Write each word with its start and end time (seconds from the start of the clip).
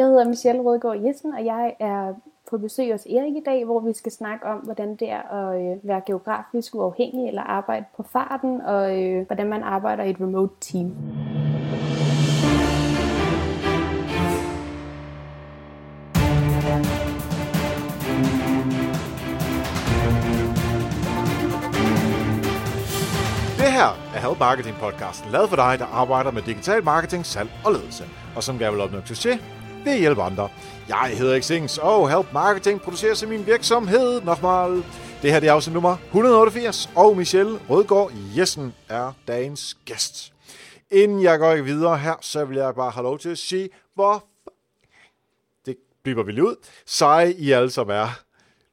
Jeg 0.00 0.08
hedder 0.08 0.28
Michelle 0.28 0.62
Rødgaard 0.62 1.04
Jessen, 1.06 1.32
og 1.34 1.44
jeg 1.44 1.76
er 1.80 2.14
på 2.50 2.58
besøg 2.58 2.92
hos 2.92 3.06
Erik 3.06 3.36
i 3.36 3.42
dag, 3.46 3.64
hvor 3.64 3.80
vi 3.80 3.92
skal 3.92 4.12
snakke 4.12 4.46
om, 4.46 4.58
hvordan 4.58 4.96
det 4.96 5.10
er 5.10 5.22
at 5.22 5.60
øh, 5.60 5.88
være 5.88 6.02
geografisk 6.06 6.74
uafhængig 6.74 7.28
eller 7.28 7.42
arbejde 7.42 7.84
på 7.96 8.02
farten, 8.02 8.60
og 8.60 9.02
øh, 9.02 9.26
hvordan 9.26 9.48
man 9.48 9.62
arbejder 9.62 10.04
i 10.04 10.10
et 10.10 10.20
remote 10.20 10.54
team. 10.60 10.86
Det 23.60 23.72
her 23.78 23.90
er 24.14 24.20
Help 24.28 24.38
Marketing 24.38 24.76
podcasten, 24.76 25.30
lavet 25.32 25.48
for 25.48 25.56
dig, 25.56 25.78
der 25.78 25.86
arbejder 25.86 26.30
med 26.30 26.42
digital 26.42 26.84
marketing, 26.84 27.26
salg 27.26 27.50
og 27.64 27.72
ledelse, 27.72 28.04
og 28.36 28.42
som 28.42 28.58
gerne 28.58 28.72
vil 28.72 28.84
opnå 28.84 29.00
succes 29.04 29.59
ved 29.84 29.92
at 29.92 29.98
hjælpe 29.98 30.22
andre. 30.22 30.48
Jeg 30.88 31.10
hedder 31.18 31.40
Xings, 31.40 31.78
og 31.78 32.10
Help 32.10 32.32
Marketing 32.32 32.80
producerer 32.80 33.14
sig 33.14 33.28
min 33.28 33.46
virksomhed 33.46 34.20
nogmal. 34.20 34.84
Det 35.22 35.32
her 35.32 35.40
det 35.40 35.48
er 35.48 35.52
afsnit 35.52 35.74
nummer 35.74 35.96
188, 36.06 36.90
og 36.96 37.16
Michelle 37.16 37.60
Rødgaard 37.70 38.12
Jessen 38.36 38.74
er 38.88 39.12
dagens 39.28 39.76
gæst. 39.84 40.32
Inden 40.90 41.22
jeg 41.22 41.38
går 41.38 41.62
videre 41.62 41.98
her, 41.98 42.14
så 42.20 42.44
vil 42.44 42.56
jeg 42.56 42.74
bare 42.74 42.90
have 42.90 43.04
lov 43.04 43.18
til 43.18 43.28
at 43.28 43.38
sige, 43.38 43.68
hvor 43.94 44.24
det 45.66 45.76
bliver 46.02 46.22
vi 46.22 46.32
lige 46.32 46.44
ud, 46.44 46.56
seje 46.86 47.32
I 47.32 47.50
alle 47.50 47.70
som 47.70 47.90
er. 47.90 48.20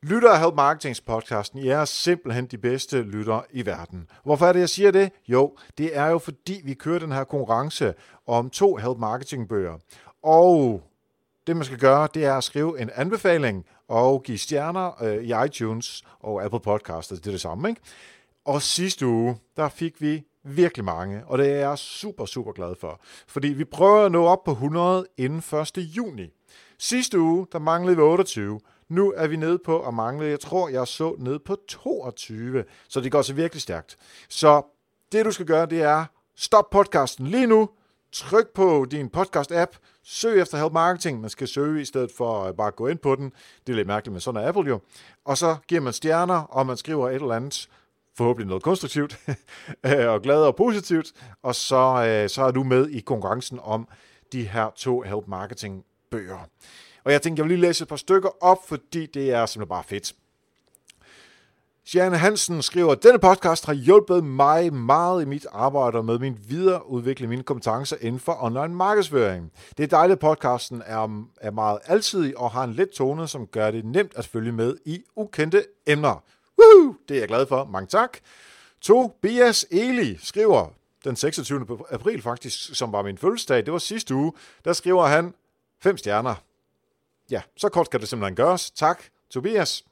Lytter 0.03 0.31
af 0.31 0.39
Help 0.39 0.55
Marketings 0.55 1.01
podcasten, 1.01 1.59
I 1.59 1.67
er 1.67 1.85
simpelthen 1.85 2.45
de 2.45 2.57
bedste 2.57 3.01
lytter 3.01 3.41
i 3.51 3.65
verden. 3.65 4.07
Hvorfor 4.23 4.45
er 4.45 4.53
det, 4.53 4.59
jeg 4.59 4.69
siger 4.69 4.91
det? 4.91 5.11
Jo, 5.27 5.57
det 5.77 5.97
er 5.97 6.07
jo 6.07 6.17
fordi, 6.17 6.61
vi 6.63 6.73
kører 6.73 6.99
den 6.99 7.11
her 7.11 7.23
konkurrence 7.23 7.93
om 8.27 8.49
to 8.49 8.75
Help 8.75 8.97
Marketing 8.97 9.49
bøger. 9.49 9.77
Og 10.23 10.81
det, 11.47 11.55
man 11.55 11.65
skal 11.65 11.77
gøre, 11.77 12.07
det 12.13 12.25
er 12.25 12.33
at 12.33 12.43
skrive 12.43 12.81
en 12.81 12.89
anbefaling 12.95 13.65
og 13.87 14.23
give 14.23 14.37
stjerner 14.37 15.03
øh, 15.03 15.23
i 15.23 15.45
iTunes 15.45 16.03
og 16.19 16.43
Apple 16.43 16.59
Podcasts. 16.59 17.09
Det 17.09 17.27
er 17.27 17.31
det 17.31 17.41
samme, 17.41 17.69
ikke? 17.69 17.81
Og 18.45 18.61
sidste 18.61 19.07
uge, 19.07 19.37
der 19.57 19.69
fik 19.69 20.01
vi 20.01 20.23
virkelig 20.43 20.85
mange, 20.85 21.21
og 21.25 21.37
det 21.37 21.51
er 21.51 21.55
jeg 21.55 21.77
super, 21.77 22.25
super 22.25 22.51
glad 22.51 22.75
for. 22.79 23.01
Fordi 23.27 23.47
vi 23.47 23.65
prøver 23.65 24.05
at 24.05 24.11
nå 24.11 24.25
op 24.25 24.43
på 24.43 24.51
100 24.51 25.07
inden 25.17 25.59
1. 25.59 25.77
juni. 25.77 26.29
Sidste 26.79 27.19
uge, 27.19 27.47
der 27.51 27.59
manglede 27.59 27.95
vi 27.95 28.01
28. 28.01 28.59
Nu 28.89 29.13
er 29.17 29.27
vi 29.27 29.35
nede 29.35 29.59
på 29.65 29.87
at 29.87 29.93
mangle, 29.93 30.25
jeg 30.25 30.39
tror, 30.39 30.69
jeg 30.69 30.87
så 30.87 31.15
ned 31.19 31.39
på 31.39 31.57
22. 31.67 32.63
Så 32.89 33.01
det 33.01 33.11
går 33.11 33.21
så 33.21 33.33
virkelig 33.33 33.61
stærkt. 33.61 33.97
Så 34.29 34.61
det, 35.11 35.25
du 35.25 35.31
skal 35.31 35.45
gøre, 35.45 35.65
det 35.65 35.81
er 35.81 36.05
stop 36.35 36.69
podcasten 36.69 37.27
lige 37.27 37.47
nu. 37.47 37.69
Tryk 38.11 38.47
på 38.53 38.85
din 38.91 39.09
podcast-app. 39.17 39.77
Søg 40.03 40.41
efter 40.41 40.57
Help 40.57 40.73
Marketing. 40.73 41.21
Man 41.21 41.29
skal 41.29 41.47
søge 41.47 41.81
i 41.81 41.85
stedet 41.85 42.11
for 42.17 42.43
at 42.43 42.55
bare 42.55 42.71
gå 42.71 42.87
ind 42.87 42.99
på 42.99 43.15
den. 43.15 43.33
Det 43.67 43.73
er 43.73 43.75
lidt 43.75 43.87
mærkeligt, 43.87 44.11
men 44.11 44.21
sådan 44.21 44.43
er 44.43 44.47
Apple 44.47 44.63
jo. 44.63 44.79
Og 45.25 45.37
så 45.37 45.55
giver 45.67 45.81
man 45.81 45.93
stjerner, 45.93 46.41
og 46.41 46.65
man 46.65 46.77
skriver 46.77 47.09
et 47.09 47.15
eller 47.15 47.35
andet 47.35 47.69
forhåbentlig 48.17 48.47
noget 48.47 48.63
konstruktivt 48.63 49.19
øh, 49.85 50.09
og 50.09 50.21
glad 50.21 50.41
og 50.41 50.55
positivt, 50.55 51.13
og 51.43 51.55
så, 51.55 52.05
øh, 52.07 52.29
så 52.29 52.43
er 52.43 52.51
du 52.51 52.63
med 52.63 52.89
i 52.89 52.99
konkurrencen 52.99 53.59
om 53.63 53.87
de 54.31 54.43
her 54.47 54.69
to 54.75 55.01
Help 55.01 55.27
Marketing 55.27 55.85
bøger. 56.11 56.47
Og 57.03 57.11
jeg 57.11 57.21
tænkte, 57.21 57.39
jeg 57.39 57.49
vil 57.49 57.57
lige 57.57 57.67
læse 57.67 57.81
et 57.81 57.87
par 57.87 57.95
stykker 57.95 58.43
op, 58.43 58.67
fordi 58.67 59.05
det 59.05 59.31
er 59.31 59.45
simpelthen 59.45 59.69
bare 59.69 59.83
fedt. 59.83 60.13
Sjane 61.87 62.17
Hansen 62.17 62.61
skriver, 62.61 62.91
at 62.91 63.03
denne 63.03 63.19
podcast 63.19 63.65
har 63.65 63.73
hjulpet 63.73 64.23
mig 64.23 64.73
meget 64.73 65.21
i 65.21 65.25
mit 65.25 65.45
arbejde 65.51 66.03
med 66.03 66.19
min 66.19 66.37
videreudvikling 66.47 67.29
mine 67.29 67.43
kompetencer 67.43 67.95
inden 68.01 68.19
for 68.19 68.43
online 68.43 68.75
markedsføring. 68.75 69.51
Det 69.77 69.83
er 69.83 69.87
dejligt, 69.87 70.15
at 70.15 70.19
podcasten 70.19 70.83
er, 70.85 71.27
er 71.41 71.51
meget 71.51 71.79
alsidig 71.85 72.37
og 72.37 72.51
har 72.51 72.63
en 72.63 72.73
let 72.73 72.89
tone, 72.89 73.27
som 73.27 73.47
gør 73.47 73.71
det 73.71 73.85
nemt 73.85 74.11
at 74.15 74.25
følge 74.25 74.51
med 74.51 74.77
i 74.85 75.03
ukendte 75.15 75.65
emner. 75.85 76.23
Woohoo! 76.59 76.95
Det 77.09 77.15
er 77.15 77.19
jeg 77.21 77.27
glad 77.27 77.45
for. 77.45 77.65
Mange 77.65 77.87
tak. 77.87 78.17
Tobias 78.81 79.65
Eli 79.71 80.17
skriver, 80.21 80.67
den 81.03 81.15
26. 81.15 81.67
april 81.89 82.21
faktisk, 82.21 82.75
som 82.75 82.91
var 82.91 83.01
min 83.01 83.17
fødselsdag, 83.17 83.65
det 83.65 83.73
var 83.73 83.79
sidste 83.79 84.15
uge, 84.15 84.33
der 84.65 84.73
skriver 84.73 85.05
han 85.05 85.33
fem 85.83 85.97
stjerner. 85.97 86.35
Ja, 87.31 87.41
så 87.57 87.69
kort 87.69 87.89
kan 87.89 87.99
det 87.99 88.09
simpelthen 88.09 88.35
gøres. 88.35 88.71
Tak, 88.71 89.03
Tobias, 89.29 89.83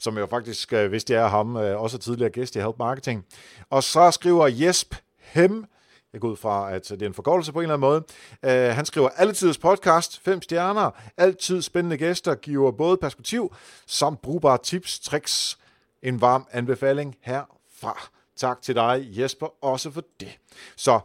som 0.00 0.18
jo 0.18 0.26
faktisk, 0.26 0.72
øh, 0.72 0.88
hvis 0.88 1.04
det 1.04 1.16
er 1.16 1.28
ham, 1.28 1.56
også 1.56 1.76
også 1.76 1.98
tidligere 1.98 2.30
gæst 2.30 2.56
i 2.56 2.58
Help 2.58 2.78
Marketing. 2.78 3.24
Og 3.70 3.82
så 3.82 4.10
skriver 4.10 4.46
Jesp 4.46 4.94
Hem, 5.18 5.64
jeg 6.12 6.20
går 6.20 6.28
ud 6.28 6.36
fra, 6.36 6.72
at 6.72 6.88
det 6.88 7.02
er 7.02 7.06
en 7.06 7.14
forkortelse 7.14 7.52
på 7.52 7.58
en 7.58 7.62
eller 7.62 7.74
anden 7.74 8.04
måde. 8.42 8.68
Uh, 8.70 8.76
han 8.76 8.86
skriver, 8.86 9.08
altid 9.08 9.54
podcast, 9.62 10.20
fem 10.20 10.42
stjerner, 10.42 10.90
altid 11.16 11.62
spændende 11.62 11.96
gæster, 11.96 12.34
giver 12.34 12.70
både 12.70 12.96
perspektiv 12.96 13.54
samt 13.86 14.22
brugbare 14.22 14.58
tips, 14.62 15.00
tricks. 15.00 15.58
En 16.02 16.20
varm 16.20 16.46
anbefaling 16.52 17.16
herfra. 17.20 18.08
Tak 18.36 18.62
til 18.62 18.74
dig, 18.74 19.08
Jesper, 19.10 19.64
også 19.64 19.90
for 19.90 20.02
det. 20.20 20.38
Så 20.76 21.00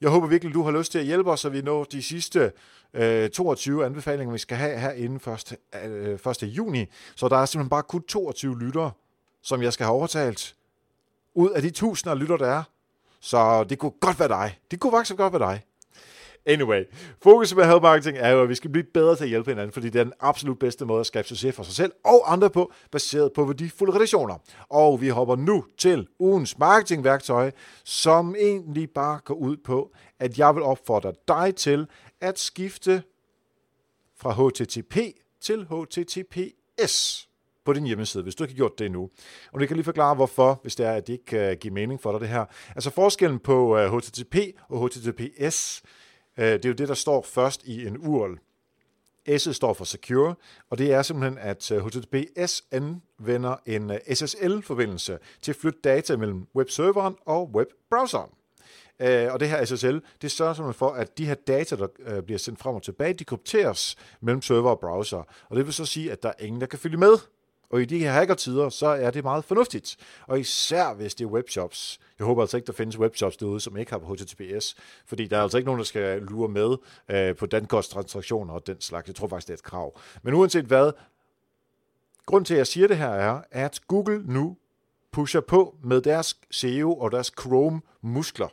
jeg 0.00 0.10
håber 0.10 0.26
virkelig, 0.26 0.54
du 0.54 0.62
har 0.62 0.70
lyst 0.70 0.92
til 0.92 0.98
at 0.98 1.04
hjælpe 1.04 1.30
os, 1.30 1.40
så 1.40 1.48
vi 1.48 1.60
når 1.60 1.84
de 1.84 2.02
sidste 2.02 2.52
øh, 2.96 3.30
22 3.30 3.84
anbefalinger, 3.86 4.32
vi 4.32 4.38
skal 4.38 4.56
have 4.56 4.78
her 4.78 4.90
inden 4.92 5.32
1. 5.32 5.56
Øh, 5.84 6.32
1. 6.32 6.42
juni. 6.42 6.86
Så 7.16 7.28
der 7.28 7.36
er 7.36 7.46
simpelthen 7.46 7.70
bare 7.70 7.82
kun 7.82 8.02
22 8.02 8.58
lyttere, 8.58 8.90
som 9.42 9.62
jeg 9.62 9.72
skal 9.72 9.86
have 9.86 9.94
overtalt 9.94 10.54
ud 11.34 11.50
af 11.50 11.62
de 11.62 11.70
tusinder 11.70 12.14
af 12.14 12.20
lytter, 12.20 12.36
der 12.36 12.46
er. 12.46 12.62
Så 13.20 13.64
det 13.64 13.78
kunne 13.78 13.92
godt 14.00 14.18
være 14.18 14.28
dig. 14.28 14.58
Det 14.70 14.80
kunne 14.80 14.92
faktisk 14.92 15.16
godt 15.16 15.32
være 15.32 15.50
dig. 15.50 15.62
Anyway, 16.48 16.84
fokus 17.22 17.54
med 17.54 17.64
health 17.64 17.82
Marketing 17.82 18.18
er 18.18 18.30
jo, 18.30 18.42
at 18.42 18.48
vi 18.48 18.54
skal 18.54 18.70
blive 18.70 18.84
bedre 18.94 19.16
til 19.16 19.24
at 19.24 19.28
hjælpe 19.28 19.50
hinanden, 19.50 19.72
fordi 19.72 19.88
det 19.88 20.00
er 20.00 20.04
den 20.04 20.12
absolut 20.20 20.58
bedste 20.58 20.84
måde 20.84 21.00
at 21.00 21.06
skabe 21.06 21.28
succes 21.28 21.54
for 21.54 21.62
sig 21.62 21.74
selv 21.74 21.92
og 22.04 22.32
andre 22.32 22.50
på, 22.50 22.72
baseret 22.92 23.32
på 23.32 23.44
værdifulde 23.44 23.94
relationer. 23.94 24.34
Og 24.68 25.00
vi 25.00 25.08
hopper 25.08 25.36
nu 25.36 25.64
til 25.78 26.06
ugens 26.18 26.58
marketingværktøj, 26.58 27.50
som 27.84 28.36
egentlig 28.38 28.90
bare 28.90 29.20
går 29.24 29.34
ud 29.34 29.56
på, 29.56 29.92
at 30.20 30.38
jeg 30.38 30.54
vil 30.54 30.62
opfordre 30.62 31.12
dig 31.28 31.54
til 31.54 31.86
at 32.20 32.38
skifte 32.38 33.02
fra 34.16 34.32
HTTP 34.32 34.96
til 35.40 35.66
HTTPS 35.66 37.28
på 37.64 37.72
din 37.72 37.86
hjemmeside, 37.86 38.22
hvis 38.22 38.34
du 38.34 38.44
ikke 38.44 38.54
har 38.54 38.56
gjort 38.56 38.78
det 38.78 38.84
endnu. 38.84 39.10
Og 39.52 39.60
det 39.60 39.68
kan 39.68 39.76
lige 39.76 39.84
forklare, 39.84 40.14
hvorfor, 40.14 40.58
hvis 40.62 40.76
det 40.76 40.86
er, 40.86 40.92
at 40.92 41.06
det 41.06 41.12
ikke 41.12 41.36
øh, 41.36 41.48
kan 41.48 41.56
give 41.56 41.74
mening 41.74 42.00
for 42.00 42.12
dig, 42.12 42.20
det 42.20 42.28
her. 42.28 42.44
Altså 42.68 42.90
forskellen 42.90 43.38
på 43.38 43.78
øh, 43.78 43.96
HTTP 43.96 44.36
og 44.68 44.88
HTTPS, 44.88 45.82
øh, 46.38 46.44
det 46.44 46.64
er 46.64 46.68
jo 46.68 46.74
det, 46.74 46.88
der 46.88 46.94
står 46.94 47.22
først 47.22 47.64
i 47.64 47.86
en 47.86 47.98
URL. 47.98 48.38
S 49.38 49.56
står 49.56 49.72
for 49.72 49.84
Secure, 49.84 50.34
og 50.70 50.78
det 50.78 50.92
er 50.92 51.02
simpelthen, 51.02 51.38
at 51.38 51.72
HTTPS 51.84 52.64
anvender 52.70 53.56
en 53.66 53.92
SSL-forbindelse 54.14 55.18
til 55.42 55.52
at 55.52 55.56
flytte 55.56 55.78
data 55.84 56.16
mellem 56.16 56.46
webserveren 56.56 57.16
og 57.26 57.50
webbrowseren. 57.54 58.30
Øh, 59.00 59.32
og 59.32 59.40
det 59.40 59.48
her 59.48 59.64
SSL, 59.64 59.98
det 60.22 60.30
sørger 60.30 60.54
simpelthen 60.54 60.78
for, 60.78 60.90
at 60.90 61.18
de 61.18 61.26
her 61.26 61.34
data, 61.34 61.76
der 61.76 61.86
øh, 61.98 62.22
bliver 62.22 62.38
sendt 62.38 62.58
frem 62.58 62.74
og 62.74 62.82
tilbage, 62.82 63.14
de 63.14 63.24
krypteres 63.24 63.96
mellem 64.20 64.42
server 64.42 64.70
og 64.70 64.80
browser. 64.80 65.22
Og 65.48 65.56
det 65.56 65.66
vil 65.66 65.74
så 65.74 65.84
sige, 65.84 66.12
at 66.12 66.22
der 66.22 66.28
er 66.28 66.44
ingen, 66.44 66.60
der 66.60 66.66
kan 66.66 66.78
følge 66.78 66.96
med. 66.96 67.18
Og 67.70 67.82
i 67.82 67.84
de 67.84 67.98
her 67.98 68.12
hackertider, 68.12 68.68
så 68.68 68.86
er 68.86 69.10
det 69.10 69.24
meget 69.24 69.44
fornuftigt. 69.44 69.96
Og 70.26 70.40
især 70.40 70.94
hvis 70.94 71.14
det 71.14 71.24
er 71.24 71.28
webshops. 71.28 72.00
Jeg 72.18 72.26
håber 72.26 72.42
altså 72.42 72.56
ikke, 72.56 72.66
der 72.66 72.72
findes 72.72 72.98
webshops 72.98 73.36
derude, 73.36 73.60
som 73.60 73.76
ikke 73.76 73.92
har 73.92 73.98
på 73.98 74.14
HTTPS. 74.14 74.76
Fordi 75.06 75.26
der 75.26 75.38
er 75.38 75.42
altså 75.42 75.58
ikke 75.58 75.66
nogen, 75.66 75.78
der 75.78 75.84
skal 75.84 76.22
lure 76.22 76.48
med 76.48 76.76
øh, 77.08 77.36
på 77.36 77.46
dankosttransaktioner 77.46 78.54
og 78.54 78.66
den 78.66 78.80
slags. 78.80 79.08
Jeg 79.08 79.14
tror 79.14 79.28
faktisk, 79.28 79.46
det 79.46 79.52
er 79.52 79.56
et 79.56 79.62
krav. 79.62 80.00
Men 80.22 80.34
uanset 80.34 80.64
hvad, 80.64 80.92
grund 82.26 82.44
til, 82.44 82.54
at 82.54 82.58
jeg 82.58 82.66
siger 82.66 82.88
det 82.88 82.96
her 82.96 83.10
er, 83.10 83.40
at 83.50 83.80
Google 83.88 84.22
nu 84.24 84.56
pusher 85.12 85.40
på 85.40 85.76
med 85.84 86.00
deres 86.00 86.36
SEO 86.50 86.94
og 86.94 87.12
deres 87.12 87.32
Chrome-muskler. 87.40 88.48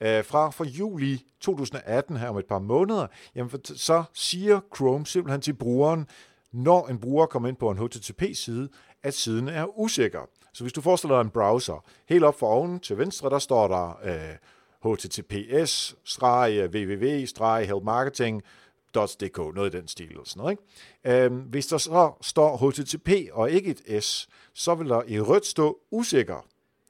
Øh, 0.00 0.24
fra, 0.24 0.50
fra 0.50 0.64
juli 0.64 1.24
2018 1.40 2.16
her 2.16 2.28
om 2.28 2.38
et 2.38 2.46
par 2.46 2.58
måneder, 2.58 3.06
jamen, 3.34 3.64
så 3.64 4.04
siger 4.14 4.60
Chrome 4.76 5.06
simpelthen 5.06 5.40
til 5.40 5.54
brugeren, 5.54 6.06
når 6.52 6.88
en 6.88 6.98
bruger 6.98 7.26
kommer 7.26 7.48
ind 7.48 7.56
på 7.56 7.70
en 7.70 7.78
HTTP-side, 7.78 8.68
at 9.02 9.14
siden 9.14 9.48
er 9.48 9.78
usikker. 9.78 10.20
Så 10.52 10.64
hvis 10.64 10.72
du 10.72 10.80
forestiller 10.80 11.16
dig 11.16 11.24
en 11.24 11.30
browser, 11.30 11.84
helt 12.08 12.24
op 12.24 12.38
for 12.38 12.46
oven 12.46 12.80
til 12.80 12.98
venstre, 12.98 13.30
der 13.30 13.38
står 13.38 13.68
der 13.68 14.00
øh, 14.04 14.36
https 14.84 15.96
øh, 16.22 16.64
www-helpmarketing.dk, 16.74 19.38
noget 19.54 19.74
i 19.74 19.76
den 19.76 19.88
stil 19.88 20.10
eller 20.10 20.24
sådan 20.24 20.40
noget. 20.40 20.58
Ikke? 21.04 21.24
Øhm, 21.24 21.38
hvis 21.38 21.66
der 21.66 21.78
så 21.78 22.12
står 22.20 22.56
HTTP 22.56 23.10
og 23.32 23.50
ikke 23.50 23.70
et 23.70 24.04
S, 24.04 24.28
så 24.54 24.74
vil 24.74 24.88
der 24.88 25.02
i 25.06 25.20
rødt 25.20 25.46
stå 25.46 25.78
usikker. 25.90 26.46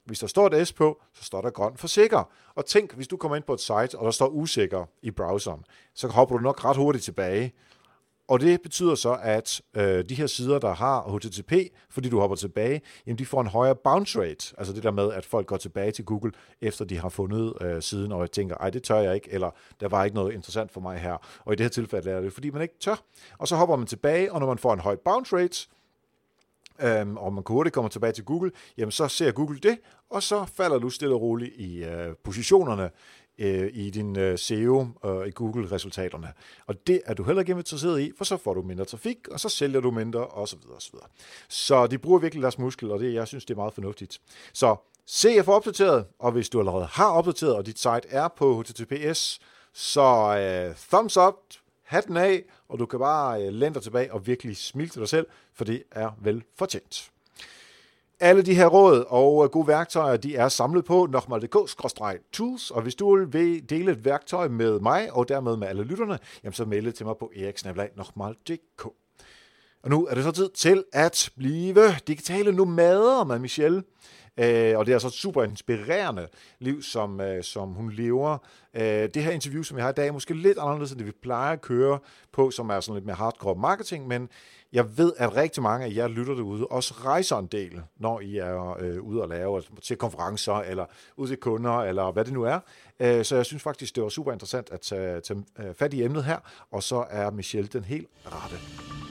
Hvis 0.08 0.18
der 0.18 0.26
står 0.26 0.46
et 0.46 0.68
S 0.68 0.72
på, 0.72 1.02
så 1.14 1.24
står 1.24 1.40
der 1.40 1.50
grøn 1.50 1.76
for 1.76 1.88
sikker. 1.88 2.30
Og 2.54 2.66
tænk, 2.66 2.94
hvis 2.94 3.08
du 3.08 3.16
kommer 3.16 3.36
ind 3.36 3.44
på 3.44 3.52
et 3.52 3.60
site, 3.60 3.98
og 3.98 4.04
der 4.04 4.10
står 4.10 4.28
usikker 4.28 4.84
i 5.02 5.10
browseren, 5.10 5.64
så 5.94 6.08
hopper 6.08 6.36
du 6.36 6.42
nok 6.42 6.64
ret 6.64 6.76
hurtigt 6.76 7.04
tilbage 7.04 7.52
og 8.28 8.40
det 8.40 8.62
betyder 8.62 8.94
så, 8.94 9.18
at 9.22 9.60
øh, 9.76 10.04
de 10.08 10.14
her 10.14 10.26
sider, 10.26 10.58
der 10.58 10.74
har 10.74 11.16
HTTP, 11.16 11.52
fordi 11.90 12.08
du 12.08 12.20
hopper 12.20 12.36
tilbage, 12.36 12.80
jamen 13.06 13.18
de 13.18 13.26
får 13.26 13.40
en 13.40 13.46
højere 13.46 13.74
bounce 13.74 14.20
rate. 14.20 14.54
Altså 14.58 14.72
det 14.72 14.82
der 14.82 14.90
med, 14.90 15.12
at 15.12 15.24
folk 15.24 15.46
går 15.46 15.56
tilbage 15.56 15.92
til 15.92 16.04
Google, 16.04 16.32
efter 16.60 16.84
de 16.84 16.98
har 16.98 17.08
fundet 17.08 17.52
øh, 17.60 17.82
siden, 17.82 18.12
og 18.12 18.30
tænker, 18.30 18.56
ej, 18.56 18.70
det 18.70 18.82
tør 18.82 18.98
jeg 18.98 19.14
ikke, 19.14 19.28
eller 19.32 19.50
der 19.80 19.88
var 19.88 20.04
ikke 20.04 20.14
noget 20.14 20.34
interessant 20.34 20.72
for 20.72 20.80
mig 20.80 20.98
her. 20.98 21.16
Og 21.44 21.52
i 21.52 21.56
det 21.56 21.64
her 21.64 21.68
tilfælde 21.68 22.10
er 22.10 22.20
det, 22.20 22.32
fordi 22.32 22.50
man 22.50 22.62
ikke 22.62 22.74
tør. 22.80 22.96
Og 23.38 23.48
så 23.48 23.56
hopper 23.56 23.76
man 23.76 23.86
tilbage, 23.86 24.32
og 24.32 24.40
når 24.40 24.46
man 24.46 24.58
får 24.58 24.72
en 24.72 24.80
høj 24.80 24.96
bounce 24.96 25.36
rate, 25.36 25.68
øhm, 26.82 27.16
og 27.16 27.32
man 27.32 27.44
hurtigt 27.46 27.74
kommer 27.74 27.88
tilbage 27.88 28.12
til 28.12 28.24
Google, 28.24 28.50
jamen 28.76 28.92
så 28.92 29.08
ser 29.08 29.32
Google 29.32 29.58
det, 29.58 29.78
og 30.10 30.22
så 30.22 30.44
falder 30.44 30.78
du 30.78 30.90
stille 30.90 31.14
og 31.14 31.20
roligt 31.20 31.54
i 31.56 31.84
øh, 31.84 32.14
positionerne 32.24 32.90
øh, 33.38 33.70
i 33.74 33.90
din 33.90 34.18
øh, 34.18 34.38
SEO 34.38 34.86
og 35.02 35.22
øh, 35.22 35.28
i 35.28 35.30
Google-resultaterne. 35.30 36.32
Og 36.66 36.86
det 36.86 37.00
er 37.04 37.14
du 37.14 37.22
heller 37.22 37.40
ikke 37.40 37.52
interesseret 37.52 38.00
i, 38.00 38.12
for 38.16 38.24
så 38.24 38.36
får 38.36 38.54
du 38.54 38.62
mindre 38.62 38.84
trafik, 38.84 39.28
og 39.30 39.40
så 39.40 39.48
sælger 39.48 39.80
du 39.80 39.90
mindre, 39.90 40.26
osv. 40.26 40.58
osv. 40.76 40.94
Så 41.48 41.86
de 41.86 41.98
bruger 41.98 42.18
virkelig 42.18 42.42
deres 42.42 42.58
muskel, 42.58 42.90
og 42.90 43.00
det, 43.00 43.14
jeg 43.14 43.28
synes, 43.28 43.44
det 43.44 43.54
er 43.54 43.58
meget 43.58 43.74
fornuftigt. 43.74 44.20
Så 44.52 44.76
se 45.06 45.28
at 45.28 45.44
få 45.44 45.52
opdateret, 45.52 46.06
og 46.18 46.32
hvis 46.32 46.48
du 46.48 46.58
allerede 46.58 46.86
har 46.86 47.10
opdateret, 47.10 47.56
og 47.56 47.66
dit 47.66 47.78
site 47.78 48.08
er 48.08 48.28
på 48.28 48.62
HTTPS, 48.62 49.40
så 49.74 50.36
øh, 50.38 50.76
thumbs 50.90 51.16
up, 51.16 51.34
hatten 51.88 52.16
af, 52.16 52.44
og 52.68 52.78
du 52.78 52.86
kan 52.86 52.98
bare 52.98 53.42
øh, 53.42 53.52
læne 53.52 53.74
dig 53.74 53.82
tilbage 53.82 54.12
og 54.12 54.26
virkelig 54.26 54.56
smile 54.56 54.88
til 54.88 55.00
dig 55.00 55.08
selv, 55.08 55.26
for 55.54 55.64
det 55.64 55.82
er 55.92 56.10
vel 56.20 56.42
fortjent. 56.58 57.10
Alle 58.20 58.42
de 58.42 58.54
her 58.54 58.66
råd 58.66 59.04
og 59.08 59.44
øh, 59.44 59.50
gode 59.50 59.66
værktøjer, 59.66 60.16
de 60.16 60.36
er 60.36 60.48
samlet 60.48 60.84
på 60.84 61.06
nokmal.dk-tools, 61.10 62.70
og 62.70 62.82
hvis 62.82 62.94
du 62.94 63.26
vil 63.26 63.70
dele 63.70 63.92
et 63.92 64.04
værktøj 64.04 64.48
med 64.48 64.80
mig, 64.80 65.12
og 65.12 65.28
dermed 65.28 65.56
med 65.56 65.68
alle 65.68 65.82
lytterne, 65.82 66.18
jamen 66.44 66.52
så 66.52 66.64
melde 66.64 66.92
til 66.92 67.06
mig 67.06 67.16
på 67.16 67.32
eriksnablag.nokmal.dk. 67.36 68.86
Og 69.82 69.90
nu 69.90 70.06
er 70.06 70.14
det 70.14 70.24
så 70.24 70.30
tid 70.30 70.48
til 70.48 70.84
at 70.92 71.30
blive 71.36 71.94
digitale 72.06 72.52
nomader 72.52 73.24
med 73.24 73.38
Michelle. 73.38 73.82
Øh, 74.38 74.78
og 74.78 74.86
det 74.86 74.92
er 74.92 74.96
altså 74.96 75.08
et 75.08 75.14
super 75.14 75.44
inspirerende 75.44 76.28
liv, 76.58 76.82
som, 76.82 77.20
øh, 77.20 77.44
som 77.44 77.68
hun 77.68 77.92
lever. 77.92 78.38
Øh, 78.74 78.82
det 79.14 79.22
her 79.22 79.30
interview, 79.30 79.62
som 79.62 79.76
vi 79.76 79.82
har 79.82 79.88
i 79.88 79.92
dag, 79.92 80.08
er 80.08 80.12
måske 80.12 80.34
lidt 80.34 80.58
anderledes 80.58 80.90
end 80.90 80.98
det, 80.98 81.06
vi 81.06 81.12
plejer 81.22 81.52
at 81.52 81.60
køre 81.60 81.98
på, 82.32 82.50
som 82.50 82.70
er 82.70 82.80
sådan 82.80 82.94
lidt 82.94 83.06
mere 83.06 83.16
hardcore 83.16 83.54
marketing, 83.54 84.06
men 84.06 84.28
jeg 84.72 84.98
ved, 84.98 85.12
at 85.16 85.36
rigtig 85.36 85.62
mange 85.62 85.86
af 85.86 85.92
jer 85.94 86.08
lytter 86.08 86.34
derude 86.34 86.66
også 86.66 86.94
rejser 86.94 87.38
en 87.38 87.46
del, 87.46 87.82
når 87.96 88.20
I 88.20 88.36
er 88.36 88.76
øh, 88.80 89.02
ude 89.02 89.22
og 89.22 89.28
lave 89.28 89.56
altså 89.56 89.70
til 89.82 89.96
konferencer, 89.96 90.54
eller 90.54 90.84
ud 91.16 91.28
til 91.28 91.36
kunder, 91.36 91.78
eller 91.78 92.12
hvad 92.12 92.24
det 92.24 92.32
nu 92.32 92.42
er. 92.42 92.58
Øh, 93.00 93.24
så 93.24 93.36
jeg 93.36 93.46
synes 93.46 93.62
faktisk, 93.62 93.94
det 93.94 94.02
var 94.02 94.08
super 94.08 94.32
interessant 94.32 94.70
at 94.72 94.80
tage, 94.80 95.20
tage 95.20 95.44
øh, 95.58 95.74
fat 95.74 95.94
i 95.94 96.02
emnet 96.02 96.24
her, 96.24 96.38
og 96.70 96.82
så 96.82 97.04
er 97.10 97.30
Michelle 97.30 97.68
den 97.68 97.84
helt 97.84 98.08
rette. 98.26 99.07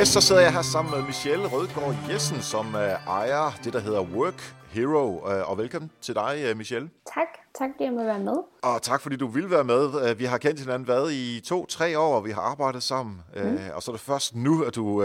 Yes, 0.00 0.08
så 0.08 0.20
sidder 0.20 0.42
jeg 0.42 0.52
her 0.52 0.62
sammen 0.62 0.94
med 0.94 1.06
Michelle 1.06 1.46
Rødgaard 1.46 1.94
Jessen, 2.10 2.42
som 2.42 2.66
uh, 2.66 2.80
ejer 3.06 3.58
det, 3.64 3.72
der 3.72 3.78
hedder 3.78 4.02
Work 4.02 4.54
Hero. 4.68 5.18
Uh, 5.18 5.50
og 5.50 5.58
velkommen 5.58 5.90
til 6.00 6.14
dig, 6.14 6.50
uh, 6.50 6.56
Michelle. 6.56 6.90
Tak. 7.14 7.26
Tak, 7.58 7.70
fordi 7.72 7.84
jeg 7.84 7.92
må 7.92 8.04
være 8.04 8.18
med. 8.18 8.36
Og 8.62 8.82
tak, 8.82 9.00
fordi 9.00 9.16
du 9.16 9.26
vil 9.26 9.50
være 9.50 9.64
med. 9.64 10.14
Vi 10.14 10.24
har 10.24 10.38
kendt 10.38 10.60
hinanden 10.60 10.88
været 10.88 11.12
i 11.12 11.40
to-tre 11.44 11.98
år, 11.98 12.16
og 12.16 12.24
vi 12.24 12.30
har 12.30 12.40
arbejdet 12.40 12.82
sammen. 12.82 13.22
Mm. 13.36 13.58
Og 13.74 13.82
så 13.82 13.90
er 13.90 13.94
det 13.94 14.00
først 14.00 14.34
nu, 14.34 14.62
at 14.62 14.74
du, 14.74 14.86
uh, 14.86 15.04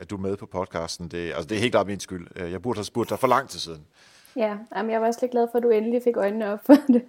at 0.00 0.10
du 0.10 0.16
er 0.16 0.20
med 0.20 0.36
på 0.36 0.46
podcasten. 0.46 1.08
Det, 1.08 1.26
altså, 1.26 1.44
det 1.48 1.56
er 1.56 1.60
helt 1.60 1.72
klart 1.72 1.86
min 1.86 2.00
skyld. 2.00 2.26
Jeg 2.36 2.62
burde 2.62 2.78
have 2.78 2.84
spurgt 2.84 3.10
dig 3.10 3.18
for 3.18 3.26
lang 3.26 3.48
tid 3.48 3.60
siden. 3.60 3.86
Ja, 4.36 4.56
jamen, 4.76 4.90
jeg 4.92 5.00
var 5.00 5.06
også 5.06 5.18
lidt 5.22 5.32
glad 5.32 5.48
for, 5.52 5.58
at 5.58 5.62
du 5.62 5.70
endelig 5.70 6.00
fik 6.04 6.16
øjnene 6.16 6.52
op 6.52 6.58
for 6.66 6.74
det. 6.74 7.02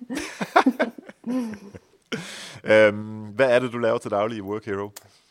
um, 2.94 3.22
hvad 3.36 3.50
er 3.50 3.60
det, 3.60 3.74
du 3.74 3.78
laver 3.78 3.98
til 3.98 4.12
daglig 4.12 4.38
i 4.38 4.42
Work 4.42 4.66
Hero? 4.66 4.90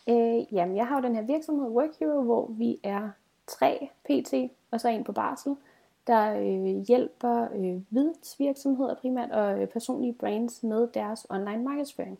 Øh, 0.08 0.54
jamen, 0.54 0.76
jeg 0.76 0.86
har 0.86 0.96
jo 0.96 1.02
den 1.02 1.14
her 1.14 1.22
virksomhed 1.22 1.68
Work 1.68 1.98
Hero, 2.00 2.22
hvor 2.22 2.46
vi 2.46 2.80
er 2.82 3.10
tre 3.46 3.90
PT, 4.04 4.34
og 4.70 4.80
så 4.80 4.88
en 4.88 5.04
på 5.04 5.12
barsel, 5.12 5.56
der 6.06 6.34
øh, 6.34 6.86
hjælper 6.86 7.48
øh, 7.54 7.80
vidensvirksomheder 7.90 8.94
primært 8.94 9.30
og 9.30 9.62
øh, 9.62 9.68
personlige 9.68 10.12
brands 10.12 10.62
med 10.62 10.88
deres 10.94 11.26
online 11.30 11.64
markedsføring. 11.64 12.18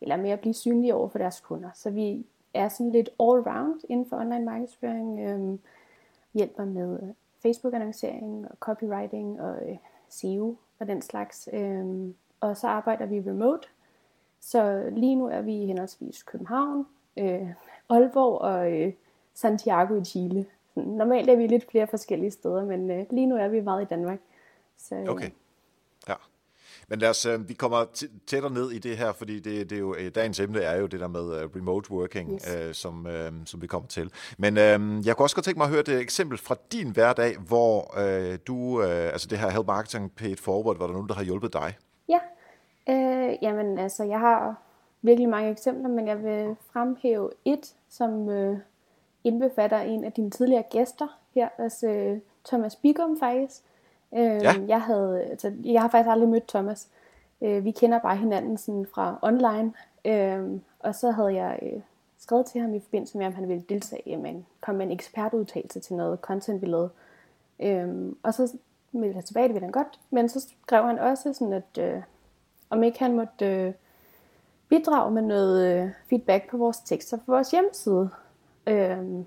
Eller 0.00 0.16
med 0.16 0.30
at 0.30 0.40
blive 0.40 0.54
synlige 0.54 0.94
over 0.94 1.08
for 1.08 1.18
deres 1.18 1.40
kunder. 1.40 1.70
Så 1.74 1.90
vi 1.90 2.26
er 2.54 2.68
sådan 2.68 2.92
lidt 2.92 3.08
all-round 3.22 3.80
inden 3.88 4.06
for 4.06 4.16
online 4.16 4.44
markedsføring. 4.44 5.20
Øh, 5.20 5.58
hjælper 6.34 6.64
med 6.64 6.98
øh, 7.02 7.08
Facebook-annoncering 7.42 8.50
og 8.50 8.56
copywriting 8.60 9.40
og 9.40 9.68
øh, 9.68 9.76
SEO 10.08 10.56
og 10.78 10.86
den 10.86 11.02
slags. 11.02 11.48
Øh, 11.52 12.10
og 12.40 12.56
så 12.56 12.66
arbejder 12.66 13.06
vi 13.06 13.20
remote. 13.20 13.68
Så 14.40 14.90
lige 14.92 15.16
nu 15.16 15.26
er 15.26 15.40
vi 15.40 15.62
i 15.62 15.66
henholdsvis 15.66 16.22
København, 16.22 16.86
øh, 17.18 17.48
Aalborg 17.88 18.40
og 18.40 18.72
øh, 18.72 18.92
Santiago 19.34 20.00
i 20.00 20.04
Chile. 20.04 20.46
Normalt 20.74 21.30
er 21.30 21.36
vi 21.36 21.46
lidt 21.46 21.70
flere 21.70 21.86
forskellige 21.86 22.30
steder, 22.30 22.64
men 22.64 22.90
øh, 22.90 23.06
lige 23.10 23.26
nu 23.26 23.36
er 23.36 23.48
vi 23.48 23.60
meget 23.60 23.82
i 23.82 23.86
Danmark. 23.90 24.18
Så, 24.78 24.94
øh, 24.94 25.08
okay. 25.08 25.30
Ja. 26.08 26.14
Men 26.88 26.98
lad 26.98 27.10
os, 27.10 27.26
øh, 27.26 27.48
vi 27.48 27.54
kommer 27.54 27.84
tættere 28.26 28.52
ned 28.52 28.70
i 28.70 28.78
det 28.78 28.96
her, 28.96 29.12
fordi 29.12 29.40
det, 29.40 29.70
det 29.70 29.76
er 29.76 29.80
jo, 29.80 29.94
øh, 29.94 30.10
dagens 30.14 30.40
emne 30.40 30.60
er 30.60 30.80
jo 30.80 30.86
det 30.86 31.00
der 31.00 31.08
med 31.08 31.44
uh, 31.44 31.56
remote 31.56 31.90
working, 31.90 32.32
yes. 32.32 32.54
øh, 32.54 32.74
som, 32.74 33.06
øh, 33.06 33.32
som 33.46 33.62
vi 33.62 33.66
kommer 33.66 33.88
til. 33.88 34.12
Men 34.38 34.56
øh, 34.56 35.06
jeg 35.06 35.16
kunne 35.16 35.24
også 35.24 35.36
godt 35.36 35.44
tænke 35.44 35.58
mig 35.58 35.64
at 35.64 35.70
høre 35.70 35.80
et 35.80 35.88
eksempel 35.88 36.38
fra 36.38 36.56
din 36.72 36.90
hverdag, 36.90 37.36
hvor 37.38 37.98
øh, 37.98 38.38
du, 38.46 38.82
øh, 38.82 39.12
altså 39.12 39.28
det 39.28 39.38
her 39.38 39.50
Help 39.50 39.66
Marketing 39.66 40.12
Paid 40.12 40.36
Forward, 40.36 40.76
hvor 40.76 40.86
der 40.86 40.92
nogen, 40.92 41.08
der 41.08 41.14
har 41.14 41.24
hjulpet 41.24 41.52
dig. 41.52 41.76
Ja, 42.08 42.18
øh, 42.88 43.38
jamen 43.42 43.78
altså 43.78 44.04
jeg 44.04 44.20
har 44.20 44.62
virkelig 45.04 45.28
mange 45.28 45.50
eksempler, 45.50 45.88
men 45.88 46.08
jeg 46.08 46.22
vil 46.22 46.56
fremhæve 46.72 47.30
et, 47.44 47.74
som 47.88 48.28
øh, 48.28 48.58
indbefatter 49.24 49.80
en 49.80 50.04
af 50.04 50.12
dine 50.12 50.30
tidligere 50.30 50.62
gæster 50.62 51.18
her, 51.34 51.48
altså 51.58 51.88
øh, 51.88 52.18
Thomas 52.44 52.76
Bigum 52.76 53.18
faktisk. 53.18 53.62
Øh, 54.14 54.42
ja. 54.42 54.52
jeg, 54.68 54.82
havde, 54.82 55.22
altså, 55.22 55.52
jeg 55.64 55.80
har 55.80 55.88
faktisk 55.88 56.10
aldrig 56.10 56.28
mødt 56.28 56.48
Thomas. 56.48 56.88
Øh, 57.42 57.64
vi 57.64 57.70
kender 57.70 57.98
bare 57.98 58.16
hinanden 58.16 58.56
sådan 58.56 58.86
fra 58.94 59.18
online. 59.22 59.72
Øh, 60.04 60.60
og 60.78 60.94
så 60.94 61.10
havde 61.10 61.34
jeg 61.34 61.58
øh, 61.62 61.80
skrevet 62.18 62.46
til 62.46 62.60
ham 62.60 62.74
i 62.74 62.80
forbindelse 62.80 63.18
med, 63.18 63.26
om 63.26 63.34
han 63.34 63.48
ville 63.48 63.64
deltage, 63.68 64.16
men 64.16 64.46
kom 64.60 64.74
med 64.74 64.86
en 64.86 64.92
ekspertudtalelse 64.92 65.80
til 65.80 65.96
noget 65.96 66.18
content, 66.20 66.62
vi 66.62 66.66
lavede. 66.66 66.90
Øh, 67.60 68.12
og 68.22 68.34
så 68.34 68.56
meldte 68.92 69.16
jeg 69.16 69.24
tilbage, 69.24 69.48
det 69.48 69.54
ville 69.54 69.66
han 69.66 69.72
godt. 69.72 70.00
Men 70.10 70.28
så 70.28 70.40
skrev 70.40 70.84
han 70.84 70.98
også 70.98 71.32
sådan, 71.32 71.52
at 71.52 71.78
øh, 71.78 72.02
om 72.70 72.82
ikke 72.82 72.98
han 72.98 73.16
måtte... 73.16 73.46
Øh, 73.46 73.72
bidrage 74.78 75.10
med 75.10 75.22
noget 75.22 75.82
øh, 75.82 75.90
feedback 76.10 76.50
på 76.50 76.56
vores 76.56 76.78
tekster 76.78 77.16
på 77.16 77.32
vores 77.32 77.50
hjemmeside. 77.50 78.10
Øhm, 78.66 79.24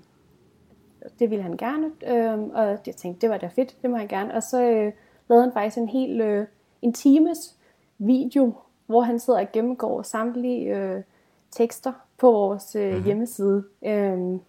det 1.18 1.30
ville 1.30 1.42
han 1.42 1.56
gerne, 1.56 1.90
øhm, 2.06 2.50
og 2.50 2.78
jeg 2.86 2.96
tænkte, 2.96 3.20
det 3.20 3.30
var 3.30 3.36
da 3.36 3.46
fedt, 3.46 3.76
det 3.82 3.90
må 3.90 3.96
han 3.96 4.08
gerne. 4.08 4.34
Og 4.34 4.42
så 4.42 4.62
øh, 4.62 4.92
lavede 5.28 5.44
han 5.44 5.52
faktisk 5.52 5.78
en 5.78 5.88
helt 5.88 6.22
øh, 6.22 6.46
en 6.82 6.92
times 6.92 7.56
video, 7.98 8.52
hvor 8.86 9.00
han 9.00 9.18
sidder 9.18 9.40
og 9.40 9.52
gennemgår 9.52 10.02
samtlige 10.02 10.76
øh, 10.76 11.02
tekster 11.50 11.92
på 12.18 12.32
vores 12.32 12.76
øh, 12.76 12.88
mm-hmm. 12.88 13.04
hjemmeside. 13.04 13.64
Øhm, 13.86 14.40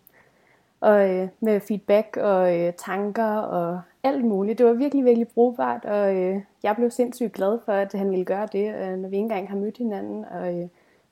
og 0.82 1.10
øh, 1.10 1.28
med 1.40 1.60
feedback 1.60 2.18
og 2.18 2.60
øh, 2.60 2.74
tanker 2.74 3.36
og 3.36 3.82
alt 4.04 4.26
muligt. 4.26 4.58
Det 4.58 4.66
var 4.66 4.74
virkelig, 4.74 5.06
virkelig 5.06 5.28
brugbart, 5.28 5.86
og 5.86 6.16
øh, 6.16 6.42
jeg 6.64 6.76
blev 6.76 6.92
sindssygt 6.92 7.34
glad 7.34 7.60
for, 7.66 7.72
at 7.72 7.94
han 7.94 8.12
ville 8.12 8.26
gøre 8.26 8.48
det, 8.52 8.76
øh, 8.76 8.98
når 8.98 9.10
vi 9.10 9.16
ikke 9.16 9.24
engang 9.24 9.50
har 9.50 9.58
mødt 9.58 9.78
hinanden. 9.78 10.26
Og, 10.26 10.60
øh, 10.60 10.68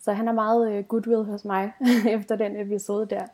så 0.08 0.14
han 0.14 0.28
er 0.28 0.34
meget 0.34 0.72
øh, 0.72 0.84
goodwill 0.84 1.24
hos 1.24 1.46
mig 1.46 1.74
efter 2.18 2.36
den 2.36 2.60
episode 2.60 3.08
der. 3.10 3.26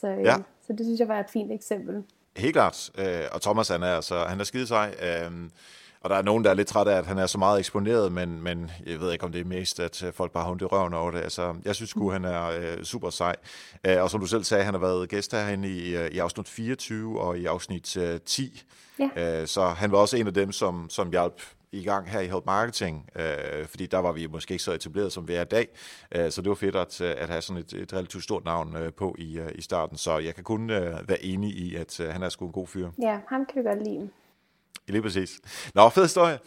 Så, 0.00 0.08
øh, 0.08 0.24
ja. 0.24 0.36
så 0.66 0.72
det 0.72 0.86
synes 0.86 1.00
jeg 1.00 1.08
var 1.08 1.20
et 1.20 1.30
fint 1.30 1.52
eksempel. 1.52 2.04
Helt 2.36 2.52
klart. 2.52 2.90
Øh, 2.98 3.24
og 3.32 3.42
Thomas, 3.42 3.68
han 3.68 3.82
er, 3.82 3.94
altså, 3.94 4.24
han 4.24 4.40
er 4.40 4.44
skide 4.44 4.66
sej. 4.66 4.94
Og 6.00 6.10
der 6.10 6.16
er 6.16 6.22
nogen, 6.22 6.44
der 6.44 6.50
er 6.50 6.54
lidt 6.54 6.68
træt 6.68 6.88
af, 6.88 6.98
at 6.98 7.06
han 7.06 7.18
er 7.18 7.26
så 7.26 7.38
meget 7.38 7.58
eksponeret, 7.58 8.12
men, 8.12 8.42
men 8.42 8.70
jeg 8.86 9.00
ved 9.00 9.12
ikke, 9.12 9.24
om 9.24 9.32
det 9.32 9.40
er 9.40 9.44
mest, 9.44 9.80
at 9.80 10.04
folk 10.12 10.32
bare 10.32 10.44
har 10.44 10.54
i 10.62 10.64
røven 10.64 10.94
over 10.94 11.10
det. 11.10 11.18
Altså, 11.20 11.54
jeg 11.64 11.74
synes 11.74 11.90
sgu, 11.90 12.10
han 12.10 12.24
er 12.24 12.46
øh, 12.46 12.82
super 12.82 13.10
sej. 13.10 13.36
Øh, 13.86 14.02
og 14.02 14.10
som 14.10 14.20
du 14.20 14.26
selv 14.26 14.44
sagde, 14.44 14.64
han 14.64 14.74
har 14.74 14.80
været 14.80 15.08
gæst 15.08 15.32
herinde 15.32 15.68
i, 15.68 15.96
i 16.14 16.18
afsnit 16.18 16.48
24 16.48 17.20
og 17.20 17.38
i 17.38 17.46
afsnit 17.46 17.96
øh, 17.96 18.20
10. 18.20 18.62
Ja. 18.98 19.40
Øh, 19.40 19.46
så 19.46 19.68
han 19.68 19.92
var 19.92 19.98
også 19.98 20.16
en 20.16 20.26
af 20.26 20.34
dem, 20.34 20.52
som, 20.52 20.90
som 20.90 21.10
hjalp 21.10 21.42
i 21.76 21.84
gang 21.84 22.10
her 22.10 22.20
i 22.20 22.26
Help 22.26 22.46
Marketing, 22.46 23.08
øh, 23.16 23.66
fordi 23.66 23.86
der 23.86 23.98
var 23.98 24.12
vi 24.12 24.26
måske 24.26 24.52
ikke 24.52 24.64
så 24.64 24.72
etableret, 24.72 25.12
som 25.12 25.28
vi 25.28 25.34
er 25.34 25.42
i 25.42 25.44
dag. 25.44 25.68
Øh, 26.12 26.30
så 26.30 26.42
det 26.42 26.48
var 26.48 26.54
fedt 26.54 26.76
at, 26.76 27.00
at 27.00 27.28
have 27.28 27.42
sådan 27.42 27.62
et, 27.62 27.72
et 27.72 27.92
relativt 27.92 28.24
stort 28.24 28.44
navn 28.44 28.76
øh, 28.76 28.92
på 28.92 29.14
i, 29.18 29.38
øh, 29.38 29.50
i 29.54 29.62
starten. 29.62 29.96
Så 29.98 30.18
jeg 30.18 30.34
kan 30.34 30.44
kun 30.44 30.70
øh, 30.70 31.08
være 31.08 31.22
enig 31.22 31.50
i, 31.50 31.74
at 31.74 32.00
øh, 32.00 32.08
han 32.08 32.22
er 32.22 32.28
sgu 32.28 32.46
en 32.46 32.52
god 32.52 32.66
fyr. 32.66 32.90
Ja, 33.02 33.18
ham 33.28 33.46
kan 33.46 33.62
vi 33.62 33.68
godt 33.68 33.88
lide. 33.88 34.10
Lige 34.86 35.02
præcis. 35.02 35.40
Nå, 35.74 35.88
fed 35.88 36.02
historie. 36.02 36.38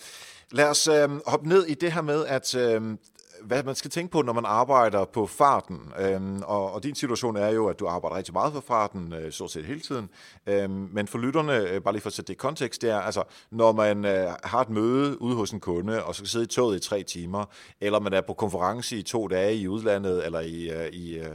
Lad 0.51 0.69
os 0.69 0.87
øh, 0.87 1.09
hoppe 1.27 1.49
ned 1.49 1.65
i 1.65 1.73
det 1.73 1.91
her 1.91 2.01
med, 2.01 2.25
at 2.25 2.55
øh, 2.55 2.97
hvad 3.41 3.63
man 3.63 3.75
skal 3.75 3.91
tænke 3.91 4.11
på, 4.11 4.21
når 4.21 4.33
man 4.33 4.45
arbejder 4.45 5.05
på 5.05 5.27
farten. 5.27 5.79
Øhm, 5.99 6.41
og, 6.45 6.71
og 6.73 6.83
din 6.83 6.95
situation 6.95 7.35
er 7.35 7.49
jo, 7.49 7.67
at 7.67 7.79
du 7.79 7.87
arbejder 7.87 8.15
rigtig 8.17 8.33
meget 8.33 8.53
på 8.53 8.61
farten, 8.61 9.13
øh, 9.13 9.31
stort 9.31 9.51
set 9.51 9.65
hele 9.65 9.79
tiden. 9.79 10.09
Øhm, 10.47 10.89
men 10.91 11.07
for 11.07 11.17
lytterne, 11.17 11.57
øh, 11.57 11.81
bare 11.81 11.93
lige 11.93 12.01
for 12.01 12.09
at 12.09 12.13
sætte 12.13 12.27
det 12.27 12.33
i 12.33 12.37
kontekst, 12.37 12.81
det 12.81 12.89
er, 12.89 12.99
altså, 12.99 13.23
når 13.51 13.71
man 13.71 14.05
øh, 14.05 14.33
har 14.43 14.61
et 14.61 14.69
møde 14.69 15.21
ude 15.21 15.35
hos 15.35 15.51
en 15.51 15.59
kunde, 15.59 16.03
og 16.03 16.15
så 16.15 16.19
skal 16.19 16.27
sidde 16.27 16.45
i 16.45 16.47
toget 16.47 16.85
i 16.85 16.89
tre 16.89 17.03
timer, 17.03 17.45
eller 17.81 17.99
man 17.99 18.13
er 18.13 18.21
på 18.21 18.33
konference 18.33 18.97
i 18.97 19.01
to 19.01 19.27
dage 19.27 19.55
i 19.55 19.67
udlandet, 19.67 20.25
eller 20.25 20.39
i, 20.39 20.69
øh, 20.69 20.87
i 20.93 21.17
øh, 21.17 21.25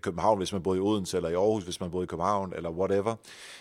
København, 0.00 0.38
hvis 0.38 0.52
man 0.52 0.62
bor 0.62 0.74
i 0.74 0.78
Odense, 0.78 1.16
eller 1.16 1.30
i 1.30 1.34
Aarhus, 1.34 1.64
hvis 1.64 1.80
man 1.80 1.90
bor 1.90 2.02
i 2.02 2.06
København, 2.06 2.52
eller 2.56 2.70
whatever, 2.70 3.14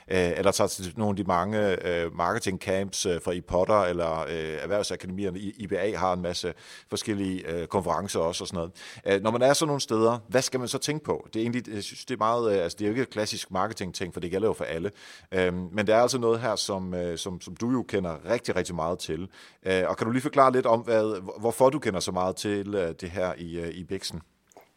øh, 0.08 0.32
eller 0.38 0.52
tager 0.52 0.68
til 0.68 0.94
nogle 0.98 1.12
af 1.12 1.16
de 1.16 1.24
mange 1.24 1.88
øh, 1.88 2.18
marketing 2.18 2.60
camps 2.60 3.06
øh, 3.06 3.22
fra 3.22 3.34
Potter 3.48 3.82
eller 3.82 4.20
øh, 4.20 4.58
erhvervsakademierne, 4.62 5.40
IBA 5.40 5.98
har 5.98 6.14
en 6.14 6.22
masse 6.22 6.54
forskellige 6.90 7.48
øh, 7.48 7.68
konferencer 7.78 8.20
også 8.20 8.44
og 8.44 8.48
sådan 8.48 8.58
noget. 8.58 8.72
Øh, 9.06 9.24
når 9.24 9.32
man 9.32 9.42
er 9.42 9.54
sådan 9.54 9.68
nogle 9.68 9.82
steder, 9.82 10.20
hvad 10.28 10.42
skal 10.42 10.60
man 10.60 10.70
så 10.70 10.78
tænke 10.78 11.06
på? 11.06 11.28
Det 11.34 11.40
er 11.40 11.44
egentlig, 11.44 11.74
jeg 11.76 11.84
synes, 11.84 12.06
det 12.06 12.14
er 12.14 12.18
meget, 12.18 12.56
øh, 12.56 12.64
altså 12.64 12.76
det 12.80 12.86
er 12.86 12.88
jo 12.88 12.92
ikke 12.92 13.02
et 13.02 13.10
klassisk 13.10 13.52
marketing-ting, 13.52 14.14
for 14.14 14.20
det 14.20 14.32
gælder 14.32 14.48
jo 14.48 14.54
for 14.54 14.64
alle. 14.64 14.92
Øh, 15.32 15.54
men 15.54 15.88
det 15.88 15.96
er 15.96 16.02
altså 16.02 16.18
noget 16.18 16.40
her, 16.40 16.56
som, 16.56 16.94
øh, 16.94 17.18
som, 17.18 17.42
som 17.42 17.56
du 17.56 17.72
jo 17.72 17.84
kender 17.84 18.16
rigtig, 18.30 18.56
rigtig 18.56 18.76
meget 18.76 19.00
til. 19.00 19.30
Og 19.88 19.98
kan 19.98 20.06
du 20.06 20.12
lige 20.12 20.22
forklare 20.22 20.52
lidt 20.52 20.66
om, 20.66 20.80
hvad, 20.80 21.22
hvorfor 21.40 21.70
du 21.70 21.80
kender 21.80 22.00
så 22.00 22.12
meget 22.12 22.36
til 22.36 22.74
det 23.02 23.10
her 23.10 23.34
i, 23.38 23.70
i 23.70 23.84
Bixen? 23.84 24.22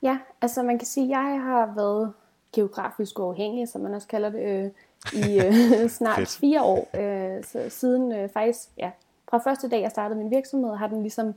Ja, 0.03 0.19
altså 0.43 0.63
man 0.63 0.79
kan 0.79 0.87
sige, 0.87 1.05
at 1.05 1.11
jeg 1.11 1.41
har 1.43 1.73
været 1.77 2.13
geografisk 2.53 3.19
uafhængig, 3.19 3.69
som 3.69 3.81
man 3.81 3.95
også 3.95 4.09
kalder 4.09 4.31
det, 4.31 4.41
øh, 4.43 4.71
i 5.13 5.41
øh, 5.41 5.89
snart 5.99 6.29
fire 6.29 6.63
år. 6.63 6.91
Øh, 6.95 7.45
så 7.45 7.67
siden 7.69 8.13
øh, 8.13 8.29
faktisk, 8.29 8.69
ja, 8.79 8.91
fra 9.31 9.39
første 9.39 9.69
dag, 9.69 9.83
jeg 9.83 9.91
startede 9.91 10.19
min 10.19 10.31
virksomhed, 10.31 10.77
har 10.77 10.87
den 10.87 11.03
ligesom 11.03 11.35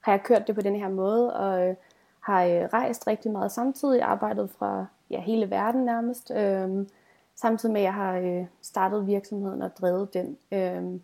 har 0.00 0.12
jeg 0.12 0.22
kørt 0.22 0.46
det 0.46 0.54
på 0.54 0.60
den 0.60 0.76
her 0.76 0.88
måde, 0.88 1.34
og 1.34 1.68
øh, 1.68 1.74
har 2.20 2.44
øh, 2.44 2.62
rejst 2.72 3.06
rigtig 3.06 3.30
meget 3.30 3.52
samtidig, 3.52 4.02
arbejdet 4.02 4.50
fra 4.50 4.86
ja, 5.10 5.20
hele 5.20 5.50
verden 5.50 5.84
nærmest, 5.84 6.30
øh, 6.30 6.86
samtidig 7.34 7.72
med, 7.72 7.80
at 7.80 7.84
jeg 7.84 7.94
har 7.94 8.16
øh, 8.16 8.46
startet 8.62 9.06
virksomheden 9.06 9.62
og 9.62 9.76
drevet 9.76 10.14
den. 10.14 10.36
Øh, 10.52 11.00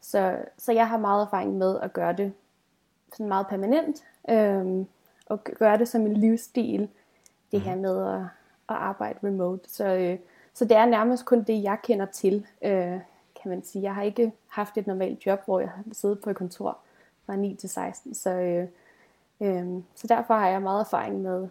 så, 0.00 0.36
så 0.58 0.72
jeg 0.72 0.88
har 0.88 0.98
meget 0.98 1.22
erfaring 1.22 1.58
med 1.58 1.80
at 1.80 1.92
gøre 1.92 2.12
det 2.12 2.32
sådan 3.12 3.28
meget 3.28 3.46
permanent, 3.46 4.04
øh, 4.30 4.86
og 5.26 5.44
gøre 5.44 5.78
det 5.78 5.88
som 5.88 6.06
en 6.06 6.16
livsstil, 6.16 6.88
det 7.52 7.60
her 7.60 7.74
mhm. 7.74 7.82
med 7.82 8.06
at, 8.06 8.20
at 8.68 8.76
arbejde 8.76 9.18
remote. 9.24 9.70
Så, 9.70 9.84
øh, 9.84 10.18
så 10.54 10.64
det 10.64 10.76
er 10.76 10.86
nærmest 10.86 11.24
kun 11.24 11.42
det, 11.42 11.62
jeg 11.62 11.78
kender 11.82 12.06
til, 12.06 12.46
øh, 12.62 13.00
kan 13.42 13.50
man 13.50 13.64
sige. 13.64 13.82
Jeg 13.82 13.94
har 13.94 14.02
ikke 14.02 14.32
haft 14.48 14.78
et 14.78 14.86
normalt 14.86 15.26
job, 15.26 15.44
hvor 15.44 15.60
jeg 15.60 15.68
har 15.68 15.82
siddet 15.92 16.20
på 16.20 16.30
et 16.30 16.36
kontor 16.36 16.78
fra 17.26 17.36
9 17.36 17.54
til 17.54 17.68
16. 17.68 18.14
Så, 18.14 18.30
øh, 18.30 18.68
øh, 19.40 19.82
så 19.94 20.06
derfor 20.06 20.34
har 20.34 20.48
jeg 20.48 20.62
meget 20.62 20.80
erfaring 20.80 21.22
med, 21.22 21.48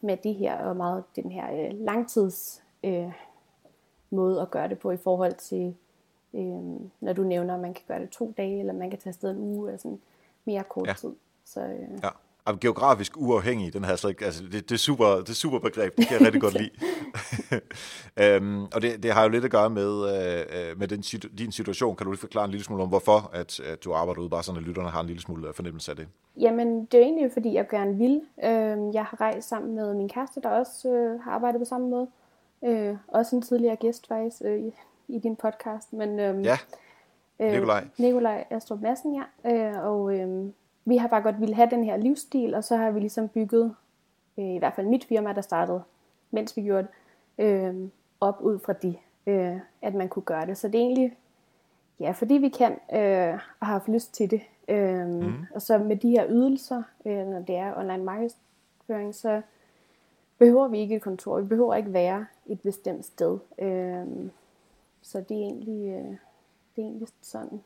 med 0.00 0.16
det 0.16 0.34
her, 0.34 0.56
og 0.56 0.76
meget 0.76 1.04
den 1.16 1.32
her 1.32 1.52
øh, 1.52 1.80
langtids 1.80 2.62
øh, 2.84 3.12
måde 4.10 4.40
at 4.40 4.50
gøre 4.50 4.68
det 4.68 4.78
på 4.78 4.90
i 4.90 4.96
forhold 4.96 5.34
til, 5.34 5.76
øh, 6.34 6.80
når 7.00 7.12
du 7.12 7.22
nævner, 7.22 7.54
at 7.54 7.60
man 7.60 7.74
kan 7.74 7.84
gøre 7.88 8.00
det 8.00 8.10
to 8.10 8.34
dage, 8.36 8.60
eller 8.60 8.72
man 8.72 8.90
kan 8.90 8.98
tage 8.98 9.10
afsted 9.10 9.30
en 9.30 9.38
uge, 9.38 9.68
eller 9.68 9.78
sådan 9.78 10.00
mere 10.44 10.64
kort 10.64 10.88
ja. 10.88 10.92
tid. 10.92 11.14
Så, 11.44 11.60
øh, 11.60 11.98
ja 12.02 12.08
geografisk 12.60 13.12
uafhængig, 13.16 13.72
den 13.72 13.84
her 13.84 13.96
slet 13.96 14.10
ikke, 14.10 14.24
altså 14.24 14.42
det, 14.42 14.52
det, 14.52 14.72
er 14.72 14.78
super, 14.78 15.06
det 15.06 15.28
er 15.28 15.34
super 15.34 15.58
begreb, 15.58 15.96
det 15.96 16.06
kan 16.06 16.18
jeg 16.18 16.26
rigtig 16.26 16.40
godt 16.40 16.54
lide. 16.54 16.70
um, 18.40 18.64
og 18.74 18.82
det, 18.82 19.02
det 19.02 19.12
har 19.12 19.22
jo 19.22 19.28
lidt 19.28 19.44
at 19.44 19.50
gøre 19.50 19.70
med, 19.70 19.90
uh, 19.92 20.78
med 20.78 20.88
den, 20.88 21.02
din 21.38 21.52
situation. 21.52 21.96
Kan 21.96 22.04
du 22.04 22.10
lige 22.10 22.20
forklare 22.20 22.44
en 22.44 22.50
lille 22.50 22.64
smule 22.64 22.82
om, 22.82 22.88
hvorfor 22.88 23.30
at, 23.32 23.60
at 23.60 23.84
du 23.84 23.92
arbejder 23.92 24.20
ude, 24.20 24.30
bare 24.30 24.42
sådan 24.42 24.60
at 24.60 24.66
lytterne 24.66 24.88
har 24.88 25.00
en 25.00 25.06
lille 25.06 25.22
smule 25.22 25.48
øh, 25.48 25.54
fornemmelse 25.54 25.90
af 25.90 25.96
det? 25.96 26.08
Jamen, 26.36 26.84
det 26.84 27.00
er 27.00 27.04
egentlig 27.04 27.32
fordi, 27.32 27.54
jeg 27.54 27.68
gerne 27.68 27.98
vil. 27.98 28.20
Uh, 28.36 28.94
jeg 28.94 29.04
har 29.04 29.20
rejst 29.20 29.48
sammen 29.48 29.74
med 29.74 29.94
min 29.94 30.08
kæreste, 30.08 30.40
der 30.40 30.48
også 30.48 30.88
uh, 30.88 31.24
har 31.24 31.32
arbejdet 31.32 31.60
på 31.60 31.64
samme 31.64 31.88
måde. 31.88 32.06
Uh, 32.60 32.96
også 33.08 33.36
en 33.36 33.42
tidligere 33.42 33.76
gæst 33.76 34.08
faktisk 34.08 34.42
uh, 34.44 34.58
i, 34.58 34.72
i 35.08 35.18
din 35.18 35.36
podcast. 35.36 35.92
Men, 35.92 36.10
uh, 36.10 36.44
ja, 36.44 36.58
Nikolaj. 37.38 37.84
Uh, 37.98 38.04
Nikolaj 38.04 38.44
Astrup 38.50 38.80
Madsen, 38.80 39.14
ja. 39.14 39.22
Uh, 39.44 39.84
og 39.86 40.02
uh, 40.02 40.50
vi 40.84 40.96
har 40.96 41.08
bare 41.08 41.22
godt 41.22 41.40
ville 41.40 41.54
have 41.54 41.70
den 41.70 41.84
her 41.84 41.96
livsstil, 41.96 42.54
og 42.54 42.64
så 42.64 42.76
har 42.76 42.90
vi 42.90 43.00
ligesom 43.00 43.28
bygget, 43.28 43.74
øh, 44.38 44.54
i 44.54 44.58
hvert 44.58 44.74
fald 44.74 44.86
mit 44.86 45.04
firma, 45.04 45.32
der 45.32 45.40
startede, 45.40 45.82
mens 46.30 46.56
vi 46.56 46.62
gjorde 46.62 46.88
det, 47.38 47.44
øh, 47.44 47.88
op 48.20 48.40
ud 48.40 48.58
fra 48.58 48.72
de, 48.72 48.96
øh, 49.26 49.58
at 49.82 49.94
man 49.94 50.08
kunne 50.08 50.22
gøre 50.22 50.46
det. 50.46 50.58
Så 50.58 50.68
det 50.68 50.74
er 50.74 50.84
egentlig, 50.84 51.16
ja, 52.00 52.10
fordi 52.10 52.34
vi 52.34 52.48
kan 52.48 52.72
øh, 52.72 53.38
og 53.60 53.66
har 53.66 53.72
haft 53.72 53.88
lyst 53.88 54.14
til 54.14 54.30
det. 54.30 54.40
Øh, 54.68 55.06
mm. 55.06 55.32
Og 55.54 55.62
så 55.62 55.78
med 55.78 55.96
de 55.96 56.10
her 56.10 56.26
ydelser, 56.28 56.82
øh, 57.04 57.26
når 57.26 57.40
det 57.40 57.56
er 57.56 57.78
online 57.78 58.04
markedsføring, 58.04 59.14
så 59.14 59.42
behøver 60.38 60.68
vi 60.68 60.78
ikke 60.78 60.96
et 60.96 61.02
kontor. 61.02 61.40
Vi 61.40 61.46
behøver 61.46 61.74
ikke 61.74 61.92
være 61.92 62.26
et 62.46 62.60
bestemt 62.60 63.04
sted. 63.04 63.38
Øh, 63.58 64.06
så 65.02 65.20
det 65.28 65.36
er 65.36 65.40
egentlig, 65.40 65.88
øh, 65.88 66.16
det 66.76 66.82
er 66.82 66.86
egentlig 66.86 67.08
sådan. 67.20 67.62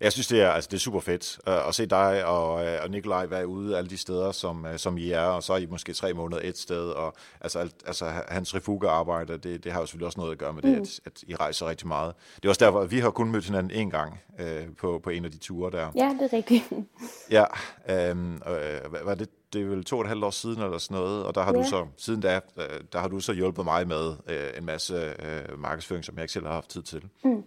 Jeg 0.00 0.12
synes, 0.12 0.26
det 0.26 0.40
er, 0.42 0.50
altså, 0.50 0.68
det 0.70 0.76
er 0.76 0.80
super 0.80 1.00
fedt 1.00 1.38
uh, 1.46 1.68
at 1.68 1.74
se 1.74 1.86
dig 1.86 2.24
og, 2.24 2.54
uh, 2.54 2.82
og 2.82 2.90
Nikolaj 2.90 3.26
være 3.26 3.46
ude 3.46 3.78
alle 3.78 3.90
de 3.90 3.96
steder, 3.96 4.32
som, 4.32 4.64
uh, 4.64 4.76
som 4.76 4.98
I 4.98 5.10
er, 5.10 5.20
og 5.20 5.42
så 5.42 5.52
er 5.52 5.56
I 5.56 5.66
måske 5.66 5.92
tre 5.92 6.12
måneder 6.12 6.40
et 6.44 6.58
sted, 6.58 6.88
og 6.88 7.14
altså, 7.40 7.58
alt, 7.58 7.74
altså 7.86 8.12
hans 8.28 8.54
refuga-arbejde, 8.54 9.38
det, 9.38 9.64
det 9.64 9.72
har 9.72 9.80
jo 9.80 9.86
selvfølgelig 9.86 10.06
også 10.06 10.20
noget 10.20 10.32
at 10.32 10.38
gøre 10.38 10.52
med 10.52 10.62
det, 10.62 10.76
mm. 10.76 10.82
at, 10.82 11.00
at 11.04 11.24
I 11.26 11.34
rejser 11.34 11.68
rigtig 11.68 11.88
meget. 11.88 12.14
Det 12.36 12.44
er 12.44 12.48
også 12.48 12.64
derfor, 12.64 12.80
at 12.80 12.90
vi 12.90 12.98
har 12.98 13.10
kun 13.10 13.30
mødt 13.30 13.44
hinanden 13.44 13.88
én 13.88 13.90
gang 13.90 14.20
uh, 14.38 14.76
på, 14.78 15.00
på 15.04 15.10
en 15.10 15.24
af 15.24 15.30
de 15.30 15.38
ture 15.38 15.70
der. 15.70 15.90
Ja, 15.94 16.16
det 16.20 16.32
er 16.32 16.36
rigtigt. 16.36 16.64
ja, 17.30 17.44
um, 18.12 18.42
uh, 18.46 19.06
var 19.06 19.14
det 19.14 19.28
det 19.52 19.62
er 19.62 19.66
vel 19.66 19.84
to 19.84 19.96
og 19.96 20.02
et 20.02 20.08
halvt 20.08 20.24
år 20.24 20.30
siden 20.30 20.62
eller 20.62 20.78
sådan 20.78 20.94
noget, 20.94 21.24
og 21.24 21.34
der 21.34 21.42
har 21.42 21.52
ja. 21.52 21.58
du 21.58 21.68
så, 21.68 21.86
siden 21.96 22.20
da, 22.20 22.40
der 22.92 22.98
har 22.98 23.08
du 23.08 23.20
så 23.20 23.32
hjulpet 23.32 23.64
mig 23.64 23.88
med 23.88 24.14
øh, 24.28 24.58
en 24.58 24.64
masse 24.64 24.94
øh, 24.94 25.58
markedsføring, 25.58 26.04
som 26.04 26.14
jeg 26.14 26.22
ikke 26.22 26.32
selv 26.32 26.46
har 26.46 26.52
haft 26.52 26.68
tid 26.68 26.82
til. 26.82 27.04
Mm. 27.24 27.44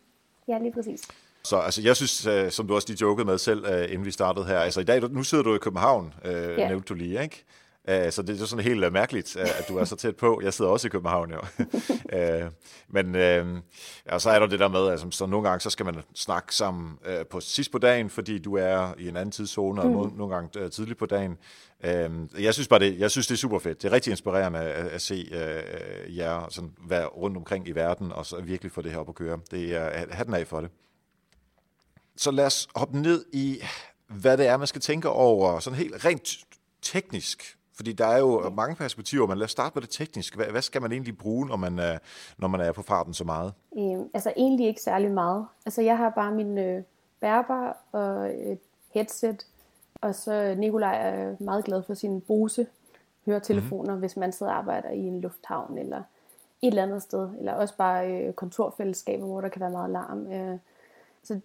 Ja, 0.48 0.58
lige 0.58 0.72
præcis. 0.72 1.02
Så 1.46 1.58
altså, 1.58 1.82
jeg 1.82 1.96
synes, 1.96 2.28
uh, 2.28 2.50
som 2.50 2.68
du 2.68 2.76
også 2.76 2.88
lige 2.88 2.98
jokede 3.02 3.26
med 3.26 3.38
selv, 3.38 3.66
uh, 3.66 3.84
inden 3.84 4.06
vi 4.06 4.12
startede 4.12 4.46
her, 4.46 4.60
altså 4.60 4.82
i 4.82 4.84
dag, 4.84 5.10
nu 5.10 5.24
sidder 5.24 5.44
du 5.44 5.56
i 5.56 5.58
København, 5.58 6.14
uh, 6.26 6.32
yeah. 6.32 6.58
nævnte 6.58 6.86
du 6.88 6.94
lige, 6.94 7.24
ikke? 7.24 7.46
Uh, 7.88 8.12
så 8.12 8.22
det 8.22 8.42
er 8.42 8.46
sådan 8.46 8.66
helt 8.66 8.86
uh, 8.86 8.94
mærkeligt, 8.94 9.38
at 9.38 9.66
du 9.70 9.78
er 9.78 9.86
så 9.86 9.96
tæt 9.96 10.16
på. 10.16 10.42
Jeg 10.44 10.54
sidder 10.54 10.72
også 10.72 10.88
i 10.88 10.90
København, 10.90 11.32
jo. 11.32 11.40
men 12.96 13.08
uh, 13.08 13.62
ja, 14.12 14.20
så 14.20 14.30
er 14.30 14.40
der 14.40 14.48
det 14.48 14.60
der 14.60 14.68
med, 14.68 14.88
altså, 14.88 15.08
så 15.12 15.26
nogle 15.26 15.50
gange 15.50 15.62
så 15.62 15.70
skal 15.70 15.86
man 15.86 15.96
snakke 16.16 16.56
sammen 16.56 16.98
på 17.30 17.40
sidst 17.40 17.72
på 17.72 17.78
dagen, 17.78 18.10
fordi 18.10 18.40
du 18.40 18.56
er 18.56 18.94
i 19.00 19.08
en 19.08 19.18
anden 19.18 19.32
tidszone, 19.32 19.82
og 19.82 20.08
mm. 20.08 20.18
nogle 20.18 20.36
gange 20.36 20.70
tidligt 20.70 21.00
på 21.00 21.06
dagen. 21.06 21.38
Uh, 21.84 22.44
jeg 22.44 22.54
synes 22.54 22.68
bare, 22.68 22.80
det, 22.80 23.00
jeg 23.00 23.12
synes, 23.12 23.28
det 23.28 23.34
er 23.34 23.38
super 23.38 23.60
fedt. 23.60 23.82
Det 23.82 23.88
er 23.88 23.94
rigtig 23.94 24.12
inspirerende 24.12 24.60
at, 24.60 24.88
at 24.88 25.02
se 25.02 25.28
uh, 25.32 26.18
jer 26.18 26.48
sådan, 26.50 26.72
være 26.88 27.06
rundt 27.06 27.38
omkring 27.38 27.68
i 27.68 27.72
verden, 27.72 28.12
og 28.12 28.26
så 28.26 28.42
virkelig 28.42 28.72
få 28.72 28.82
det 28.82 28.92
her 28.92 29.00
op 29.00 29.10
at 29.10 29.16
køre. 29.16 29.40
Det 29.52 29.76
er 29.76 30.06
hatten 30.12 30.34
af 30.34 30.48
for 30.48 30.62
det. 30.62 30.70
Så 32.18 32.32
lad 32.32 32.46
os 32.46 32.68
hoppe 32.76 33.02
ned 33.02 33.26
i, 33.34 33.62
hvad 34.08 34.38
det 34.38 34.48
er, 34.48 34.58
man 34.58 34.68
skal 34.68 34.82
tænke 34.82 35.10
over, 35.10 35.60
sådan 35.60 35.80
helt 35.80 36.06
rent 36.06 36.38
teknisk. 36.82 37.58
Fordi 37.76 37.94
der 37.94 38.06
er 38.06 38.18
jo 38.20 38.50
mange 38.50 38.76
perspektiver, 38.76 39.28
men 39.28 39.38
lad 39.38 39.46
os 39.46 39.52
starte 39.52 39.76
med 39.76 39.82
det 39.82 39.90
tekniske. 39.90 40.36
Hvad, 40.36 40.46
hvad 40.46 40.62
skal 40.62 40.82
man 40.82 40.92
egentlig 40.92 41.18
bruge, 41.18 41.48
når 41.48 41.56
man, 41.56 41.80
er, 41.80 41.98
når 42.38 42.48
man 42.48 42.62
er 42.62 42.72
på 42.72 42.82
farten 42.82 43.14
så 43.14 43.24
meget? 43.24 43.54
Øhm, 43.78 44.10
altså 44.14 44.34
egentlig 44.38 44.68
ikke 44.68 44.82
særlig 44.82 45.12
meget. 45.12 45.46
Altså 45.66 45.82
jeg 45.82 45.98
har 45.98 46.10
bare 46.10 46.32
min 46.32 46.58
øh, 46.58 46.84
bærbar 47.20 47.78
og 47.92 48.30
et 48.52 48.60
headset, 48.94 49.46
og 50.02 50.16
så 50.16 50.56
Nikolaj 50.58 51.10
er 51.10 51.36
meget 51.40 51.66
glad 51.66 51.84
for 51.84 51.94
sin 51.94 52.22
Bose 52.22 52.68
høretelefoner, 53.26 53.84
mm-hmm. 53.84 54.00
hvis 54.00 54.18
man 54.18 54.32
sidder 54.32 54.52
og 54.52 54.58
arbejder 54.58 54.90
i 54.90 55.00
en 55.00 55.22
lufthavn 55.22 55.78
eller 55.78 55.98
et 56.62 56.68
eller 56.68 56.84
andet 56.84 57.02
sted, 57.02 57.30
eller 57.40 57.54
også 57.54 57.78
bare 57.78 58.12
øh, 58.12 58.34
kontorfællesskaber, 58.34 59.26
hvor 59.26 59.42
der 59.42 59.50
kan 59.50 59.62
være 59.62 59.72
meget 59.72 59.90
larm. 59.90 60.32
Øh, 60.32 60.58
så 61.24 61.40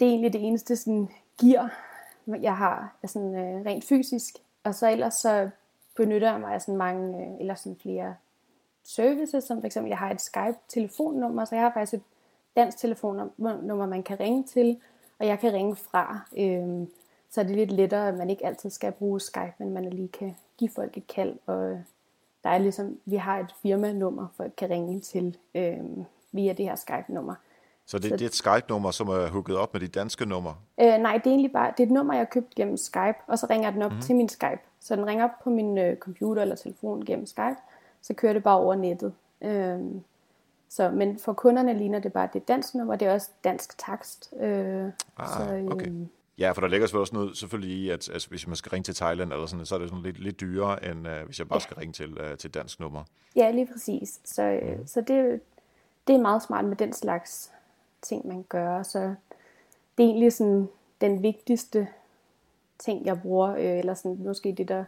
det 0.00 0.06
er 0.06 0.10
egentlig 0.10 0.32
det 0.32 0.46
eneste 0.46 0.76
sådan, 0.76 1.08
gear, 1.40 1.78
jeg 2.26 2.56
har 2.56 2.94
sådan, 3.06 3.34
øh, 3.34 3.66
rent 3.66 3.84
fysisk. 3.84 4.34
Og 4.64 4.74
så 4.74 4.90
ellers 4.90 5.14
så 5.14 5.50
benytter 5.96 6.30
jeg 6.30 6.40
mig 6.40 6.54
af 6.54 6.62
sådan 6.62 6.76
mange, 6.76 7.26
øh, 7.26 7.40
eller 7.40 7.54
sådan 7.54 7.76
flere 7.82 8.14
services, 8.84 9.44
som 9.44 9.62
f.eks. 9.62 9.76
jeg 9.76 9.98
har 9.98 10.10
et 10.10 10.20
Skype-telefonnummer, 10.20 11.44
så 11.44 11.54
jeg 11.54 11.64
har 11.64 11.72
faktisk 11.72 11.94
et 11.94 12.02
dansk 12.56 12.78
telefonnummer, 12.78 13.86
man 13.86 14.02
kan 14.02 14.20
ringe 14.20 14.42
til, 14.42 14.80
og 15.18 15.26
jeg 15.26 15.38
kan 15.38 15.52
ringe 15.52 15.76
fra. 15.76 16.20
Øh, 16.36 16.86
så 17.30 17.40
er 17.40 17.44
det 17.44 17.56
lidt 17.56 17.72
lettere, 17.72 18.08
at 18.08 18.14
man 18.14 18.30
ikke 18.30 18.46
altid 18.46 18.70
skal 18.70 18.92
bruge 18.92 19.20
Skype, 19.20 19.54
men 19.58 19.70
man 19.70 19.90
lige 19.90 20.08
kan 20.08 20.36
give 20.58 20.70
folk 20.70 20.96
et 20.96 21.06
kald, 21.06 21.36
og 21.46 21.82
der 22.44 22.50
er 22.50 22.58
ligesom, 22.58 22.98
vi 23.04 23.16
har 23.16 23.38
et 23.38 23.54
firmanummer, 23.62 24.26
folk 24.36 24.52
kan 24.56 24.70
ringe 24.70 25.00
til 25.00 25.36
øh, 25.54 25.78
via 26.32 26.52
det 26.52 26.64
her 26.64 26.74
Skype-nummer. 26.74 27.34
Så 27.90 27.98
det, 27.98 28.08
så 28.08 28.16
det 28.16 28.22
er 28.22 28.26
et 28.26 28.34
Skype-nummer, 28.34 28.90
som 28.90 29.08
er 29.08 29.28
hooket 29.28 29.56
op 29.56 29.72
med 29.72 29.80
dit 29.80 29.94
danske 29.94 30.26
nummer? 30.26 30.54
Øh, 30.80 30.86
nej, 30.86 31.12
det 31.16 31.26
er 31.26 31.30
egentlig 31.30 31.52
bare 31.52 31.72
det 31.76 31.82
er 31.82 31.86
et 31.86 31.92
nummer, 31.92 32.14
jeg 32.14 32.20
har 32.20 32.24
købt 32.24 32.54
gennem 32.54 32.76
Skype, 32.76 33.18
og 33.26 33.38
så 33.38 33.46
ringer 33.50 33.70
den 33.70 33.82
op 33.82 33.90
mm-hmm. 33.90 34.02
til 34.02 34.16
min 34.16 34.28
Skype. 34.28 34.60
Så 34.80 34.96
den 34.96 35.06
ringer 35.06 35.24
op 35.24 35.30
på 35.44 35.50
min 35.50 35.78
øh, 35.78 35.96
computer 35.96 36.42
eller 36.42 36.56
telefon 36.56 37.04
gennem 37.04 37.26
Skype, 37.26 37.56
så 38.02 38.14
kører 38.14 38.32
det 38.32 38.42
bare 38.42 38.58
over 38.58 38.74
nettet. 38.74 39.12
Øh, 39.42 39.78
så, 40.68 40.90
men 40.90 41.18
for 41.18 41.32
kunderne 41.32 41.78
ligner 41.78 41.98
det 41.98 42.12
bare 42.12 42.28
det 42.32 42.48
danske 42.48 42.78
nummer, 42.78 42.96
det 42.96 43.08
er 43.08 43.12
også 43.12 43.30
dansk 43.44 43.78
takst. 43.78 44.34
Øh, 44.40 44.84
ah, 45.16 45.48
så, 45.48 45.54
øh, 45.54 45.64
okay. 45.64 45.92
Ja, 46.38 46.52
for 46.52 46.60
der 46.60 46.68
ligger 46.68 46.86
selvfølgelig 46.86 47.00
også 47.00 47.14
noget 47.14 47.36
selvfølgelig 47.36 47.76
i, 47.76 47.90
at 47.90 48.10
altså, 48.12 48.28
hvis 48.28 48.46
man 48.46 48.56
skal 48.56 48.70
ringe 48.70 48.84
til 48.84 48.94
Thailand 48.94 49.32
eller 49.32 49.46
sådan, 49.46 49.66
så 49.66 49.74
er 49.74 49.78
det 49.78 49.88
sådan 49.88 50.02
lidt, 50.02 50.18
lidt 50.18 50.40
dyrere, 50.40 50.84
end 50.90 51.08
uh, 51.08 51.26
hvis 51.26 51.38
jeg 51.38 51.48
bare 51.48 51.56
ja. 51.56 51.60
skal 51.60 51.76
ringe 51.76 51.92
til, 51.92 52.20
uh, 52.20 52.36
til 52.38 52.54
dansk 52.54 52.80
nummer. 52.80 53.04
Ja, 53.36 53.50
lige 53.50 53.68
præcis. 53.72 54.20
Så, 54.24 54.60
mm. 54.62 54.86
så 54.86 55.00
det, 55.00 55.40
det 56.06 56.14
er 56.14 56.20
meget 56.20 56.42
smart 56.42 56.64
med 56.64 56.76
den 56.76 56.92
slags 56.92 57.52
ting, 58.02 58.28
man 58.28 58.42
gør. 58.48 58.82
Så 58.82 58.98
det 59.98 60.04
er 60.04 60.08
egentlig 60.08 60.32
sådan 60.32 60.68
den 61.00 61.22
vigtigste 61.22 61.88
ting, 62.78 63.06
jeg 63.06 63.22
bruger, 63.22 63.48
øh, 63.48 63.78
eller 63.78 63.94
sådan 63.94 64.18
måske 64.24 64.52
det, 64.52 64.68
der 64.68 64.84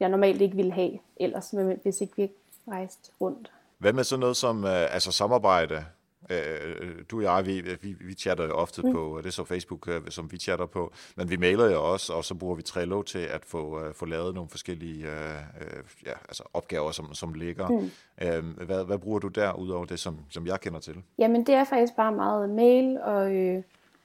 jeg 0.00 0.08
normalt 0.08 0.40
ikke 0.40 0.56
ville 0.56 0.72
have 0.72 0.98
ellers, 1.16 1.54
hvis 1.82 2.00
ikke 2.00 2.16
vi 2.16 2.30
rejste 2.68 3.10
rundt. 3.20 3.52
Hvad 3.78 3.92
med 3.92 4.04
sådan 4.04 4.20
noget 4.20 4.36
som 4.36 4.64
øh, 4.64 4.94
altså 4.94 5.12
samarbejde? 5.12 5.84
Øh, 6.30 7.04
du 7.10 7.16
og 7.16 7.22
jeg, 7.22 7.46
vi, 7.46 7.60
vi, 7.82 7.92
vi 8.00 8.14
chatter 8.14 8.44
jo 8.44 8.52
ofte 8.52 8.82
mm. 8.82 8.92
på, 8.92 9.18
det 9.18 9.26
er 9.26 9.30
så 9.30 9.44
Facebook, 9.44 9.88
øh, 9.88 10.00
som 10.08 10.32
vi 10.32 10.38
chatter 10.38 10.66
på, 10.66 10.92
men 11.16 11.30
vi 11.30 11.36
mailer 11.36 11.70
jo 11.70 11.92
også, 11.92 12.12
og 12.12 12.24
så 12.24 12.34
bruger 12.34 12.54
vi 12.54 12.62
Trello 12.62 13.02
til 13.02 13.18
at 13.18 13.44
få, 13.44 13.86
uh, 13.86 13.94
få 13.94 14.04
lavet 14.04 14.34
nogle 14.34 14.50
forskellige 14.50 15.06
uh, 15.06 16.06
ja, 16.06 16.12
altså 16.28 16.42
opgaver, 16.52 16.90
som, 16.90 17.14
som 17.14 17.34
ligger. 17.34 17.68
Mm. 17.68 17.90
Uh, 18.22 18.66
hvad, 18.66 18.84
hvad 18.84 18.98
bruger 18.98 19.18
du 19.18 19.28
der, 19.28 19.52
udover 19.52 19.84
det, 19.84 20.00
som, 20.00 20.18
som 20.30 20.46
jeg 20.46 20.60
kender 20.60 20.80
til? 20.80 21.02
Jamen, 21.18 21.46
det 21.46 21.54
er 21.54 21.64
faktisk 21.64 21.96
bare 21.96 22.12
meget 22.12 22.50
mail 22.50 22.98
og, 23.00 23.34
øh, 23.34 23.62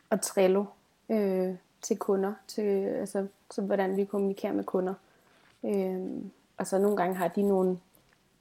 og 0.09 0.21
Trello 0.21 0.65
øh, 1.09 1.55
til 1.81 1.97
kunder, 1.97 2.33
til, 2.47 2.61
altså, 2.85 3.27
så 3.51 3.61
hvordan 3.61 3.97
vi 3.97 4.05
kommunikerer 4.05 4.53
med 4.53 4.63
kunder. 4.63 4.93
Øh, 5.65 5.99
og 6.57 6.67
så 6.67 6.77
nogle 6.77 6.97
gange 6.97 7.15
har 7.15 7.27
de 7.27 7.41
nogle 7.41 7.79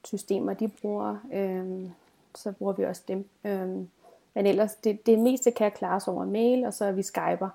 systemer, 0.05 0.53
de 0.53 0.67
bruger. 0.67 1.17
Øh, 1.33 1.89
så 2.37 2.51
bruger 2.51 2.73
vi 2.73 2.85
også 2.85 3.01
dem. 3.07 3.29
Øhm, 3.43 3.89
men 4.33 4.45
ellers, 4.45 4.75
det, 4.75 5.05
det 5.05 5.19
meste 5.19 5.51
kan 5.51 5.71
klares 5.71 6.07
over 6.07 6.25
mail, 6.25 6.65
og 6.65 6.73
så 6.73 6.85
er 6.85 6.91
vi 6.91 7.03
skyper 7.03 7.49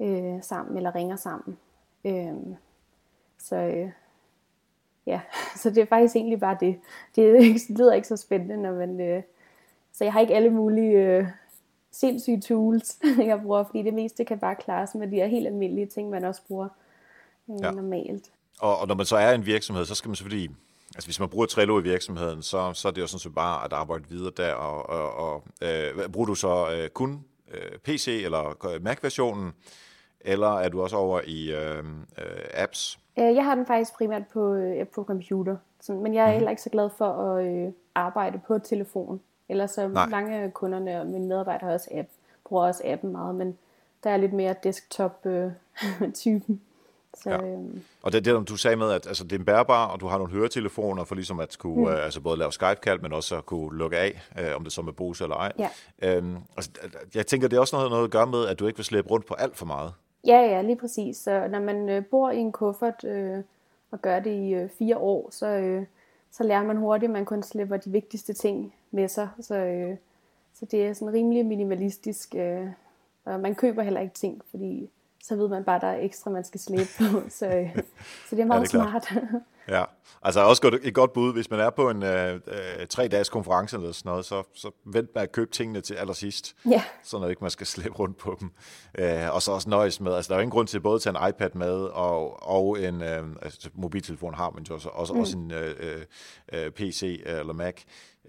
øh, 0.00 0.42
sammen, 0.42 0.76
eller 0.76 0.94
ringer 0.94 1.16
sammen. 1.16 1.58
Øhm, 2.04 2.56
så 3.38 3.56
øh, 3.56 3.90
ja, 5.06 5.20
så 5.62 5.70
det 5.70 5.78
er 5.78 5.86
faktisk 5.86 6.16
egentlig 6.16 6.40
bare 6.40 6.56
det. 6.60 6.80
Det 7.16 7.54
lyder 7.68 7.92
ikke 7.92 8.08
så 8.08 8.16
spændende, 8.16 8.56
når 8.56 8.72
man... 8.72 9.00
Øh, 9.00 9.22
så 9.92 10.04
jeg 10.04 10.12
har 10.12 10.20
ikke 10.20 10.34
alle 10.34 10.50
mulige 10.50 10.92
øh, 10.92 11.26
sindssyge 11.90 12.40
tools, 12.40 12.98
jeg 13.18 13.40
bruger, 13.42 13.64
fordi 13.64 13.82
det 13.82 13.94
meste 13.94 14.24
kan 14.24 14.38
bare 14.38 14.54
klares 14.54 14.94
med 14.94 15.10
de 15.10 15.16
her 15.16 15.26
helt 15.26 15.46
almindelige 15.46 15.86
ting, 15.86 16.10
man 16.10 16.24
også 16.24 16.42
bruger 16.48 16.68
øh, 17.50 17.56
ja. 17.62 17.70
normalt. 17.70 18.30
Og, 18.60 18.78
og 18.78 18.88
når 18.88 18.94
man 18.94 19.06
så 19.06 19.16
er 19.16 19.34
en 19.34 19.46
virksomhed, 19.46 19.84
så 19.84 19.94
skal 19.94 20.08
man 20.08 20.16
selvfølgelig 20.16 20.50
Altså 20.94 21.06
hvis 21.06 21.20
man 21.20 21.28
bruger 21.28 21.46
Trello 21.46 21.80
i 21.80 21.82
virksomheden, 21.82 22.42
så, 22.42 22.72
så 22.72 22.88
er 22.88 22.92
det 22.92 23.00
jo 23.00 23.06
sådan 23.06 23.18
set 23.18 23.34
bare 23.34 23.64
at 23.64 23.72
arbejde 23.72 24.04
videre 24.08 24.32
der. 24.36 24.52
Og, 24.52 24.88
og, 24.88 25.14
og 25.14 25.42
øh, 25.62 26.08
bruger 26.08 26.26
du 26.26 26.34
så 26.34 26.70
øh, 26.72 26.88
kun 26.88 27.24
øh, 27.50 27.78
PC 27.78 28.22
eller 28.24 28.78
Mac-versionen, 28.80 29.52
eller 30.20 30.58
er 30.58 30.68
du 30.68 30.82
også 30.82 30.96
over 30.96 31.20
i 31.26 31.52
øh, 31.52 31.78
øh, 32.18 32.44
apps? 32.54 32.98
Øh, 33.18 33.34
jeg 33.34 33.44
har 33.44 33.54
den 33.54 33.66
faktisk 33.66 33.94
primært 33.94 34.26
på, 34.32 34.54
øh, 34.54 34.86
på 34.86 35.04
computer, 35.04 35.56
sådan, 35.80 36.02
men 36.02 36.14
jeg 36.14 36.24
er 36.24 36.28
mm. 36.28 36.34
heller 36.34 36.50
ikke 36.50 36.62
så 36.62 36.70
glad 36.70 36.90
for 36.98 37.06
at 37.06 37.46
øh, 37.46 37.72
arbejde 37.94 38.40
på 38.46 38.58
telefon. 38.58 39.20
Ellers 39.48 39.70
så 39.70 39.88
Nej. 39.88 40.08
mange 40.08 40.36
af 40.36 40.54
kunderne 40.54 41.00
og 41.00 41.06
mine 41.06 41.26
medarbejdere 41.26 41.66
har 41.66 41.74
også 41.74 41.88
app, 41.92 42.08
bruger 42.44 42.66
også 42.66 42.82
appen 42.84 43.12
meget, 43.12 43.34
men 43.34 43.58
der 44.04 44.10
er 44.10 44.16
lidt 44.16 44.32
mere 44.32 44.54
desktop-typen. 44.62 46.54
Øh, 46.54 46.66
Så, 47.14 47.30
ja. 47.30 47.36
øhm. 47.36 47.82
Og 48.02 48.12
det 48.12 48.24
det, 48.24 48.48
du 48.48 48.56
sagde 48.56 48.76
med, 48.76 48.90
at 48.92 49.06
altså, 49.06 49.24
det 49.24 49.32
er 49.32 49.38
en 49.38 49.44
bærbar, 49.44 49.86
og 49.86 50.00
du 50.00 50.06
har 50.06 50.18
nogle 50.18 50.32
høretelefoner 50.32 51.04
for 51.04 51.14
ligesom 51.14 51.40
at 51.40 51.56
kunne 51.58 51.90
mm. 51.90 51.92
øh, 51.92 52.04
altså 52.04 52.20
både 52.20 52.38
lave 52.38 52.52
Skype-kald, 52.52 53.00
men 53.00 53.12
også 53.12 53.36
at 53.36 53.46
kunne 53.46 53.78
lukke 53.78 53.96
af, 53.98 54.22
øh, 54.38 54.56
om 54.56 54.64
det 54.64 54.72
så 54.72 54.82
med 54.82 54.92
Bose 54.92 55.24
eller 55.24 55.36
ej. 55.36 55.52
Ja. 55.58 55.68
Øhm, 56.02 56.36
altså, 56.56 56.70
jeg 57.14 57.26
tænker, 57.26 57.48
det 57.48 57.56
er 57.56 57.60
også 57.60 57.76
noget, 57.76 57.90
noget 57.90 58.04
at 58.04 58.10
gøre 58.10 58.26
med, 58.26 58.46
at 58.46 58.58
du 58.58 58.66
ikke 58.66 58.76
vil 58.76 58.84
slæbe 58.84 59.10
rundt 59.10 59.26
på 59.26 59.34
alt 59.34 59.56
for 59.56 59.66
meget. 59.66 59.92
Ja, 60.26 60.40
ja, 60.40 60.62
lige 60.62 60.76
præcis. 60.76 61.16
Så 61.16 61.48
når 61.50 61.60
man 61.60 61.88
øh, 61.88 62.04
bor 62.06 62.30
i 62.30 62.38
en 62.38 62.52
kuffert 62.52 63.04
øh, 63.04 63.38
og 63.90 64.02
gør 64.02 64.20
det 64.20 64.30
i 64.30 64.54
øh, 64.54 64.68
fire 64.78 64.96
år, 64.96 65.28
så, 65.30 65.46
øh, 65.46 65.86
så 66.30 66.42
lærer 66.42 66.62
man 66.62 66.76
hurtigt, 66.76 67.10
at 67.10 67.12
man 67.12 67.24
kun 67.24 67.42
slipper 67.42 67.76
de 67.76 67.90
vigtigste 67.90 68.32
ting 68.32 68.74
med 68.90 69.08
sig. 69.08 69.28
Så, 69.40 69.54
øh, 69.54 69.96
så 70.54 70.66
det 70.70 70.86
er 70.86 70.92
sådan 70.92 71.14
rimelig 71.14 71.46
minimalistisk, 71.46 72.34
øh, 72.34 72.66
og 73.24 73.40
man 73.40 73.54
køber 73.54 73.82
heller 73.82 74.00
ikke 74.00 74.14
ting, 74.14 74.42
fordi 74.50 74.90
så 75.22 75.36
ved 75.36 75.48
man 75.48 75.64
bare, 75.64 75.76
at 75.76 75.82
der 75.82 75.88
er 75.88 76.00
ekstra, 76.00 76.30
man 76.30 76.44
skal 76.44 76.60
slæbe 76.60 76.88
på. 76.98 77.04
Så, 77.38 77.46
øh, 77.46 77.76
så 78.28 78.36
det 78.36 78.40
er 78.40 78.44
meget 78.44 78.60
ja, 78.60 78.64
det 78.64 78.74
er 78.74 78.90
smart. 78.90 79.24
ja, 79.78 79.84
altså 80.22 80.40
også 80.40 80.62
godt, 80.62 80.74
et 80.82 80.94
godt 80.94 81.12
bud, 81.12 81.32
hvis 81.32 81.50
man 81.50 81.60
er 81.60 81.70
på 81.70 81.90
en 81.90 82.02
øh, 82.02 82.34
øh, 82.34 82.86
tre-dages 82.88 83.28
konference 83.28 83.76
eller 83.76 83.92
sådan 83.92 84.10
noget, 84.10 84.24
så, 84.24 84.42
så 84.54 84.70
vent 84.84 85.14
med 85.14 85.22
at 85.22 85.32
købe 85.32 85.50
tingene 85.50 85.80
til 85.80 85.94
allersidst, 85.94 86.56
ja. 86.70 86.82
så 87.02 87.18
når 87.18 87.28
ikke 87.28 87.44
man 87.44 87.50
skal 87.50 87.66
slæbe 87.66 87.94
rundt 87.94 88.16
på 88.16 88.36
dem. 88.40 88.50
Øh, 88.98 89.34
og 89.34 89.42
så 89.42 89.52
også 89.52 89.70
nøjes 89.70 90.00
med, 90.00 90.14
altså 90.14 90.28
der 90.28 90.34
er 90.34 90.38
jo 90.38 90.42
ingen 90.42 90.52
grund 90.52 90.66
til 90.66 90.80
både 90.80 90.94
at 90.94 91.00
tage 91.00 91.24
en 91.24 91.28
iPad 91.28 91.50
med, 91.54 91.74
og, 91.74 92.48
og 92.48 92.80
en 92.80 93.02
øh, 93.02 93.24
altså, 93.42 93.70
mobiltelefon 93.74 94.34
har 94.34 94.50
man 94.50 94.64
jo 94.70 94.74
også, 94.74 94.88
også, 94.88 95.14
mm. 95.14 95.20
også 95.20 95.38
en 95.38 95.50
øh, 95.50 96.04
øh, 96.52 96.70
PC 96.70 97.22
eller 97.26 97.52
Mac. 97.52 97.74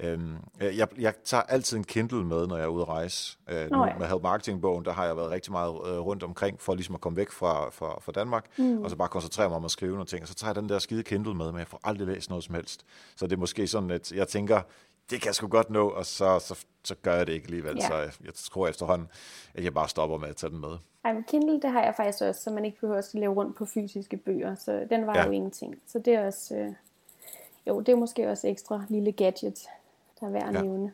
Øhm, 0.01 0.35
øh, 0.61 0.77
jeg, 0.77 0.87
jeg 0.99 1.13
tager 1.23 1.43
altid 1.43 1.77
en 1.77 1.83
Kindle 1.83 2.25
med, 2.25 2.47
når 2.47 2.55
jeg 2.55 2.63
er 2.63 2.67
ude 2.67 2.81
at 2.81 2.87
rejse. 2.87 3.37
Øh, 3.49 3.71
nu, 3.71 3.85
ja. 3.85 3.97
Med 3.97 4.07
Help 4.07 4.21
Marketing-bogen, 4.21 4.85
der 4.85 4.91
har 4.91 5.05
jeg 5.05 5.17
været 5.17 5.29
rigtig 5.29 5.51
meget 5.51 5.69
øh, 5.69 5.99
rundt 5.99 6.23
omkring, 6.23 6.61
for 6.61 6.75
ligesom 6.75 6.95
at 6.95 7.01
komme 7.01 7.17
væk 7.17 7.31
fra, 7.31 7.69
fra, 7.69 7.99
fra 7.99 8.11
Danmark, 8.11 8.45
mm. 8.57 8.83
og 8.83 8.89
så 8.89 8.95
bare 8.95 9.09
koncentrere 9.09 9.49
mig 9.49 9.57
om 9.57 9.65
at 9.65 9.71
skrive 9.71 9.91
nogle 9.91 10.05
ting. 10.05 10.21
Og 10.21 10.27
så 10.27 10.35
tager 10.35 10.49
jeg 10.49 10.55
den 10.55 10.69
der 10.69 10.79
skide 10.79 11.03
Kindle 11.03 11.33
med, 11.33 11.51
men 11.51 11.59
jeg 11.59 11.67
får 11.67 11.79
aldrig 11.83 12.07
læst 12.07 12.29
noget 12.29 12.43
som 12.43 12.55
helst. 12.55 12.85
Så 13.15 13.27
det 13.27 13.33
er 13.33 13.39
måske 13.39 13.67
sådan, 13.67 13.91
at 13.91 14.11
jeg 14.11 14.27
tænker, 14.27 14.61
det 15.09 15.21
kan 15.21 15.27
jeg 15.27 15.35
sgu 15.35 15.47
godt 15.47 15.69
nå, 15.69 15.89
og 15.89 16.05
så, 16.05 16.39
så, 16.39 16.65
så 16.83 16.95
gør 17.01 17.15
jeg 17.15 17.27
det 17.27 17.33
ikke 17.33 17.45
alligevel. 17.45 17.75
Ja. 17.75 17.87
Så 17.87 17.95
jeg, 17.95 18.11
jeg 18.25 18.33
tror 18.33 18.67
efterhånden, 18.67 19.07
at 19.53 19.63
jeg 19.63 19.73
bare 19.73 19.89
stopper 19.89 20.17
med 20.17 20.29
at 20.29 20.35
tage 20.35 20.51
den 20.51 20.61
med. 20.61 20.77
Ej, 21.05 21.13
men 21.13 21.23
Kindle, 21.23 21.61
det 21.61 21.71
har 21.71 21.83
jeg 21.83 21.93
faktisk 21.97 22.23
også, 22.23 22.43
så 22.43 22.49
man 22.49 22.65
ikke 22.65 22.79
behøver 22.79 22.99
at 22.99 23.09
leve 23.13 23.33
rundt 23.33 23.57
på 23.57 23.65
fysiske 23.65 24.17
bøger, 24.17 24.55
så 24.55 24.87
den 24.89 25.07
var 25.07 25.17
ja. 25.17 25.25
jo 25.25 25.31
ingenting. 25.31 25.81
Så 25.87 25.99
det 25.99 26.13
er 26.13 26.25
også, 26.25 26.55
øh, 26.55 26.73
jo, 27.67 27.79
det 27.79 27.89
er 27.89 27.95
måske 27.95 28.29
også 28.29 28.47
ekstra 28.47 28.83
lille 28.89 29.11
gadget, 29.11 29.67
der 30.21 30.27
er 30.27 30.31
værd 30.31 30.49
at 30.49 30.55
ja. 30.55 30.61
nævne. 30.61 30.91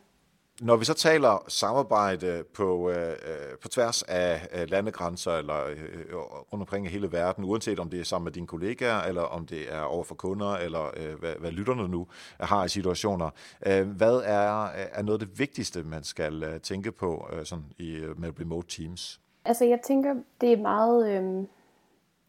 Når 0.60 0.76
vi 0.76 0.84
så 0.84 0.94
taler 0.94 1.44
samarbejde 1.48 2.44
på, 2.54 2.90
øh, 2.90 3.10
øh, 3.10 3.58
på 3.62 3.68
tværs 3.68 4.02
af, 4.02 4.48
landegrænser 4.68 5.32
eller 5.32 5.66
øh, 5.66 6.14
rundt 6.52 6.62
omkring 6.62 6.86
i 6.86 6.88
hele 6.88 7.12
verden, 7.12 7.44
uanset 7.44 7.78
om 7.78 7.90
det 7.90 8.00
er 8.00 8.04
sammen 8.04 8.24
med 8.24 8.32
dine 8.32 8.46
kollegaer, 8.46 9.02
eller 9.02 9.22
om 9.22 9.46
det 9.46 9.74
er 9.74 9.80
over 9.80 10.04
for 10.04 10.14
kunder, 10.14 10.56
eller 10.56 10.90
øh, 10.96 11.18
hvad, 11.18 11.34
hvad 11.40 11.50
lytterne 11.50 11.88
nu 11.88 12.06
har 12.40 12.64
i 12.64 12.68
situationer, 12.68 13.30
øh, 13.66 13.88
hvad 13.88 14.22
er, 14.24 14.64
er 14.66 15.02
noget 15.02 15.22
af 15.22 15.28
det 15.28 15.38
vigtigste, 15.38 15.82
man 15.82 16.04
skal 16.04 16.42
øh, 16.42 16.60
tænke 16.60 16.92
på 16.92 17.28
øh, 17.32 17.44
sådan 17.44 17.64
i, 17.78 17.90
øh, 17.90 18.20
med 18.20 18.40
remote 18.40 18.68
teams? 18.68 19.20
Altså 19.44 19.64
jeg 19.64 19.80
tænker, 19.86 20.14
det 20.40 20.52
er 20.52 20.56
meget 20.56 21.10
øh, 21.10 21.44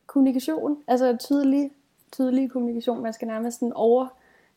kommunikation, 0.08 0.78
altså 0.88 1.18
tydelig, 1.28 1.72
tydelig 2.12 2.52
kommunikation. 2.52 3.04
Man 3.04 3.14
skal 3.14 3.28
nærmest 3.28 3.60
sådan 3.60 3.74
over 3.74 4.08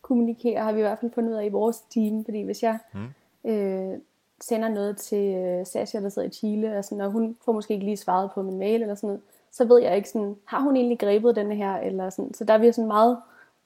kommunikere, 0.03 0.63
har 0.63 0.73
vi 0.73 0.79
i 0.79 0.83
hvert 0.83 0.99
fald 0.99 1.13
fundet 1.13 1.31
ud 1.31 1.37
af 1.37 1.45
i 1.45 1.49
vores 1.49 1.81
team, 1.81 2.25
fordi 2.25 2.43
hvis 2.43 2.63
jeg 2.63 2.79
mm. 2.95 3.51
øh, 3.51 3.99
sender 4.41 4.69
noget 4.69 4.97
til 4.97 5.35
øh, 5.35 5.67
Sasha, 5.67 6.01
der 6.01 6.09
sidder 6.09 6.29
i 6.29 6.31
Chile, 6.31 6.79
og, 6.79 6.85
sådan, 6.85 7.05
og 7.05 7.11
hun 7.11 7.37
får 7.45 7.53
måske 7.53 7.75
ikke 7.75 7.87
lige 7.87 7.97
svaret 7.97 8.31
på 8.35 8.43
min 8.43 8.59
mail, 8.59 8.83
eller 8.83 8.95
sådan 8.95 9.09
noget, 9.09 9.21
så 9.53 9.65
ved 9.65 9.83
jeg 9.83 9.97
ikke 9.97 10.09
sådan, 10.09 10.37
har 10.45 10.61
hun 10.61 10.77
egentlig 10.77 10.99
grebet 10.99 11.37
denne 11.37 11.55
her, 11.55 11.77
eller 11.77 12.11
sådan, 12.11 12.35
så 12.35 12.45
der 12.45 12.55
er 12.55 12.59
vi 12.59 12.73
sådan 12.73 12.89
meget 12.89 13.19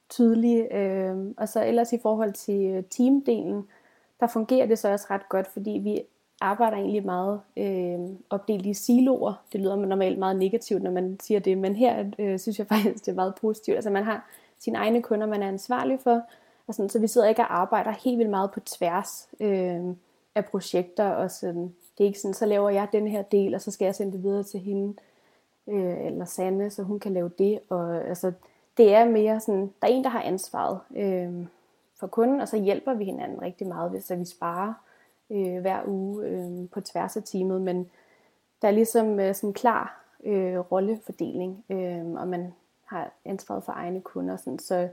tydelige, 0.08 0.76
øh, 0.76 1.16
og 1.36 1.48
så 1.48 1.64
ellers 1.64 1.92
i 1.92 1.98
forhold 2.02 2.32
til 2.32 2.66
øh, 2.66 2.84
teamdelen, 2.90 3.68
der 4.20 4.26
fungerer 4.26 4.66
det 4.66 4.78
så 4.78 4.92
også 4.92 5.06
ret 5.10 5.28
godt, 5.28 5.46
fordi 5.46 5.70
vi 5.70 6.02
arbejder 6.40 6.76
egentlig 6.76 7.04
meget 7.04 7.40
øh, 7.56 7.98
opdelt 8.30 8.66
i 8.66 8.74
siloer. 8.74 9.44
Det 9.52 9.60
lyder 9.60 9.76
normalt 9.76 10.18
meget 10.18 10.36
negativt, 10.36 10.82
når 10.82 10.90
man 10.90 11.18
siger 11.20 11.40
det, 11.40 11.58
men 11.58 11.76
her 11.76 12.04
øh, 12.18 12.38
synes 12.38 12.58
jeg 12.58 12.66
faktisk, 12.72 13.06
det 13.06 13.12
er 13.12 13.16
meget 13.16 13.34
positivt. 13.40 13.74
Altså 13.74 13.90
man 13.90 14.04
har 14.04 14.28
sine 14.58 14.78
egne 14.78 15.02
kunder, 15.02 15.26
man 15.26 15.42
er 15.42 15.48
ansvarlig 15.48 16.00
for. 16.00 16.22
Og 16.66 16.74
sådan, 16.74 16.88
så 16.88 16.98
vi 16.98 17.06
sidder 17.06 17.28
ikke 17.28 17.42
og 17.42 17.60
arbejder 17.60 17.90
helt 17.90 18.18
vildt 18.18 18.30
meget 18.30 18.50
på 18.50 18.60
tværs 18.60 19.28
øh, 19.40 19.80
af 20.34 20.44
projekter. 20.44 21.10
Og 21.10 21.30
sådan. 21.30 21.74
Det 21.98 22.04
er 22.04 22.08
ikke 22.08 22.20
sådan, 22.20 22.34
så 22.34 22.46
laver 22.46 22.70
jeg 22.70 22.88
den 22.92 23.08
her 23.08 23.22
del, 23.22 23.54
og 23.54 23.60
så 23.60 23.70
skal 23.70 23.84
jeg 23.84 23.94
sende 23.94 24.12
det 24.12 24.22
videre 24.22 24.42
til 24.42 24.60
hende 24.60 24.94
øh, 25.66 26.06
eller 26.06 26.24
Sanne, 26.24 26.70
så 26.70 26.82
hun 26.82 27.00
kan 27.00 27.12
lave 27.12 27.30
det. 27.38 27.60
Og, 27.68 28.08
altså, 28.08 28.32
det 28.76 28.94
er 28.94 29.04
mere 29.04 29.40
sådan, 29.40 29.72
der 29.82 29.88
er 29.88 29.92
en, 29.92 30.04
der 30.04 30.10
har 30.10 30.22
ansvaret 30.22 30.80
øh, 30.96 31.46
for 32.00 32.06
kunden, 32.06 32.40
og 32.40 32.48
så 32.48 32.56
hjælper 32.56 32.94
vi 32.94 33.04
hinanden 33.04 33.42
rigtig 33.42 33.66
meget, 33.66 33.90
hvis 33.90 34.12
vi 34.16 34.24
sparer 34.24 34.72
øh, 35.30 35.60
hver 35.60 35.80
uge 35.86 36.26
øh, 36.26 36.68
på 36.68 36.80
tværs 36.80 37.16
af 37.16 37.22
teamet. 37.22 37.62
Men 37.62 37.90
der 38.62 38.68
er 38.68 38.72
ligesom 38.72 39.20
øh, 39.20 39.34
sådan 39.34 39.50
en 39.50 39.54
klar 39.54 40.04
øh, 40.24 40.58
rollefordeling, 40.58 41.64
øh, 41.70 42.06
og 42.06 42.28
man 42.28 42.54
har 42.86 43.12
ansvaret 43.24 43.64
for 43.64 43.72
egne 43.72 44.00
kunder. 44.00 44.36
Sådan, 44.36 44.58
så, 44.58 44.88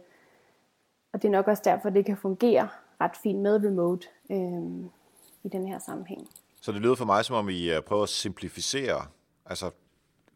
og 1.14 1.22
det 1.22 1.28
er 1.28 1.32
nok 1.32 1.48
også 1.48 1.62
derfor, 1.66 1.90
det 1.90 2.06
kan 2.06 2.18
fungere 2.18 2.70
ret 3.02 3.18
fint 3.24 3.40
med 3.40 3.56
remote 3.56 4.08
øh, 4.32 4.90
i 5.44 5.50
den 5.52 5.68
her 5.68 5.80
sammenhæng. 5.80 6.30
Så 6.62 6.72
det 6.72 6.82
lyder 6.82 6.96
for 6.96 7.06
mig, 7.06 7.26
som 7.26 7.36
om 7.36 7.50
I 7.50 7.72
øh, 7.72 7.82
prøver 7.82 8.04
at 8.04 8.10
simplificere, 8.10 9.06
altså 9.46 9.72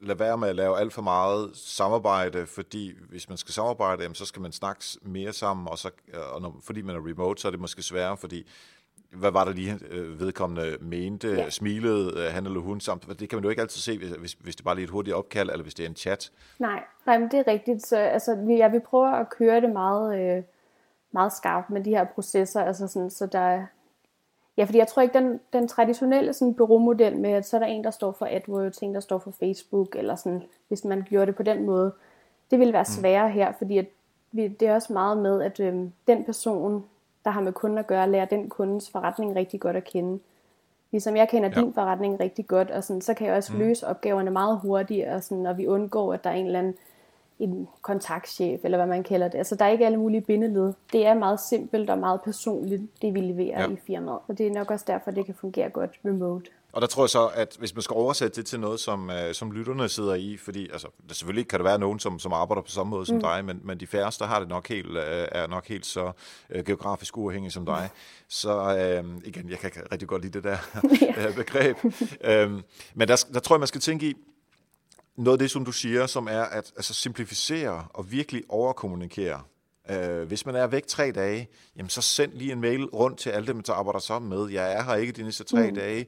lad 0.01 0.15
være 0.15 0.37
med 0.37 0.49
at 0.49 0.55
lave 0.55 0.79
alt 0.79 0.93
for 0.93 1.01
meget 1.01 1.51
samarbejde, 1.53 2.47
fordi 2.47 2.93
hvis 3.09 3.29
man 3.29 3.37
skal 3.37 3.53
samarbejde, 3.53 4.15
så 4.15 4.25
skal 4.25 4.41
man 4.41 4.51
snakke 4.51 4.83
mere 5.01 5.33
sammen, 5.33 5.67
og, 5.67 5.77
så, 5.77 5.89
øh, 6.13 6.33
og 6.33 6.41
når, 6.41 6.59
fordi 6.63 6.81
man 6.81 6.95
er 6.95 7.07
remote, 7.09 7.41
så 7.41 7.47
er 7.47 7.51
det 7.51 7.59
måske 7.59 7.81
sværere, 7.81 8.17
fordi 8.17 8.47
hvad 9.09 9.31
var 9.31 9.43
der 9.43 9.51
lige 9.51 9.79
øh, 9.89 10.19
vedkommende 10.19 10.77
mente, 10.81 11.27
ja. 11.27 11.49
smilede 11.49 12.13
øh, 12.15 12.33
han 12.33 12.45
eller 12.45 12.59
hun 12.59 12.79
samt. 12.79 13.19
Det 13.19 13.29
kan 13.29 13.37
man 13.37 13.43
jo 13.43 13.49
ikke 13.49 13.61
altid 13.61 13.81
se, 13.81 13.97
hvis, 14.19 14.33
hvis 14.33 14.55
det 14.55 14.65
bare 14.65 14.75
lige 14.75 14.83
er 14.83 14.87
et 14.87 14.91
hurtigt 14.91 15.15
opkald, 15.15 15.49
eller 15.49 15.63
hvis 15.63 15.73
det 15.73 15.85
er 15.85 15.89
en 15.89 15.95
chat. 15.95 16.31
Nej, 16.59 16.83
nej 17.05 17.19
men 17.19 17.31
det 17.31 17.39
er 17.39 17.47
rigtigt. 17.47 17.87
Så, 17.87 17.97
altså, 17.97 18.35
vi, 18.35 18.55
ja, 18.55 18.67
vi 18.67 18.79
prøver 18.79 19.07
at 19.07 19.29
køre 19.29 19.61
det 19.61 19.69
meget, 19.69 20.37
øh, 20.37 20.43
meget 21.11 21.33
skarpt 21.33 21.69
med 21.69 21.83
de 21.83 21.89
her 21.89 22.03
processer, 22.03 22.61
altså 22.61 22.87
sådan, 22.87 23.09
så 23.09 23.25
der 23.25 23.65
Ja, 24.57 24.63
fordi 24.63 24.77
jeg 24.77 24.87
tror 24.87 25.01
ikke, 25.01 25.19
den, 25.19 25.39
den 25.53 25.67
traditionelle 25.67 26.33
sådan, 26.33 26.53
bureaumodel 26.53 27.17
med, 27.17 27.29
at 27.29 27.45
så 27.45 27.57
er 27.57 27.59
der 27.59 27.67
en, 27.67 27.83
der 27.83 27.91
står 27.91 28.11
for 28.11 28.27
AdWords, 28.31 28.77
en, 28.77 28.93
der 28.93 28.99
står 28.99 29.19
for 29.19 29.31
Facebook, 29.31 29.95
eller 29.95 30.15
sådan, 30.15 30.43
hvis 30.67 30.85
man 30.85 31.03
gjorde 31.09 31.25
det 31.25 31.35
på 31.35 31.43
den 31.43 31.65
måde, 31.65 31.93
det 32.51 32.59
ville 32.59 32.73
være 32.73 32.83
mm. 32.83 33.01
sværere 33.01 33.29
her, 33.29 33.51
fordi 33.57 33.77
at 33.77 33.85
vi, 34.31 34.47
det 34.47 34.67
er 34.67 34.73
også 34.73 34.93
meget 34.93 35.17
med, 35.17 35.41
at 35.41 35.59
øh, 35.59 35.75
den 36.07 36.23
person, 36.23 36.85
der 37.27 37.33
har 37.33 37.41
med 37.41 37.53
kunden 37.53 37.77
at 37.77 37.87
gøre, 37.87 38.09
lærer 38.09 38.25
den 38.25 38.49
kundens 38.49 38.89
forretning 38.89 39.35
rigtig 39.35 39.59
godt 39.59 39.75
at 39.75 39.83
kende. 39.83 40.19
Ligesom 40.91 41.15
jeg 41.15 41.29
kender 41.29 41.49
ja. 41.55 41.61
din 41.61 41.73
forretning 41.73 42.19
rigtig 42.19 42.47
godt, 42.47 42.71
og 42.71 42.83
sådan, 42.83 43.01
så 43.01 43.13
kan 43.13 43.27
jeg 43.27 43.35
også 43.35 43.53
mm. 43.53 43.59
løse 43.59 43.87
opgaverne 43.87 44.31
meget 44.31 44.59
hurtigere, 44.59 45.15
og, 45.15 45.23
sådan, 45.23 45.45
og 45.45 45.57
vi 45.57 45.67
undgår, 45.67 46.13
at 46.13 46.23
der 46.23 46.29
er 46.29 46.33
en 46.33 46.45
eller 46.45 46.59
anden 46.59 46.75
en 47.39 47.67
kontaktchef, 47.81 48.65
eller 48.65 48.77
hvad 48.77 48.87
man 48.87 49.03
kalder 49.03 49.27
det. 49.27 49.37
Altså, 49.37 49.55
der 49.55 49.65
er 49.65 49.69
ikke 49.69 49.85
alle 49.85 49.97
mulige 49.97 50.21
bindeled. 50.21 50.73
Det 50.93 51.05
er 51.05 51.13
meget 51.13 51.39
simpelt 51.39 51.89
og 51.89 51.97
meget 51.97 52.21
personligt, 52.21 52.81
det 53.01 53.13
vi 53.13 53.19
leverer 53.19 53.61
ja. 53.61 53.69
i 53.69 53.75
firmaet. 53.75 54.19
Og 54.27 54.37
det 54.37 54.47
er 54.47 54.51
nok 54.51 54.71
også 54.71 54.85
derfor, 54.87 55.11
det 55.11 55.25
kan 55.25 55.35
fungere 55.35 55.69
godt 55.69 55.99
remote. 56.05 56.51
Og 56.71 56.81
der 56.81 56.87
tror 56.87 57.03
jeg 57.03 57.09
så, 57.09 57.27
at 57.27 57.55
hvis 57.59 57.75
man 57.75 57.81
skal 57.81 57.93
oversætte 57.93 58.35
det 58.35 58.45
til 58.45 58.59
noget, 58.59 58.79
som, 58.79 59.09
uh, 59.09 59.15
som 59.33 59.51
lytterne 59.51 59.89
sidder 59.89 60.13
i, 60.13 60.37
fordi 60.37 60.69
altså, 60.71 60.87
der 61.07 61.13
selvfølgelig 61.13 61.47
kan 61.47 61.59
der 61.59 61.63
være 61.63 61.79
nogen, 61.79 61.99
som, 61.99 62.19
som 62.19 62.33
arbejder 62.33 62.61
på 62.61 62.71
samme 62.71 62.89
måde 62.89 63.05
som 63.05 63.15
mm. 63.15 63.21
dig, 63.21 63.45
men, 63.45 63.61
men 63.63 63.79
de 63.79 63.87
færreste 63.87 64.25
har 64.25 64.39
det 64.39 64.49
nok 64.49 64.67
helt, 64.67 64.89
uh, 64.89 65.03
er 65.31 65.47
nok 65.47 65.67
helt 65.67 65.85
så 65.85 66.11
uh, 66.55 66.65
geografisk 66.65 67.17
uafhængige 67.17 67.51
som 67.51 67.65
dig. 67.65 67.89
Så 68.29 68.61
uh, 69.03 69.21
igen, 69.25 69.49
jeg 69.49 69.59
kan 69.59 69.71
rigtig 69.91 70.07
godt 70.07 70.21
lide 70.21 70.33
det 70.33 70.43
der 70.43 70.57
ja. 71.21 71.31
begreb. 71.43 71.77
uh, 71.83 72.61
men 72.95 73.07
der, 73.07 73.25
der 73.33 73.39
tror 73.39 73.55
jeg, 73.55 73.59
man 73.59 73.67
skal 73.67 73.81
tænke 73.81 74.09
i, 74.09 74.13
noget 75.17 75.37
af 75.37 75.39
det, 75.39 75.51
som 75.51 75.65
du 75.65 75.71
siger, 75.71 76.05
som 76.05 76.27
er 76.27 76.41
at 76.41 76.73
altså, 76.75 76.93
simplificere 76.93 77.87
og 77.93 78.11
virkelig 78.11 78.43
overkommunikere. 78.49 79.41
Øh, 79.89 80.27
hvis 80.27 80.45
man 80.45 80.55
er 80.55 80.67
væk 80.67 80.87
tre 80.87 81.11
dage, 81.11 81.49
jamen 81.75 81.89
så 81.89 82.01
send 82.01 82.33
lige 82.33 82.51
en 82.51 82.61
mail 82.61 82.85
rundt 82.85 83.19
til 83.19 83.29
alle 83.29 83.47
dem, 83.47 83.63
der 83.63 83.73
arbejder 83.73 83.99
sammen 83.99 84.29
med. 84.29 84.49
Jeg 84.49 84.73
er 84.73 84.83
her 84.83 84.95
ikke 84.95 85.13
de 85.13 85.23
næste 85.23 85.43
tre 85.43 85.69
mm. 85.69 85.75
dage. 85.75 86.05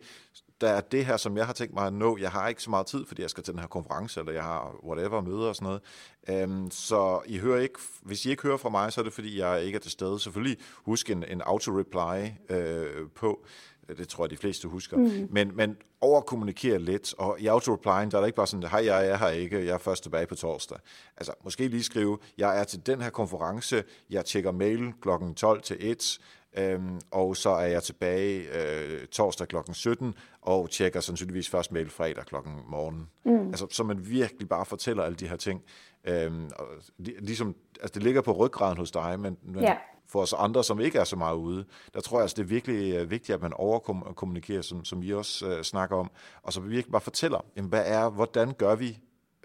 Der 0.61 0.69
er 0.69 0.81
det 0.81 1.05
her, 1.05 1.17
som 1.17 1.37
jeg 1.37 1.45
har 1.45 1.53
tænkt 1.53 1.73
mig 1.73 1.87
at 1.87 1.93
nå. 1.93 2.17
Jeg 2.17 2.31
har 2.31 2.47
ikke 2.47 2.63
så 2.63 2.69
meget 2.69 2.85
tid, 2.85 3.05
fordi 3.05 3.21
jeg 3.21 3.29
skal 3.29 3.43
til 3.43 3.53
den 3.53 3.59
her 3.59 3.67
konference, 3.67 4.19
eller 4.19 4.33
jeg 4.33 4.43
har 4.43 4.75
whatever, 4.85 5.21
møder 5.21 5.47
og 5.47 5.55
sådan 5.55 5.65
noget. 5.65 5.81
Øhm, 6.29 6.71
så 6.71 7.21
I 7.25 7.37
hører 7.37 7.61
ikke, 7.61 7.79
hvis 8.01 8.25
I 8.25 8.29
ikke 8.29 8.43
hører 8.43 8.57
fra 8.57 8.69
mig, 8.69 8.93
så 8.93 9.01
er 9.01 9.03
det, 9.03 9.13
fordi 9.13 9.39
jeg 9.39 9.63
ikke 9.63 9.75
er 9.75 9.79
til 9.79 9.91
stede. 9.91 10.19
Selvfølgelig 10.19 10.57
husk 10.75 11.09
en, 11.09 11.23
en 11.23 11.41
auto-reply 11.41 12.53
øh, 12.55 13.09
på. 13.15 13.45
Det 13.97 14.07
tror 14.07 14.23
jeg, 14.23 14.29
de 14.29 14.37
fleste 14.37 14.67
husker. 14.67 14.97
Mm. 14.97 15.27
Men, 15.29 15.55
men 15.55 15.77
overkommunikere 16.01 16.79
lidt, 16.79 17.13
og 17.17 17.39
i 17.39 17.47
auto-replyen, 17.47 18.11
der 18.11 18.17
er 18.17 18.21
det 18.21 18.27
ikke 18.27 18.35
bare 18.35 18.47
sådan, 18.47 18.69
hej, 18.69 18.85
jeg 18.85 19.07
er 19.07 19.17
her 19.17 19.27
ikke, 19.27 19.65
jeg 19.65 19.73
er 19.73 19.77
først 19.77 20.03
tilbage 20.03 20.27
på 20.27 20.35
torsdag. 20.35 20.77
Altså, 21.17 21.33
måske 21.43 21.67
lige 21.67 21.83
skrive, 21.83 22.17
jeg 22.37 22.59
er 22.59 22.63
til 22.63 22.85
den 22.85 23.01
her 23.01 23.09
konference, 23.09 23.83
jeg 24.09 24.25
tjekker 24.25 24.51
mail 24.51 24.93
klokken 25.01 25.35
12 25.35 25.61
til 25.61 25.77
1, 25.79 26.19
øhm, 26.57 26.99
og 27.11 27.37
så 27.37 27.49
er 27.49 27.65
jeg 27.65 27.83
tilbage 27.83 28.41
øh, 28.41 29.07
torsdag 29.07 29.47
klokken 29.47 29.73
17, 29.73 30.13
og 30.41 30.69
tjekker 30.69 30.99
sandsynligvis 30.99 31.49
først 31.49 31.71
mail 31.71 31.89
fredag 31.89 32.25
klokken 32.25 32.53
morgen. 32.67 33.09
Mm. 33.25 33.47
Altså, 33.47 33.67
så 33.71 33.83
man 33.83 34.09
virkelig 34.09 34.49
bare 34.49 34.65
fortæller 34.65 35.03
alle 35.03 35.15
de 35.15 35.27
her 35.27 35.35
ting. 35.35 35.61
Øhm, 36.05 36.49
og, 36.55 36.67
ligesom, 36.97 37.55
altså, 37.81 37.93
det 37.93 38.03
ligger 38.03 38.21
på 38.21 38.31
ryggraden 38.31 38.77
hos 38.77 38.91
dig, 38.91 39.19
men, 39.19 39.37
men 39.43 39.63
ja 39.63 39.77
for 40.09 40.21
os 40.21 40.33
andre, 40.37 40.63
som 40.63 40.79
ikke 40.79 40.99
er 40.99 41.03
så 41.03 41.15
meget 41.15 41.35
ude. 41.35 41.65
Der 41.93 42.01
tror 42.01 42.17
jeg, 42.17 42.21
altså, 42.21 42.35
det 42.35 42.41
er 42.41 42.47
virkelig 42.47 42.95
øh, 42.95 43.11
vigtigt, 43.11 43.35
at 43.35 43.41
man 43.41 43.53
overkommunikerer, 43.53 44.61
som, 44.61 44.85
som 44.85 45.03
I 45.03 45.11
også 45.11 45.55
uh, 45.57 45.61
snakker 45.61 45.95
om, 45.95 46.11
og 46.43 46.53
så 46.53 46.61
virkelig 46.61 46.91
bare 46.91 47.01
fortæller, 47.01 47.45
jamen, 47.55 47.69
hvad 47.69 47.83
er, 47.85 48.09
hvordan 48.09 48.53
gør 48.53 48.75
vi 48.75 48.99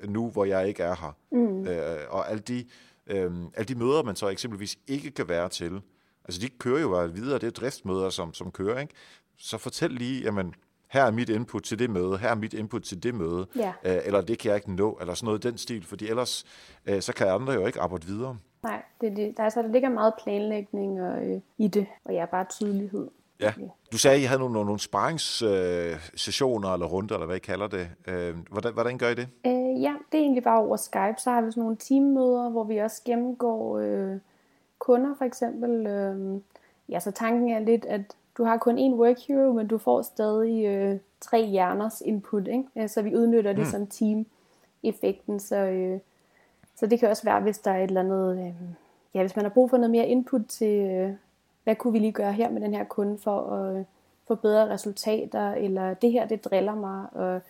nu, 0.05 0.31
hvor 0.31 0.45
jeg 0.45 0.69
ikke 0.69 0.83
er 0.83 0.95
her? 0.95 1.17
Mm. 1.33 1.61
Uh, 1.61 2.15
og 2.15 2.31
alle 2.31 2.41
de, 2.41 2.65
uh, 3.11 3.33
alle 3.55 3.69
de 3.69 3.75
møder, 3.75 4.03
man 4.03 4.17
så 4.17 4.29
eksempelvis 4.29 4.79
ikke 4.87 5.11
kan 5.11 5.29
være 5.29 5.49
til, 5.49 5.81
altså 6.25 6.41
de 6.41 6.49
kører 6.49 6.81
jo 6.81 6.89
bare 6.89 7.13
videre, 7.13 7.39
det 7.39 7.47
er 7.47 7.51
driftsmøder, 7.51 8.11
som, 8.11 8.35
som 8.35 8.51
kører, 8.51 8.81
ikke? 8.81 8.95
Så 9.39 9.59
fortæl 9.59 9.91
lige, 9.91 10.23
jamen, 10.23 10.55
her 10.91 11.05
er 11.05 11.11
mit 11.11 11.29
input 11.29 11.63
til 11.63 11.79
det 11.79 11.91
møde, 11.91 12.19
her 12.19 12.29
er 12.29 12.35
mit 12.35 12.55
input 12.55 12.83
til 12.83 13.03
det 13.03 13.15
møde, 13.15 13.47
ja. 13.57 13.69
uh, 13.69 14.07
eller 14.07 14.21
det 14.21 14.39
kan 14.39 14.49
jeg 14.49 14.57
ikke 14.57 14.75
nå, 14.75 14.99
eller 15.01 15.15
sådan 15.15 15.27
noget 15.27 15.43
den 15.43 15.59
stil, 15.59 15.85
fordi 15.85 16.09
ellers 16.09 16.45
uh, 16.91 17.01
så 17.01 17.13
kan 17.13 17.29
andre 17.29 17.53
jo 17.53 17.67
ikke 17.67 17.81
arbejde 17.81 18.07
videre. 18.07 18.39
Nej, 18.65 18.83
det, 19.01 19.17
det, 19.17 19.37
der, 19.37 19.45
altså, 19.45 19.63
der 19.63 19.69
ligger 19.69 19.89
meget 19.89 20.15
planlægning 20.23 21.03
og, 21.03 21.27
øh, 21.27 21.41
i 21.59 21.69
det, 21.69 21.87
og 22.05 22.15
ja, 22.15 22.27
bare 22.27 22.45
tydelighed. 22.45 23.09
Ja. 23.41 23.53
Du 23.93 23.99
sagde, 23.99 24.17
at 24.17 24.23
I 24.23 24.25
havde 24.25 24.39
nogle, 24.39 24.53
nogle, 24.53 24.67
nogle 24.67 24.81
sparringssessioner 24.81 26.69
øh, 26.69 26.75
eller 26.75 26.87
runder, 26.87 27.15
eller 27.15 27.27
hvad 27.27 27.37
I 27.37 27.39
kalder 27.39 27.67
det. 27.67 27.89
Øh, 28.07 28.35
hvordan, 28.51 28.73
hvordan 28.73 28.99
gør 28.99 29.09
I 29.09 29.15
det? 29.15 29.29
Øh, 29.47 29.83
ja, 29.83 29.95
det 30.13 30.19
er 30.19 30.23
egentlig 30.23 30.43
bare 30.43 30.61
over 30.61 30.77
Skype. 30.77 31.15
Så 31.19 31.31
har 31.31 31.43
vi 31.43 31.51
sådan 31.51 31.63
nogle 31.63 31.77
teammøder, 31.77 32.51
hvor 32.51 32.65
vi 32.65 32.79
også 32.79 33.03
gennemgår 33.05 33.79
øh, 33.79 34.17
kunder 34.79 35.15
for 35.19 35.25
eksempel. 35.25 35.87
Øh, 35.87 36.41
ja, 36.89 37.01
så 37.01 37.11
tanken 37.11 37.51
er 37.51 37.59
lidt, 37.59 37.85
at 37.85 38.01
du 38.39 38.45
har 38.45 38.57
kun 38.57 38.79
én 38.79 38.95
work 38.95 39.19
hero, 39.29 39.53
men 39.53 39.67
du 39.67 39.79
får 39.79 40.03
stadig 40.03 40.67
øh, 40.67 40.99
tre 41.21 41.47
hjerners 41.47 42.01
input. 42.01 42.49
Ikke? 42.49 42.89
Så 42.89 43.03
vi 43.03 43.17
udnytter 43.17 43.53
det 43.53 43.65
mm. 43.65 43.71
som 43.71 43.87
team-effekten. 43.87 45.41
Så... 45.41 45.57
Øh, 45.57 46.01
så 46.77 46.87
det 46.87 47.01
kan 47.01 47.09
også 47.09 47.25
være, 47.25 47.41
hvis 47.41 47.59
der 47.59 47.71
er 47.71 47.79
et 47.79 47.89
eller 47.89 48.01
andet, 48.01 48.39
øh, 48.39 48.55
ja, 49.15 49.21
hvis 49.21 49.37
man 49.37 49.45
har 49.45 49.51
brug 49.51 49.71
for 49.71 49.77
noget 49.77 49.91
mere 49.91 50.07
input 50.07 50.47
til, 50.49 50.91
øh, 50.91 51.13
hvad 51.65 51.77
kunne 51.77 51.93
vi 51.93 51.99
lige 51.99 52.13
gøre 52.13 52.33
her 52.33 52.51
med 52.51 52.61
den 52.61 52.75
her 52.75 52.85
kunde 52.85 53.19
for 53.19 53.41
at 53.41 53.77
øh, 53.77 53.85
få 54.29 54.35
bedre 54.35 54.69
resultater, 54.69 55.53
eller 55.53 55.95
det 55.95 56.13
her, 56.13 56.27
det 56.27 56.45
driller 56.45 56.75
mig, 56.75 57.07
og 57.13 57.41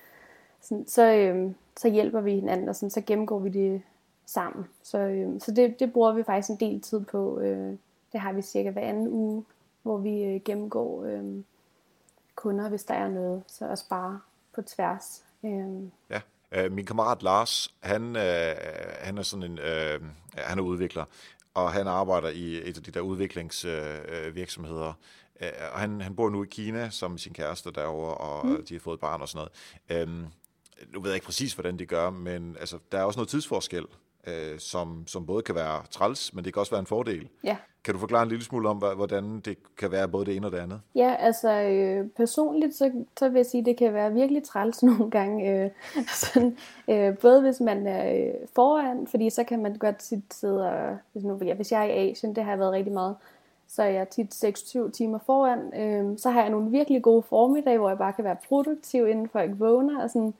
sådan, 0.60 0.86
så, 0.86 1.12
øh, 1.12 1.52
så 1.76 1.88
hjælper 1.88 2.20
vi 2.20 2.34
hinanden, 2.34 2.68
og 2.68 2.76
sådan, 2.76 2.90
så 2.90 3.00
gennemgår 3.00 3.38
vi 3.38 3.48
det 3.48 3.82
sammen. 4.26 4.64
Så, 4.82 4.98
øh, 4.98 5.40
så 5.40 5.52
det, 5.52 5.80
det 5.80 5.92
bruger 5.92 6.12
vi 6.12 6.22
faktisk 6.22 6.50
en 6.50 6.68
del 6.70 6.80
tid 6.80 7.00
på. 7.00 7.40
Øh, 7.40 7.74
det 8.12 8.20
har 8.20 8.32
vi 8.32 8.42
cirka 8.42 8.70
hver 8.70 8.82
anden 8.82 9.08
uge, 9.08 9.44
hvor 9.82 9.96
vi 9.96 10.22
øh, 10.22 10.40
gennemgår 10.44 11.04
øh, 11.04 11.24
kunder, 12.34 12.68
hvis 12.68 12.84
der 12.84 12.94
er 12.94 13.08
noget, 13.08 13.42
så 13.46 13.68
også 13.68 13.88
bare 13.88 14.20
på 14.54 14.62
tværs. 14.62 15.24
Øh. 15.44 15.82
Ja. 16.10 16.20
Øh, 16.54 16.72
min 16.72 16.86
kammerat 16.86 17.22
Lars, 17.22 17.74
han, 17.80 18.16
øh, 18.16 18.54
han 19.00 19.18
er 19.18 19.22
sådan 19.22 19.42
en, 19.42 19.58
øh, 19.58 20.00
han 20.34 20.58
er 20.58 20.62
udvikler, 20.62 21.04
og 21.54 21.72
han 21.72 21.86
arbejder 21.86 22.28
i 22.28 22.68
et 22.68 22.76
af 22.76 22.82
de 22.82 22.90
der 22.90 23.00
udviklingsvirksomheder. 23.00 24.92
Øh, 25.40 25.48
og 25.72 25.80
han, 25.80 26.00
han 26.00 26.16
bor 26.16 26.30
nu 26.30 26.44
i 26.44 26.46
Kina 26.50 26.90
som 26.90 27.18
sin 27.18 27.32
kæreste 27.32 27.70
derovre, 27.70 28.14
og 28.14 28.46
mm. 28.46 28.66
de 28.66 28.74
har 28.74 28.80
fået 28.80 28.94
et 28.94 29.00
barn 29.00 29.20
og 29.20 29.28
sådan 29.28 29.48
noget. 29.90 30.08
Øh, 30.08 30.08
nu 30.92 31.00
ved 31.00 31.10
jeg 31.10 31.14
ikke 31.14 31.26
præcis, 31.26 31.52
hvordan 31.52 31.78
de 31.78 31.86
gør, 31.86 32.10
men 32.10 32.56
altså, 32.60 32.78
der 32.92 32.98
er 32.98 33.04
også 33.04 33.18
noget 33.18 33.28
tidsforskel 33.28 33.86
øh, 34.26 34.58
som, 34.58 35.04
som 35.06 35.26
både 35.26 35.42
kan 35.42 35.54
være 35.54 35.82
træls, 35.90 36.34
men 36.34 36.44
det 36.44 36.52
kan 36.52 36.60
også 36.60 36.72
være 36.72 36.80
en 36.80 36.86
fordel. 36.86 37.28
Ja. 37.44 37.56
Kan 37.84 37.94
du 37.94 38.00
forklare 38.00 38.22
en 38.22 38.28
lille 38.28 38.44
smule 38.44 38.68
om, 38.68 38.76
hvordan 38.76 39.40
det 39.40 39.58
kan 39.78 39.90
være 39.90 40.08
både 40.08 40.26
det 40.26 40.36
ene 40.36 40.46
og 40.46 40.52
det 40.52 40.58
andet? 40.58 40.80
Ja, 40.94 41.14
altså 41.18 41.50
øh, 41.50 42.08
personligt, 42.16 42.74
så, 42.74 42.92
så 43.18 43.28
vil 43.28 43.38
jeg 43.38 43.46
sige, 43.46 43.60
at 43.60 43.66
det 43.66 43.76
kan 43.76 43.94
være 43.94 44.12
virkelig 44.12 44.42
træls 44.42 44.82
nogle 44.88 45.10
gange. 45.10 45.64
Øh, 45.64 45.70
sådan, 46.14 46.56
øh, 46.88 47.18
både 47.18 47.40
hvis 47.40 47.60
man 47.60 47.86
er 47.86 48.14
øh, 48.14 48.34
foran, 48.54 49.06
fordi 49.06 49.30
så 49.30 49.44
kan 49.44 49.62
man 49.62 49.74
godt 49.74 50.02
sidde 50.30 50.70
og, 50.70 50.98
hvis, 51.12 51.24
nu, 51.24 51.38
ja, 51.44 51.54
hvis 51.54 51.72
jeg 51.72 51.80
er 51.80 51.94
i 51.94 52.10
Asien, 52.10 52.36
det 52.36 52.44
har 52.44 52.50
jeg 52.50 52.58
været 52.58 52.72
rigtig 52.72 52.92
meget, 52.92 53.16
så 53.68 53.82
er 53.82 53.88
jeg 53.88 54.08
tit 54.08 54.34
26 54.34 54.90
timer 54.90 55.18
foran. 55.26 55.80
Øh, 55.80 56.18
så 56.18 56.30
har 56.30 56.40
jeg 56.40 56.50
nogle 56.50 56.70
virkelig 56.70 57.02
gode 57.02 57.22
formiddag, 57.22 57.78
hvor 57.78 57.88
jeg 57.88 57.98
bare 57.98 58.12
kan 58.12 58.24
være 58.24 58.36
produktiv, 58.48 59.08
inden 59.08 59.28
folk 59.28 59.50
vågner. 59.58 60.02
Og 60.02 60.10
sådan, 60.10 60.34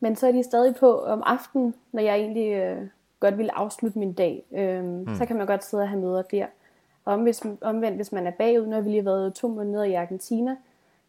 men 0.00 0.16
så 0.16 0.26
er 0.26 0.32
de 0.32 0.42
stadig 0.42 0.76
på 0.76 1.00
om 1.00 1.22
aftenen, 1.26 1.74
når 1.92 2.02
jeg 2.02 2.16
egentlig... 2.16 2.52
Øh, 2.52 2.86
godt 3.24 3.38
ville 3.38 3.58
afslutte 3.58 3.98
min 3.98 4.12
dag, 4.12 4.44
øhm, 4.52 4.84
mm. 4.84 5.14
så 5.18 5.26
kan 5.26 5.36
man 5.36 5.46
godt 5.46 5.64
sidde 5.64 5.82
og 5.82 5.88
have 5.88 6.00
møder 6.00 6.22
der. 6.22 6.46
Og 7.04 7.14
omvendt, 7.14 7.62
omvendt, 7.62 7.96
hvis 7.96 8.12
man 8.12 8.26
er 8.26 8.30
bagud, 8.30 8.66
nu 8.66 8.72
har 8.72 8.80
vi 8.80 8.90
lige 8.90 9.04
været 9.04 9.34
to 9.34 9.48
måneder 9.48 9.84
i 9.84 9.94
Argentina, 9.94 10.56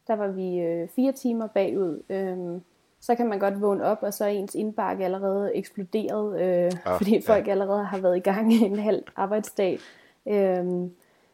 der 0.07 0.15
var 0.15 0.27
vi 0.27 0.59
øh, 0.59 0.87
fire 0.87 1.11
timer 1.11 1.47
bagud, 1.47 2.01
øhm, 2.09 2.61
så 2.99 3.15
kan 3.15 3.27
man 3.27 3.39
godt 3.39 3.61
vågne 3.61 3.83
op, 3.83 3.97
og 4.01 4.13
så 4.13 4.25
er 4.25 4.29
ens 4.29 4.55
indbakke 4.55 5.05
allerede 5.05 5.55
eksploderet, 5.55 6.41
øh, 6.41 6.71
ah, 6.85 6.97
fordi 6.97 7.21
folk 7.21 7.47
ja. 7.47 7.51
allerede 7.51 7.83
har 7.83 7.97
været 7.97 8.17
i 8.17 8.19
gang 8.19 8.53
i 8.53 8.65
en 8.65 8.79
halv 8.79 9.03
arbejdsdag. 9.15 9.79
Øhm, 10.25 10.91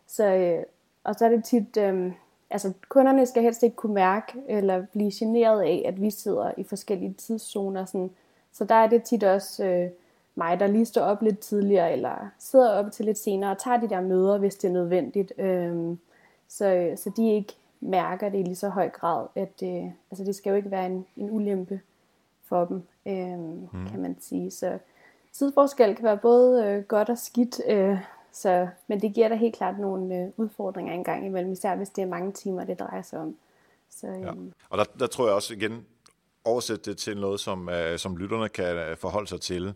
så, 0.08 0.26
øh, 0.26 0.63
og 1.04 1.15
så 1.15 1.26
er 1.26 1.30
det 1.30 1.44
tit, 1.44 1.78
øh, 1.78 2.12
altså 2.50 2.74
kunderne 2.89 3.26
skal 3.26 3.44
helst 3.44 3.63
ikke 3.63 3.76
kunne 3.76 3.94
mærke 3.94 4.34
eller 4.48 4.86
blive 4.94 5.12
generet 5.13 5.62
af, 5.62 5.84
at 5.88 6.02
vi 6.02 6.10
sidder 6.12 6.52
i 6.58 6.63
forskellige 6.63 7.13
tidszoner. 7.13 7.86
Sådan. 7.86 8.10
Så 8.52 8.65
der 8.65 8.76
er 8.76 8.88
det 8.88 9.04
tit 9.04 9.24
også... 9.24 9.65
Øh, 9.65 9.89
mig, 10.36 10.60
der 10.60 10.67
lige 10.67 10.86
står 10.86 11.02
op 11.02 11.22
lidt 11.22 11.39
tidligere, 11.39 11.91
eller 11.94 12.30
sidder 12.39 12.70
op 12.70 12.91
til 12.91 13.06
lidt 13.06 13.17
senere 13.17 13.52
og 13.52 13.58
tager 13.58 13.80
de 13.80 13.89
der 13.89 14.02
møder, 14.02 14.38
hvis 14.38 14.56
det 14.56 14.67
er 14.67 14.72
nødvendigt. 14.72 15.34
Øhm, 15.38 16.00
så, 16.48 16.94
så 16.96 17.12
de 17.17 17.34
ikke 17.34 17.54
mærker 17.82 18.30
det 18.30 18.39
i 18.39 18.44
lige 18.44 18.56
så 18.56 18.70
høj 18.70 18.89
grad, 18.89 19.28
at 19.36 19.63
øh, 19.63 19.84
altså 20.12 20.24
det 20.26 20.36
skal 20.36 20.50
jo 20.50 20.56
ikke 20.56 20.72
være 20.72 20.86
en, 20.86 21.06
en 21.17 21.32
ulempe 21.32 21.82
for 22.46 22.65
dem, 22.65 22.84
øhm, 23.06 23.67
mm. 23.74 23.88
kan 23.89 24.02
man 24.02 24.17
sige. 24.22 24.52
Så 24.52 24.78
tidsforskel 25.32 25.96
kan 25.96 26.06
være 26.06 26.17
både 26.17 26.65
øh, 26.65 26.84
godt 26.84 27.10
og 27.10 27.17
skidt, 27.17 27.62
øh, 27.67 27.98
Så, 28.32 28.67
men 28.88 29.02
det 29.02 29.13
giver 29.13 29.28
da 29.28 29.36
helt 29.36 29.56
klart 29.56 29.80
nogle 29.80 30.15
øh, 30.15 30.30
udfordringer 30.38 30.94
engang 30.94 31.26
imellem, 31.26 31.52
især 31.52 31.76
hvis 31.76 31.89
det 31.89 32.02
er 32.02 32.08
mange 32.08 32.32
timer, 32.32 32.63
det 32.63 32.80
drejer 32.80 33.02
sig 33.02 33.20
om. 33.20 33.36
Så, 33.89 34.08
ja. 34.08 34.32
Øhm. 34.32 34.54
Og 34.70 34.78
der, 34.78 34.84
der 35.00 35.08
tror 35.08 35.26
jeg 35.26 35.36
også 35.36 35.54
igen, 35.54 35.86
oversætte 36.46 36.91
det 36.91 36.98
til 36.98 37.17
noget, 37.17 37.39
som, 37.39 37.70
øh, 37.70 38.00
som 38.00 38.17
lytterne 38.17 38.50
kan 38.50 38.76
øh, 38.76 38.98
forholde 38.98 39.28
sig 39.28 39.41
til. 39.41 39.74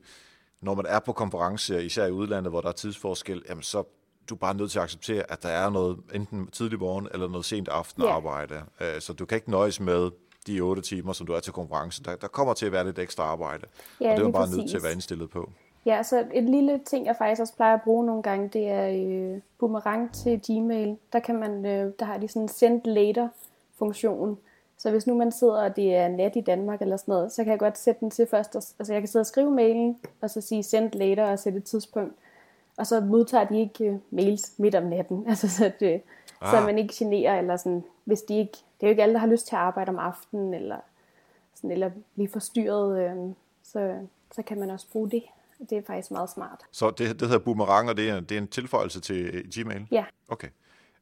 Når 0.62 0.76
man 0.76 0.86
er 0.86 1.00
på 1.00 1.13
konferencer, 1.13 1.80
især 1.80 2.06
i 2.06 2.12
udlandet, 2.12 2.52
hvor 2.52 2.62
der 2.62 2.68
er 2.68 2.74
tidsforskel, 2.74 3.44
jamen 3.50 3.63
så 3.63 3.84
du 4.30 4.36
er 4.36 4.39
bare 4.39 4.54
nødt 4.54 4.72
til 4.72 4.80
at 4.80 4.84
acceptere, 4.84 5.32
at 5.32 5.44
der 5.44 5.50
er 5.50 5.70
noget 5.70 5.98
enten 6.13 6.48
tidlig 6.48 6.80
morgen 6.80 7.08
eller 7.13 7.28
noget 7.28 7.46
sent 7.46 7.68
aften 7.68 8.04
yeah. 8.04 8.15
arbejde. 8.15 8.56
Øh, 8.82 9.02
så 9.02 9.13
du 9.13 9.26
kan 9.26 9.36
ikke 9.36 9.52
nøjes 9.52 9.80
med 9.80 10.12
de 10.48 10.62
otte 10.62 10.82
timer, 10.82 11.13
som 11.13 11.28
du 11.28 11.34
er 11.34 11.39
til 11.39 11.54
konferencen. 11.54 12.06
Der, 12.06 12.15
der 12.15 12.28
kommer 12.28 12.54
til 12.54 12.65
at 12.65 12.72
være 12.72 12.86
lidt 12.86 13.00
ekstra 13.00 13.24
arbejde, 13.24 13.68
ja, 14.02 14.12
og 14.12 14.18
det 14.18 14.26
er 14.26 14.32
bare 14.32 14.41
præcis. 14.41 14.58
nødt 14.58 14.70
til 14.70 14.78
at 14.78 14.84
være 14.84 14.91
indstillet 14.91 15.30
på. 15.30 15.50
Ja, 15.86 16.04
så 16.04 16.28
et 16.34 16.44
lille 16.44 16.80
ting, 16.86 17.06
jeg 17.06 17.15
faktisk 17.18 17.41
også 17.41 17.56
plejer 17.56 17.74
at 17.74 17.82
bruge 17.84 18.06
nogle 18.06 18.24
gange, 18.24 18.50
det 18.54 18.70
er 18.70 18.88
øh, 18.88 19.41
boomerang 19.60 20.13
til 20.13 20.41
Gmail. 20.48 20.98
Der 21.13 21.20
kan 21.20 21.36
man, 21.36 21.65
øh, 21.65 21.94
der 22.00 22.06
har 22.06 22.18
de 22.18 22.28
sådan 22.28 22.41
en 22.41 22.48
send 22.48 22.82
later 22.86 23.28
funktion. 23.78 24.38
Så 24.86 24.91
hvis 24.91 25.08
nu 25.08 25.15
man 25.15 25.32
sidder, 25.32 25.63
og 25.63 25.76
det 25.76 25.95
er 25.95 26.08
nat 26.08 26.36
i 26.36 26.41
Danmark 26.41 26.82
eller 26.82 26.98
sådan 26.98 27.12
noget, 27.12 27.32
så 27.32 27.43
kan 27.43 27.52
jeg 27.52 27.60
godt 27.60 27.78
sætte 27.78 28.00
den 28.00 28.12
til 28.12 28.28
først. 28.32 28.56
Altså 28.56 28.93
jeg 28.93 29.02
kan 29.02 29.08
sidde 29.08 29.21
og 29.21 29.26
skrive 29.26 29.52
mailen, 29.52 29.98
og 30.21 30.30
så 30.30 30.41
sige 30.41 30.63
send 30.63 30.93
later 30.93 31.26
og 31.26 31.39
sætte 31.39 31.58
et 31.58 31.63
tidspunkt. 31.63 32.13
Og 32.78 32.88
så 32.88 33.02
modtager 33.02 33.45
de 33.45 33.60
ikke 33.60 33.86
øh, 33.86 33.98
mails 34.12 34.54
midt 34.58 34.76
om 34.76 34.84
natten. 34.84 35.26
Altså 35.30 35.50
så, 35.50 35.71
det, 35.80 35.93
øh, 35.93 36.00
ah. 36.41 36.52
så 36.52 36.65
man 36.65 36.78
ikke 36.78 36.93
generer, 36.98 37.39
eller 37.39 37.58
sådan, 37.58 37.84
hvis 38.04 38.21
de 38.21 38.38
ikke, 38.38 38.52
det 38.52 38.84
er 38.84 38.88
jo 38.88 38.89
ikke 38.89 39.04
alle, 39.04 39.13
der 39.13 39.19
har 39.19 39.28
lyst 39.28 39.48
til 39.48 39.56
at 39.56 39.62
arbejde 39.62 39.89
om 39.89 40.00
aftenen, 40.00 40.54
eller, 40.54 40.78
sådan, 41.56 41.71
eller 41.71 41.91
blive 42.15 42.30
forstyrret, 42.30 43.00
øh, 43.00 43.15
så, 43.63 43.95
så 44.36 44.41
kan 44.41 44.60
man 44.60 44.69
også 44.69 44.86
bruge 44.91 45.12
det. 45.12 45.24
Det 45.69 45.78
er 45.78 45.82
faktisk 45.88 46.12
meget 46.12 46.30
smart. 46.30 46.62
Så 46.71 46.91
det, 46.91 47.19
det 47.19 47.28
hedder 47.28 47.43
boomerang, 47.43 47.89
og 47.89 47.98
det 47.98 48.10
er, 48.10 48.19
det 48.19 48.38
er 48.38 48.41
en 48.41 48.48
tilføjelse 48.48 49.02
til 49.02 49.45
Gmail? 49.54 49.88
Ja. 49.91 50.06
Okay. 50.28 50.48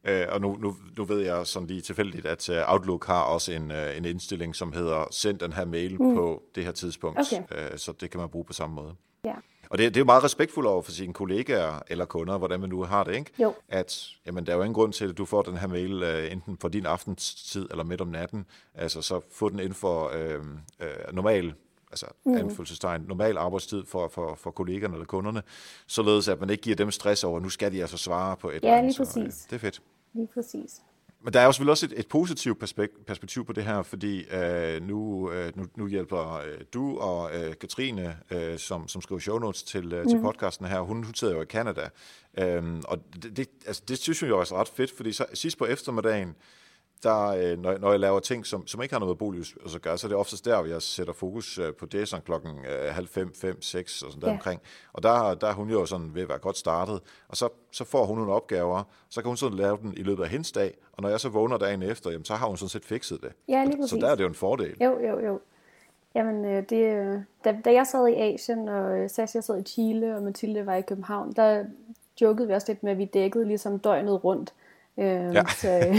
Øh, 0.05 0.25
og 0.29 0.41
nu, 0.41 0.57
nu, 0.61 0.75
nu 0.97 1.03
ved 1.03 1.19
jeg 1.19 1.47
sådan 1.47 1.67
lige 1.67 1.81
tilfældigt, 1.81 2.25
at 2.25 2.49
uh, 2.49 2.55
Outlook 2.73 3.05
har 3.05 3.21
også 3.21 3.51
en, 3.51 3.71
uh, 3.71 3.97
en 3.97 4.05
indstilling, 4.05 4.55
som 4.55 4.73
hedder 4.73 5.07
send 5.11 5.39
den 5.39 5.53
her 5.53 5.65
mail 5.65 6.01
mm. 6.01 6.15
på 6.15 6.43
det 6.55 6.65
her 6.65 6.71
tidspunkt. 6.71 7.19
Okay. 7.19 7.71
Uh, 7.71 7.77
så 7.77 7.91
det 7.91 8.11
kan 8.11 8.19
man 8.19 8.29
bruge 8.29 8.45
på 8.45 8.53
samme 8.53 8.75
måde. 8.75 8.95
Ja. 9.25 9.33
Og 9.69 9.77
det, 9.77 9.93
det 9.93 9.97
er 9.97 10.01
jo 10.01 10.05
meget 10.05 10.23
respektfuldt 10.23 10.69
over 10.69 10.81
for 10.81 10.91
sine 10.91 11.13
kollegaer 11.13 11.79
eller 11.87 12.05
kunder, 12.05 12.37
hvordan 12.37 12.59
man 12.59 12.69
nu 12.69 12.83
har 12.83 13.03
det, 13.03 13.15
ikke? 13.15 13.31
Jo. 13.39 13.53
At 13.69 14.07
jamen, 14.25 14.45
der 14.45 14.51
er 14.51 14.57
jo 14.57 14.63
ingen 14.63 14.73
grund 14.73 14.93
til, 14.93 15.09
at 15.09 15.17
du 15.17 15.25
får 15.25 15.41
den 15.41 15.57
her 15.57 15.67
mail 15.67 16.03
enten 16.31 16.57
på 16.57 16.67
din 16.67 16.85
aftenstid 16.85 17.67
eller 17.71 17.83
midt 17.83 18.01
om 18.01 18.07
natten. 18.07 18.45
Altså 18.75 19.01
så 19.01 19.21
få 19.31 19.49
den 19.49 19.59
inden 19.59 19.73
for 19.73 20.07
uh, 20.07 20.45
uh, 20.79 21.15
normal 21.15 21.53
altså 21.93 22.05
mm. 22.25 22.37
anfølgelsestegn, 22.37 23.01
normal 23.07 23.37
arbejdstid 23.37 23.85
for, 23.85 24.07
for, 24.07 24.35
for 24.35 24.51
kollegerne 24.51 24.93
eller 24.93 25.05
kunderne, 25.05 25.43
således 25.87 26.27
at 26.27 26.39
man 26.39 26.49
ikke 26.49 26.63
giver 26.63 26.75
dem 26.75 26.91
stress 26.91 27.23
over, 27.23 27.39
nu 27.39 27.49
skal 27.49 27.71
de 27.71 27.81
altså 27.81 27.97
svare 27.97 28.37
på 28.37 28.49
et 28.49 28.63
Ja, 28.63 28.81
lige 28.81 28.97
præcis. 28.97 29.13
Så, 29.13 29.19
øh, 29.19 29.49
det 29.49 29.55
er 29.55 29.59
fedt. 29.59 29.81
Lige 30.13 30.27
præcis. 30.33 30.81
Men 31.23 31.33
der 31.33 31.39
er 31.39 31.45
jo 31.45 31.51
selvfølgelig 31.51 31.71
også 31.71 31.85
et, 31.85 31.99
et 31.99 32.07
positivt 32.07 32.59
perspektiv 33.07 33.45
på 33.45 33.53
det 33.53 33.63
her, 33.63 33.81
fordi 33.81 34.23
øh, 34.31 34.81
nu, 34.81 35.31
øh, 35.31 35.57
nu, 35.57 35.65
nu 35.75 35.87
hjælper 35.87 36.33
øh, 36.33 36.61
du 36.73 36.97
og 36.97 37.35
øh, 37.35 37.55
Katrine, 37.61 38.17
øh, 38.31 38.59
som, 38.59 38.87
som 38.87 39.01
skriver 39.01 39.19
show 39.19 39.39
notes 39.39 39.63
til, 39.63 39.93
øh, 39.93 40.07
til 40.07 40.17
mm. 40.17 40.23
podcasten 40.23 40.65
her, 40.65 40.79
hun, 40.79 41.03
hun 41.03 41.13
sidder 41.13 41.35
jo 41.35 41.41
i 41.41 41.45
Canada. 41.45 41.89
Øhm, 42.37 42.81
og 42.87 42.99
det, 43.23 43.37
det, 43.37 43.49
altså, 43.65 43.83
det 43.87 43.97
synes 43.97 44.21
jeg 44.21 44.29
jo 44.29 44.39
også 44.39 44.55
er 44.55 44.59
ret 44.59 44.67
fedt, 44.67 44.91
fordi 44.91 45.11
så, 45.11 45.25
sidst 45.33 45.57
på 45.57 45.65
eftermiddagen, 45.65 46.35
der, 47.03 47.27
øh, 47.27 47.59
når, 47.59 47.77
når 47.77 47.91
jeg 47.91 47.99
laver 47.99 48.19
ting, 48.19 48.45
som, 48.45 48.67
som 48.67 48.81
ikke 48.81 48.93
har 48.93 48.99
noget 48.99 49.11
med 49.11 49.17
bolig 49.17 49.45
at 49.75 49.81
gøre, 49.81 49.97
så 49.97 50.07
er 50.07 50.09
det 50.09 50.17
oftest 50.17 50.45
der, 50.45 50.57
hvor 50.57 50.65
jeg 50.65 50.81
sætter 50.81 51.13
fokus 51.13 51.57
øh, 51.57 51.73
på 51.73 51.85
det, 51.85 52.07
sådan 52.07 52.25
klokken 52.25 52.51
øh, 52.65 52.93
halv 52.93 53.07
fem, 53.07 53.33
fem, 53.33 53.61
seks 53.61 54.01
og 54.01 54.11
sådan 54.11 54.21
der 54.21 54.27
ja. 54.27 54.33
omkring. 54.33 54.61
Og 54.93 55.03
der, 55.03 55.33
der 55.33 55.47
er 55.47 55.53
hun 55.53 55.69
jo 55.69 55.85
sådan 55.85 56.15
ved 56.15 56.21
at 56.21 56.29
være 56.29 56.37
godt 56.37 56.57
startet, 56.57 57.01
og 57.27 57.37
så, 57.37 57.49
så 57.71 57.83
får 57.83 58.05
hun 58.05 58.17
nogle 58.17 58.33
opgaver, 58.33 58.83
så 59.09 59.21
kan 59.21 59.27
hun 59.27 59.37
sådan 59.37 59.57
lave 59.57 59.77
den 59.81 59.93
i 59.97 60.03
løbet 60.03 60.23
af 60.23 60.29
hendes 60.29 60.51
dag, 60.51 60.77
og 60.91 61.01
når 61.01 61.09
jeg 61.09 61.19
så 61.19 61.29
vågner 61.29 61.57
dagen 61.57 61.83
efter, 61.83 62.11
jamen, 62.11 62.25
så 62.25 62.33
har 62.33 62.47
hun 62.47 62.57
sådan 62.57 62.69
set 62.69 62.85
fikset 62.85 63.21
det. 63.21 63.31
Ja, 63.47 63.63
lige 63.65 63.77
præcis. 63.77 63.89
Så 63.89 63.97
der 63.97 64.11
er 64.11 64.15
det 64.15 64.23
jo 64.23 64.27
en 64.27 64.35
fordel. 64.35 64.75
Jo, 64.81 64.99
jo, 65.07 65.19
jo. 65.19 65.39
Jamen, 66.15 66.63
det, 66.63 67.23
da, 67.45 67.57
da 67.65 67.73
jeg 67.73 67.87
sad 67.87 68.07
i 68.07 68.13
Asien, 68.13 68.67
og 68.67 69.09
Sasha 69.09 69.41
sad 69.41 69.59
i 69.59 69.63
Chile, 69.63 70.15
og 70.15 70.23
Mathilde 70.23 70.65
var 70.65 70.75
i 70.75 70.81
København, 70.81 71.33
der 71.33 71.65
jokede 72.21 72.47
vi 72.47 72.53
også 72.53 72.71
lidt 72.71 72.83
med, 72.83 72.91
at 72.91 72.97
vi 72.97 73.05
dækkede 73.05 73.45
ligesom 73.45 73.79
døgnet 73.79 74.23
rundt. 74.23 74.53
Øh, 74.97 75.33
ja. 75.33 75.45
så, 75.61 75.95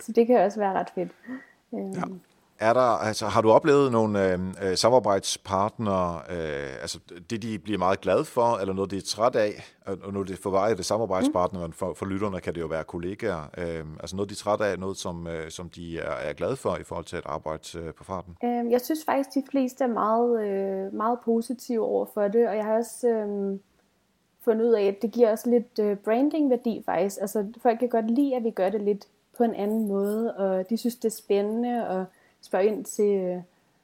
så 0.00 0.12
det 0.12 0.26
kan 0.26 0.40
også 0.40 0.58
være 0.58 0.72
ret 0.72 0.88
fedt. 0.94 1.10
Øh. 1.74 1.96
Ja. 1.96 2.02
Er 2.60 2.72
der, 2.72 2.80
altså, 2.80 3.26
har 3.26 3.40
du 3.40 3.50
oplevet 3.50 3.92
nogle 3.92 4.32
øh, 4.32 4.38
øh, 4.62 4.76
samarbejdspartnere, 4.76 6.20
øh, 6.30 6.72
altså 6.80 6.98
det 7.30 7.42
de 7.42 7.58
bliver 7.58 7.78
meget 7.78 8.00
glade 8.00 8.24
for, 8.24 8.56
eller 8.56 8.74
noget 8.74 8.90
de 8.90 8.96
er 8.96 9.02
træt 9.06 9.36
af, 9.36 9.64
og 9.86 10.12
nu 10.12 10.22
det 10.22 10.38
for 10.38 10.50
vej 10.50 10.74
det 10.74 10.84
samarbejdspartnere, 10.84 11.66
mm. 11.66 11.72
for, 11.72 11.94
for 11.94 12.06
lytterne 12.06 12.40
kan 12.40 12.54
det 12.54 12.60
jo 12.60 12.66
være 12.66 12.84
kollegaer, 12.84 13.50
øh, 13.58 13.84
altså 14.00 14.16
noget 14.16 14.30
de 14.30 14.32
er 14.32 14.36
træt 14.36 14.60
af, 14.60 14.78
noget 14.78 14.96
som, 14.96 15.26
øh, 15.26 15.50
som 15.50 15.68
de 15.68 15.98
er, 15.98 16.10
er 16.10 16.32
glade 16.32 16.56
for 16.56 16.76
i 16.76 16.82
forhold 16.82 17.04
til 17.04 17.16
at 17.16 17.26
arbejde 17.26 17.78
øh, 17.78 17.94
på 17.94 18.04
farten? 18.04 18.36
Øh, 18.44 18.70
jeg 18.70 18.80
synes 18.80 19.04
faktisk, 19.06 19.34
de 19.34 19.42
fleste 19.50 19.84
er 19.84 19.88
meget, 19.88 20.46
øh, 20.46 20.94
meget 20.94 21.18
positive 21.24 21.84
over 21.84 22.06
for 22.14 22.28
det, 22.28 22.48
og 22.48 22.56
jeg 22.56 22.64
har 22.64 22.76
også... 22.76 23.08
Øh, 23.08 23.58
fundet 24.44 24.64
ud 24.64 24.72
af, 24.72 24.82
at 24.82 25.02
det 25.02 25.12
giver 25.12 25.30
også 25.30 25.50
lidt 25.50 25.78
øh, 25.80 25.96
branding-værdi 25.96 26.82
faktisk. 26.86 27.20
Altså 27.20 27.46
folk 27.62 27.78
kan 27.78 27.88
godt 27.88 28.10
lide, 28.10 28.36
at 28.36 28.44
vi 28.44 28.50
gør 28.50 28.68
det 28.68 28.82
lidt 28.82 29.06
på 29.36 29.44
en 29.44 29.54
anden 29.54 29.88
måde, 29.88 30.36
og 30.36 30.70
de 30.70 30.76
synes, 30.76 30.96
det 30.96 31.04
er 31.04 31.16
spændende 31.16 31.86
at 31.86 32.04
spørge 32.40 32.66
ind 32.66 32.84
til, 32.84 33.14
øh, 33.14 33.36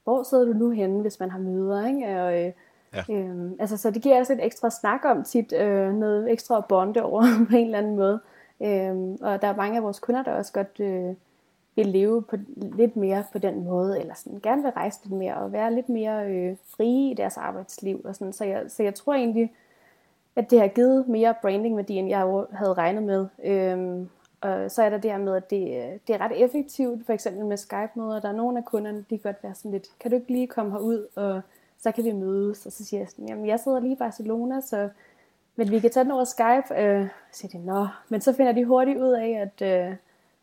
hvor 0.04 0.22
sidder 0.22 0.44
du 0.44 0.52
nu 0.52 0.70
henne, 0.70 1.00
hvis 1.00 1.20
man 1.20 1.30
har 1.30 1.38
møder, 1.38 1.86
ikke? 1.86 2.22
Og, 2.22 2.44
øh, 2.44 2.52
ja. 2.94 3.14
øh, 3.14 3.50
altså, 3.58 3.76
så 3.76 3.90
det 3.90 4.02
giver 4.02 4.18
også 4.18 4.32
et 4.32 4.44
ekstra 4.44 4.70
snak 4.70 5.04
om 5.04 5.24
tit, 5.24 5.52
øh, 5.52 5.94
noget 5.94 6.32
ekstra 6.32 6.60
bonde 6.60 7.02
over 7.02 7.22
på 7.50 7.56
en 7.56 7.64
eller 7.64 7.78
anden 7.78 7.96
måde. 7.96 8.20
Øh, 8.60 8.96
og 9.20 9.42
der 9.42 9.48
er 9.48 9.56
mange 9.56 9.76
af 9.76 9.82
vores 9.82 9.98
kunder, 9.98 10.22
der 10.22 10.32
også 10.32 10.52
godt 10.52 10.80
øh, 10.80 11.14
vil 11.76 11.86
leve 11.86 12.22
på, 12.22 12.36
lidt 12.56 12.96
mere 12.96 13.24
på 13.32 13.38
den 13.38 13.64
måde, 13.64 14.00
eller 14.00 14.14
sådan, 14.14 14.40
gerne 14.42 14.62
vil 14.62 14.70
rejse 14.70 15.00
lidt 15.04 15.14
mere, 15.14 15.34
og 15.34 15.52
være 15.52 15.74
lidt 15.74 15.88
mere 15.88 16.30
øh, 16.30 16.56
frie 16.76 17.10
i 17.10 17.14
deres 17.14 17.36
arbejdsliv. 17.36 18.00
Og 18.04 18.14
sådan. 18.14 18.32
Så, 18.32 18.44
jeg, 18.44 18.62
så 18.68 18.82
jeg 18.82 18.94
tror 18.94 19.14
egentlig, 19.14 19.52
at 20.36 20.50
det 20.50 20.60
har 20.60 20.68
givet 20.68 21.08
mere 21.08 21.34
brandingværdi, 21.42 21.94
end 21.94 22.08
jeg 22.08 22.44
havde 22.52 22.74
regnet 22.74 23.02
med. 23.02 23.26
Øhm, 23.44 24.08
og 24.40 24.70
så 24.70 24.82
er 24.82 24.90
der 24.90 24.98
det 24.98 25.10
her 25.10 25.18
med, 25.18 25.36
at 25.36 25.50
det, 25.50 25.60
det 26.06 26.14
er 26.14 26.20
ret 26.20 26.44
effektivt, 26.44 27.06
for 27.06 27.12
eksempel 27.12 27.44
med 27.44 27.56
Skype-møder. 27.56 28.20
Der 28.20 28.28
er 28.28 28.32
nogle 28.32 28.58
af 28.58 28.64
kunderne, 28.64 28.98
de 28.98 29.18
kan 29.18 29.32
godt 29.32 29.42
være 29.42 29.54
sådan 29.54 29.70
lidt, 29.70 29.86
kan 30.00 30.10
du 30.10 30.16
ikke 30.16 30.32
lige 30.32 30.46
komme 30.46 30.72
herud, 30.72 31.06
og 31.16 31.40
så 31.78 31.92
kan 31.92 32.04
vi 32.04 32.12
mødes. 32.12 32.66
Og 32.66 32.72
så 32.72 32.84
siger 32.84 33.00
jeg 33.00 33.08
sådan, 33.08 33.28
jamen 33.28 33.46
jeg 33.46 33.60
sidder 33.60 33.80
lige 33.80 33.92
i 33.92 33.96
Barcelona, 33.96 34.60
så 34.60 34.88
men 35.56 35.70
vi 35.70 35.78
kan 35.78 35.90
tage 35.90 36.04
den 36.04 36.12
over 36.12 36.24
Skype. 36.24 36.80
Øh, 36.80 37.08
så 37.32 37.38
siger 37.38 37.60
de, 37.60 37.66
nå. 37.66 37.86
Men 38.08 38.20
så 38.20 38.32
finder 38.32 38.52
de 38.52 38.64
hurtigt 38.64 38.98
ud 38.98 39.12
af, 39.12 39.28
at, 39.28 39.88
øh, 39.88 39.94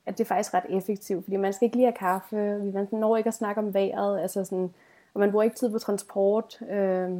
at 0.06 0.18
det 0.18 0.24
er 0.24 0.28
faktisk 0.28 0.54
ret 0.54 0.66
effektivt, 0.70 1.24
fordi 1.24 1.38
man 1.38 1.54
skal 1.54 1.66
ikke 1.66 1.76
lige 1.76 1.86
have 1.86 1.98
kaffe, 1.98 2.36
man 2.74 2.88
når 2.92 3.18
ikke 3.18 3.28
at 3.28 3.34
snakke 3.34 3.62
om 3.62 3.74
vejret, 3.74 4.22
altså 4.22 4.44
sådan, 4.44 4.74
og 5.14 5.20
man 5.20 5.32
bruger 5.32 5.44
ikke 5.44 5.56
tid 5.56 5.72
på 5.72 5.80
transport, 5.80 6.62
øh, 6.70 7.12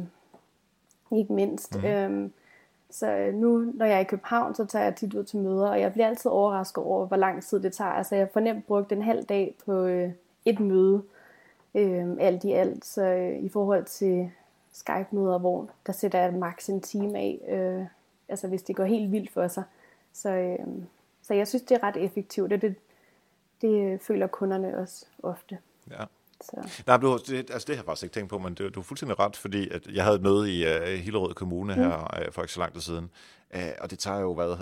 ikke 1.12 1.32
mindst. 1.32 1.76
Mm. 1.76 1.84
Øh, 1.84 2.30
så 2.94 3.10
øh, 3.10 3.34
nu, 3.34 3.58
når 3.58 3.86
jeg 3.86 3.96
er 3.96 4.00
i 4.00 4.04
København, 4.04 4.54
så 4.54 4.64
tager 4.64 4.84
jeg 4.84 4.96
tit 4.96 5.14
ud 5.14 5.24
til 5.24 5.38
møder, 5.38 5.68
og 5.68 5.80
jeg 5.80 5.92
bliver 5.92 6.06
altid 6.06 6.30
overrasket 6.30 6.84
over, 6.84 7.06
hvor 7.06 7.16
lang 7.16 7.42
tid 7.42 7.60
det 7.60 7.72
tager. 7.72 7.90
Altså 7.90 8.16
jeg 8.16 8.28
får 8.32 8.40
nemt 8.40 8.66
brugt 8.66 8.92
en 8.92 9.02
halv 9.02 9.24
dag 9.24 9.54
på 9.66 9.84
øh, 9.84 10.10
et 10.44 10.60
møde, 10.60 11.02
øh, 11.74 12.16
alt 12.20 12.44
i 12.44 12.52
alt. 12.52 12.84
Så 12.84 13.04
øh, 13.04 13.38
i 13.38 13.48
forhold 13.48 13.84
til 13.84 14.30
Skype-møder, 14.72 15.38
hvor 15.38 15.70
der 15.86 15.92
sætter 15.92 16.18
jeg 16.18 16.34
maks 16.34 16.68
en 16.68 16.80
time 16.80 17.18
af, 17.18 17.40
øh, 17.48 17.86
altså 18.28 18.48
hvis 18.48 18.62
det 18.62 18.76
går 18.76 18.84
helt 18.84 19.12
vildt 19.12 19.30
for 19.30 19.48
sig. 19.48 19.64
Så, 20.12 20.30
øh, 20.30 20.66
så 21.22 21.34
jeg 21.34 21.48
synes, 21.48 21.62
det 21.62 21.74
er 21.74 21.82
ret 21.82 21.96
effektivt, 21.96 22.52
og 22.52 22.62
det, 22.62 22.74
det 23.60 24.00
føler 24.00 24.26
kunderne 24.26 24.78
også 24.78 25.06
ofte. 25.22 25.58
Ja. 25.90 26.04
Så. 26.40 26.82
Nej, 26.86 26.96
du, 26.96 27.18
det, 27.26 27.50
altså 27.50 27.66
det 27.66 27.76
har 27.76 27.82
jeg 27.82 27.84
faktisk 27.84 28.02
ikke 28.02 28.14
tænkt 28.14 28.30
på, 28.30 28.38
men 28.38 28.54
du, 28.54 28.68
du 28.68 28.80
er 28.80 28.84
fuldstændig 28.84 29.18
ret, 29.18 29.36
fordi 29.36 29.68
at 29.68 29.86
jeg 29.86 30.04
havde 30.04 30.16
et 30.16 30.22
møde 30.22 30.54
i 30.54 30.66
uh, 30.66 30.82
Hillerød 30.82 31.34
Kommune 31.34 31.74
her 31.74 31.98
mm. 31.98 32.26
uh, 32.26 32.32
for 32.32 32.42
ikke 32.42 32.52
så 32.52 32.60
lang 32.60 32.72
tid 32.72 32.80
siden, 32.80 33.10
uh, 33.54 33.60
og 33.80 33.90
det 33.90 33.98
tager 33.98 34.20
jo 34.20 34.34
hvad, 34.34 34.56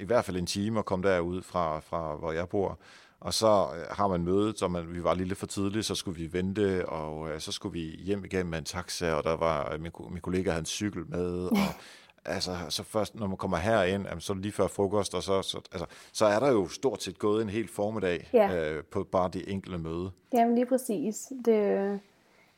i 0.00 0.04
hvert 0.04 0.24
fald 0.24 0.36
en 0.36 0.46
time 0.46 0.78
at 0.78 0.84
komme 0.84 1.08
derud 1.08 1.42
fra, 1.42 1.80
fra 1.80 2.16
hvor 2.16 2.32
jeg 2.32 2.48
bor, 2.48 2.78
og 3.20 3.34
så 3.34 3.68
har 3.90 4.08
man 4.08 4.24
mødet, 4.24 4.58
så 4.58 4.68
man, 4.68 4.94
vi 4.94 5.04
var 5.04 5.14
lidt 5.14 5.38
for 5.38 5.46
tidligt, 5.46 5.86
så 5.86 5.94
skulle 5.94 6.18
vi 6.18 6.32
vente, 6.32 6.88
og 6.88 7.20
uh, 7.20 7.38
så 7.38 7.52
skulle 7.52 7.72
vi 7.72 7.80
hjem 7.80 8.24
igen 8.24 8.46
med 8.46 8.58
en 8.58 8.64
taxa, 8.64 9.12
og 9.12 9.24
der 9.24 9.36
var 9.36 9.74
uh, 9.74 9.80
min, 9.80 9.92
min 10.10 10.20
kollega 10.20 10.50
havde 10.50 10.60
en 10.60 10.66
cykel 10.66 11.02
med, 11.08 11.46
og 11.46 11.58
altså, 12.24 12.56
så 12.68 12.82
først, 12.82 13.14
når 13.14 13.26
man 13.26 13.36
kommer 13.36 13.56
herind, 13.56 14.06
så 14.18 14.32
er 14.32 14.34
det 14.34 14.42
lige 14.42 14.52
før 14.52 14.66
frokost, 14.66 15.14
og 15.14 15.22
så, 15.22 15.42
så, 15.42 15.60
altså, 15.72 15.86
så 16.12 16.26
er 16.26 16.38
der 16.38 16.50
jo 16.52 16.68
stort 16.68 17.02
set 17.02 17.18
gået 17.18 17.42
en 17.42 17.48
hel 17.48 17.68
formiddag 17.68 18.28
ja. 18.32 18.70
øh, 18.70 18.84
på 18.84 19.04
bare 19.04 19.30
det 19.32 19.44
enkelte 19.46 19.78
møde. 19.78 20.10
Jamen 20.32 20.54
lige 20.54 20.66
præcis. 20.66 21.32
Det, 21.44 22.00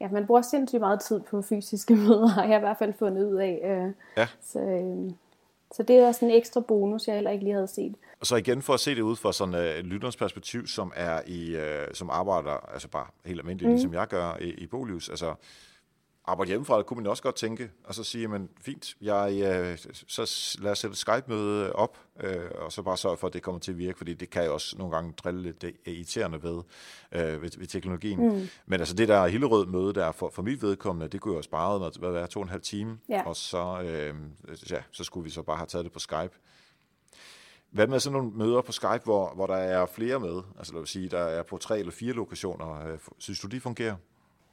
ja, 0.00 0.08
man 0.12 0.26
bruger 0.26 0.42
sindssygt 0.42 0.80
meget 0.80 1.00
tid 1.00 1.20
på 1.20 1.42
fysiske 1.42 1.94
møder, 2.06 2.26
har 2.26 2.44
jeg 2.44 2.56
i 2.56 2.60
hvert 2.60 2.78
fald 2.78 2.94
fundet 2.98 3.24
ud 3.24 3.36
af. 3.36 3.60
Øh, 3.64 3.92
ja. 4.16 4.26
Så, 4.40 4.60
øh, 4.60 5.12
så 5.72 5.82
det 5.82 5.96
er 5.96 6.12
sådan 6.12 6.30
en 6.30 6.34
ekstra 6.34 6.60
bonus, 6.60 7.06
jeg 7.06 7.14
heller 7.14 7.30
ikke 7.30 7.44
lige 7.44 7.54
havde 7.54 7.68
set. 7.68 7.94
Og 8.20 8.26
så 8.26 8.36
igen 8.36 8.62
for 8.62 8.74
at 8.74 8.80
se 8.80 8.94
det 8.94 9.00
ud 9.02 9.16
fra 9.16 9.32
sådan 9.32 9.54
uh, 9.54 9.86
lytterens 9.86 10.16
perspektiv, 10.16 10.66
som 10.66 10.92
er 10.96 11.20
i, 11.26 11.56
uh, 11.56 11.94
som 11.94 12.10
arbejder, 12.10 12.72
altså 12.72 12.88
bare 12.88 13.06
helt 13.24 13.40
almindeligt, 13.40 13.68
mm. 13.68 13.74
ligesom 13.74 13.94
jeg 13.94 14.08
gør 14.08 14.36
i, 14.40 14.50
i 14.50 14.66
Bolius, 14.66 15.08
altså 15.08 15.34
arbejde 16.26 16.48
hjemmefra, 16.48 16.82
kunne 16.82 16.96
man 16.96 17.06
også 17.06 17.22
godt 17.22 17.34
tænke, 17.34 17.70
og 17.84 17.94
så 17.94 18.04
sige, 18.04 18.28
men 18.28 18.48
fint, 18.60 18.96
jeg, 19.00 19.40
øh, 19.42 19.78
så 20.08 20.56
lad 20.62 20.72
os 20.72 20.78
sætte 20.78 20.96
Skype-møde 20.96 21.72
op, 21.72 21.98
øh, 22.20 22.50
og 22.54 22.72
så 22.72 22.82
bare 22.82 22.96
sørge 22.96 23.16
for, 23.16 23.26
at 23.26 23.32
det 23.32 23.42
kommer 23.42 23.58
til 23.58 23.72
at 23.72 23.78
virke, 23.78 23.98
fordi 23.98 24.14
det 24.14 24.30
kan 24.30 24.44
jo 24.44 24.54
også 24.54 24.78
nogle 24.78 24.94
gange 24.94 25.12
drille 25.12 25.42
lidt 25.42 25.64
irriterende 25.86 26.42
ved, 26.42 26.62
øh, 27.12 27.42
ved, 27.42 27.58
ved 27.58 27.66
teknologien. 27.66 28.28
Mm. 28.28 28.48
Men 28.66 28.80
altså 28.80 28.94
det 28.94 29.08
der 29.08 29.26
Hillerød 29.26 29.66
møde 29.66 29.94
der, 29.94 30.12
for, 30.12 30.30
for 30.30 30.42
mit 30.42 30.62
vedkommende, 30.62 31.08
det 31.08 31.20
kunne 31.20 31.32
jo 31.32 31.36
have 31.36 31.42
sparet, 31.42 31.96
hvad 31.98 32.12
være 32.12 32.26
to 32.26 32.40
og 32.40 32.44
en 32.44 32.50
halv 32.50 32.62
time, 32.62 32.98
ja. 33.08 33.22
og 33.26 33.36
så, 33.36 33.80
øh, 33.82 34.14
ja, 34.70 34.82
så 34.92 35.04
skulle 35.04 35.24
vi 35.24 35.30
så 35.30 35.42
bare 35.42 35.56
have 35.56 35.66
taget 35.66 35.84
det 35.84 35.92
på 35.92 35.98
Skype. 35.98 36.32
Hvad 37.70 37.86
med 37.86 38.00
sådan 38.00 38.18
nogle 38.18 38.30
møder 38.36 38.60
på 38.60 38.72
Skype, 38.72 39.00
hvor, 39.04 39.34
hvor 39.34 39.46
der 39.46 39.56
er 39.56 39.86
flere 39.86 40.20
med? 40.20 40.42
Altså 40.58 40.72
lad 40.72 40.82
os 40.82 40.90
sige, 40.90 41.08
der 41.08 41.18
er 41.18 41.42
på 41.42 41.58
tre 41.58 41.78
eller 41.78 41.92
fire 41.92 42.12
lokationer. 42.12 42.96
Synes 43.18 43.40
du, 43.40 43.46
de 43.46 43.60
fungerer? 43.60 43.96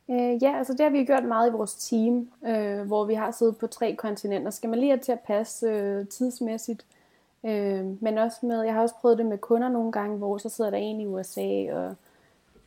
Øh, 0.09 0.43
ja, 0.43 0.57
altså 0.57 0.73
det 0.73 0.81
har 0.81 0.89
vi 0.89 1.05
gjort 1.05 1.25
meget 1.25 1.49
i 1.49 1.51
vores 1.51 1.75
team, 1.75 2.29
øh, 2.47 2.87
hvor 2.87 3.05
vi 3.05 3.13
har 3.13 3.31
siddet 3.31 3.57
på 3.57 3.67
tre 3.67 3.95
kontinenter. 3.95 4.51
Skal 4.51 4.69
man 4.69 4.79
lige 4.79 4.91
have 4.91 4.99
til 4.99 5.11
at 5.11 5.19
passe 5.19 5.67
øh, 5.67 6.07
tidsmæssigt. 6.07 6.85
Øh, 7.45 8.03
men 8.03 8.17
også 8.17 8.45
med, 8.45 8.61
jeg 8.61 8.73
har 8.73 8.81
også 8.81 8.95
prøvet 9.01 9.17
det 9.17 9.25
med 9.25 9.37
kunder 9.37 9.69
nogle 9.69 9.91
gange, 9.91 10.17
hvor 10.17 10.37
så 10.37 10.49
sidder 10.49 10.69
der 10.69 10.77
en 10.77 11.01
i 11.01 11.05
USA 11.05 11.73
og 11.73 11.95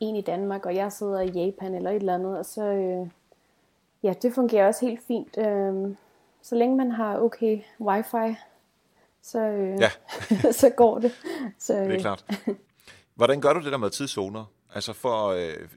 en 0.01 0.16
i 0.16 0.20
Danmark, 0.20 0.66
og 0.66 0.75
jeg 0.75 0.92
sidder 0.92 1.20
i 1.20 1.31
Japan 1.31 1.75
eller 1.75 1.90
et 1.90 1.96
eller 1.96 2.14
andet. 2.14 2.38
Og 2.38 2.46
så, 2.46 2.64
øh, 2.64 3.09
ja, 4.03 4.14
det 4.22 4.35
fungerer 4.35 4.66
også 4.66 4.87
helt 4.87 5.03
fint. 5.03 5.38
Øh, 5.38 5.94
så 6.42 6.55
længe 6.55 6.77
man 6.77 6.90
har 6.90 7.18
okay 7.18 7.61
wifi, 7.81 8.37
så, 9.22 9.40
øh, 9.40 9.81
ja. 9.81 9.90
så 10.61 10.70
går 10.70 10.99
det. 10.99 11.12
Så, 11.59 11.75
øh. 11.75 11.87
Det 11.87 11.94
er 11.94 12.01
klart. 12.01 12.25
Hvordan 13.14 13.40
gør 13.40 13.53
du 13.53 13.61
det 13.61 13.72
der 13.72 13.79
med 13.79 13.90
tidszoner? 13.90 14.44
Altså 14.75 14.92
for, 14.92 15.27
øh, 15.27 15.68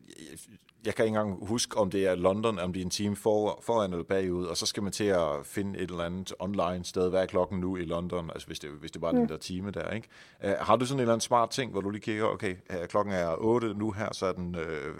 jeg 0.85 0.95
kan 0.95 1.05
ikke 1.05 1.17
engang 1.17 1.47
huske, 1.47 1.77
om 1.77 1.89
det 1.89 2.07
er 2.07 2.15
London, 2.15 2.59
om 2.59 2.73
det 2.73 2.79
er 2.79 2.85
en 2.85 2.89
time 2.89 3.15
for, 3.15 3.59
foran 3.61 3.91
eller 3.91 4.03
bagud, 4.03 4.45
og 4.45 4.57
så 4.57 4.65
skal 4.65 4.83
man 4.83 4.91
til 4.91 5.03
at 5.03 5.29
finde 5.43 5.79
et 5.79 5.89
eller 5.89 6.03
andet 6.03 6.33
online 6.39 6.85
sted. 6.85 7.09
Hvad 7.09 7.21
er 7.21 7.25
klokken 7.25 7.59
nu 7.59 7.77
i 7.77 7.85
London? 7.85 8.29
Altså 8.29 8.47
hvis 8.47 8.59
det, 8.59 8.69
hvis 8.69 8.91
det 8.91 9.01
bare 9.01 9.11
mm. 9.11 9.17
den 9.17 9.29
der 9.29 9.37
time 9.37 9.71
der, 9.71 9.91
ikke? 9.91 10.07
Uh, 10.43 10.49
har 10.49 10.75
du 10.75 10.85
sådan 10.85 10.97
en 10.97 11.01
eller 11.01 11.13
anden 11.13 11.21
smart 11.21 11.49
ting, 11.49 11.71
hvor 11.71 11.81
du 11.81 11.89
lige 11.89 12.01
kigger, 12.01 12.25
okay, 12.25 12.55
her, 12.69 12.85
klokken 12.85 13.13
er 13.13 13.35
8 13.37 13.73
nu 13.73 13.91
her, 13.91 14.13
så 14.13 14.25
er 14.25 14.31
den 14.31 14.55
øh, 14.55 14.95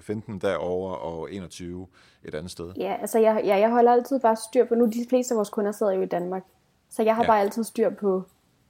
15 0.00 0.38
derovre 0.38 0.98
og 0.98 1.32
21 1.32 1.86
et 2.24 2.34
andet 2.34 2.50
sted? 2.50 2.72
Ja, 2.76 2.96
altså 3.00 3.18
jeg, 3.18 3.42
ja, 3.44 3.56
jeg 3.56 3.70
holder 3.70 3.92
altid 3.92 4.20
bare 4.20 4.36
styr 4.36 4.64
på, 4.64 4.74
nu 4.74 4.86
de 4.86 5.06
fleste 5.08 5.34
af 5.34 5.36
vores 5.36 5.50
kunder 5.50 5.72
sidder 5.72 5.92
jo 5.92 6.02
i 6.02 6.06
Danmark, 6.06 6.42
så 6.90 7.02
jeg 7.02 7.14
har 7.14 7.22
ja. 7.22 7.28
bare 7.28 7.40
altid 7.40 7.64
styr 7.64 7.90
på, 7.90 8.22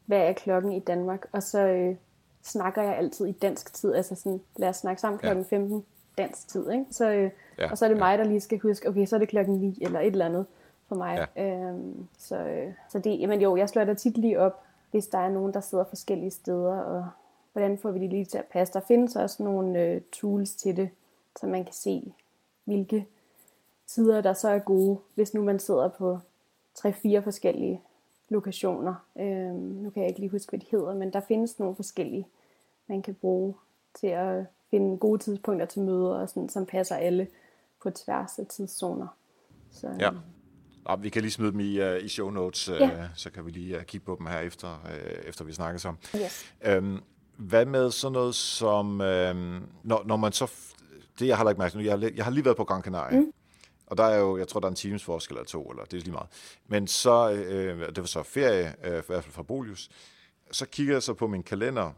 hvad 0.07 0.19
er 0.19 0.33
klokken 0.33 0.73
i 0.73 0.81
Danmark, 0.81 1.27
og 1.33 1.43
så 1.43 1.61
øh, 1.61 1.97
snakker 2.43 2.83
jeg 2.83 2.97
altid 2.97 3.27
i 3.27 3.33
dansk 3.33 3.75
tid, 3.75 3.95
altså 3.95 4.15
sådan, 4.15 4.41
lad 4.57 4.69
os 4.69 4.77
snakke 4.77 5.01
sammen 5.01 5.19
klokken 5.19 5.47
ja. 5.51 5.57
15 5.57 5.85
dansk 6.19 6.49
tid. 6.49 6.71
Ikke? 6.71 6.85
Så, 6.91 7.11
øh, 7.11 7.31
ja, 7.59 7.71
og 7.71 7.79
så 7.79 7.85
er 7.85 7.89
det 7.89 7.99
mig, 7.99 8.19
der 8.19 8.25
lige 8.25 8.41
skal 8.41 8.59
huske, 8.59 8.89
okay, 8.89 9.07
så 9.07 9.17
er 9.17 9.21
det 9.21 9.29
klokken 9.29 9.55
9 9.55 9.79
eller 9.81 10.01
et 10.01 10.07
eller 10.07 10.27
andet 10.27 10.47
for 10.89 10.97
mig. 10.97 11.29
Ja. 11.37 11.45
Øhm, 11.45 12.09
så, 12.19 12.37
øh, 12.37 12.73
så 12.89 12.99
det, 12.99 13.21
jamen 13.21 13.41
jo, 13.41 13.57
jeg 13.57 13.69
slår 13.69 13.85
da 13.85 13.95
tit 13.95 14.19
lige 14.19 14.41
op, 14.41 14.63
hvis 14.91 15.07
der 15.07 15.19
er 15.19 15.29
nogen, 15.29 15.55
der 15.55 15.61
sidder 15.61 15.85
forskellige 15.85 16.31
steder, 16.31 16.79
og 16.79 17.09
hvordan 17.53 17.79
får 17.79 17.91
vi 17.91 17.99
det 17.99 18.11
lige 18.11 18.25
til 18.25 18.39
at 18.39 18.45
passe. 18.45 18.75
Der 18.75 18.81
findes 18.81 19.17
også 19.17 19.43
nogle 19.43 19.83
øh, 19.83 20.01
tools 20.13 20.55
til 20.55 20.77
det, 20.77 20.91
så 21.41 21.47
man 21.47 21.65
kan 21.65 21.75
se, 21.75 22.15
hvilke 22.65 23.07
tider, 23.87 24.21
der 24.21 24.33
så 24.33 24.49
er 24.49 24.59
gode, 24.59 24.99
hvis 25.15 25.35
nu 25.35 25.43
man 25.43 25.59
sidder 25.59 25.89
på 25.89 26.19
tre-fire 26.75 27.23
forskellige 27.23 27.81
lokationer. 28.29 28.95
Øhm, 29.17 29.55
nu 29.55 29.91
kan 29.91 30.03
jeg 30.03 30.09
ikke 30.09 30.21
lige 30.21 30.31
huske, 30.31 30.51
hvad 30.51 30.61
de 30.61 30.67
hedder, 30.71 30.95
men 30.95 31.13
der 31.13 31.21
findes 31.21 31.59
nogle 31.59 31.77
forskellige, 31.77 32.27
man 32.87 33.03
kan 33.03 33.15
bruge 33.15 33.55
til 33.95 34.07
at 34.07 34.45
finde 34.71 34.99
gode 34.99 35.23
tidspunkter 35.23 35.67
til 35.67 35.83
møder, 35.83 36.21
og 36.21 36.29
sådan, 36.29 36.49
som 36.49 36.67
passer 36.67 36.97
alle 36.97 37.29
på 37.83 37.91
tværs 37.91 38.39
af 38.39 38.47
tidszoner. 38.47 39.07
Så, 39.73 39.97
ja. 40.01 40.11
Ja, 40.89 40.97
vi 40.97 41.09
kan 41.09 41.23
lige 41.23 41.33
smide 41.33 41.53
dem 41.53 41.61
i, 41.61 41.81
uh, 41.81 42.05
i 42.05 42.09
show 42.09 42.31
notes, 42.31 42.69
uh, 42.69 42.77
ja. 42.81 43.09
så 43.15 43.31
kan 43.31 43.47
vi 43.47 43.51
lige 43.51 43.77
uh, 43.77 43.83
kigge 43.83 44.05
på 44.05 44.17
dem 44.19 44.27
her 44.27 44.41
efter, 44.41 44.83
uh, 44.85 45.29
efter 45.29 45.45
vi 45.45 45.53
snakker 45.53 45.79
sammen. 45.81 46.01
Yes. 46.17 46.55
Um, 46.79 47.03
hvad 47.37 47.67
med 47.67 47.91
sådan 47.91 48.13
noget 48.13 48.35
som, 48.35 48.87
um, 48.87 49.69
når, 49.83 50.03
når 50.05 50.17
man 50.17 50.33
så, 50.33 50.53
det 51.19 51.27
jeg 51.27 51.37
har 51.37 51.45
lagt 51.45 51.59
mærke 51.59 51.73
til, 51.73 51.85
jeg, 51.85 52.13
jeg 52.17 52.25
har 52.25 52.33
lige 52.33 52.45
været 52.45 52.57
på 52.57 52.65
Gran 52.65 52.83
Canaria, 52.83 53.21
mm. 53.21 53.33
Og 53.87 53.97
der 53.97 54.05
er 54.05 54.19
jo, 54.19 54.37
jeg 54.37 54.49
tror, 54.49 54.61
der 54.61 54.67
er 54.67 54.71
en 54.71 54.77
times 54.77 55.05
forskel 55.05 55.37
eller 55.37 55.47
to, 55.47 55.71
eller 55.71 55.85
det 55.85 55.97
er 55.97 56.01
lige 56.01 56.13
meget. 56.13 56.29
Men 56.67 56.87
så, 56.87 57.31
øh, 57.31 57.89
det 57.89 57.99
var 57.99 58.05
så 58.05 58.23
ferie, 58.23 58.75
øh, 58.85 58.99
i 58.99 59.03
hvert 59.07 59.25
fald 59.25 59.33
fra 59.33 59.43
Bolius, 59.43 59.89
så 60.51 60.67
kigger 60.67 60.93
jeg 60.95 61.03
så 61.03 61.15
på 61.15 61.27
min 61.27 61.43
kalender, 61.43 61.93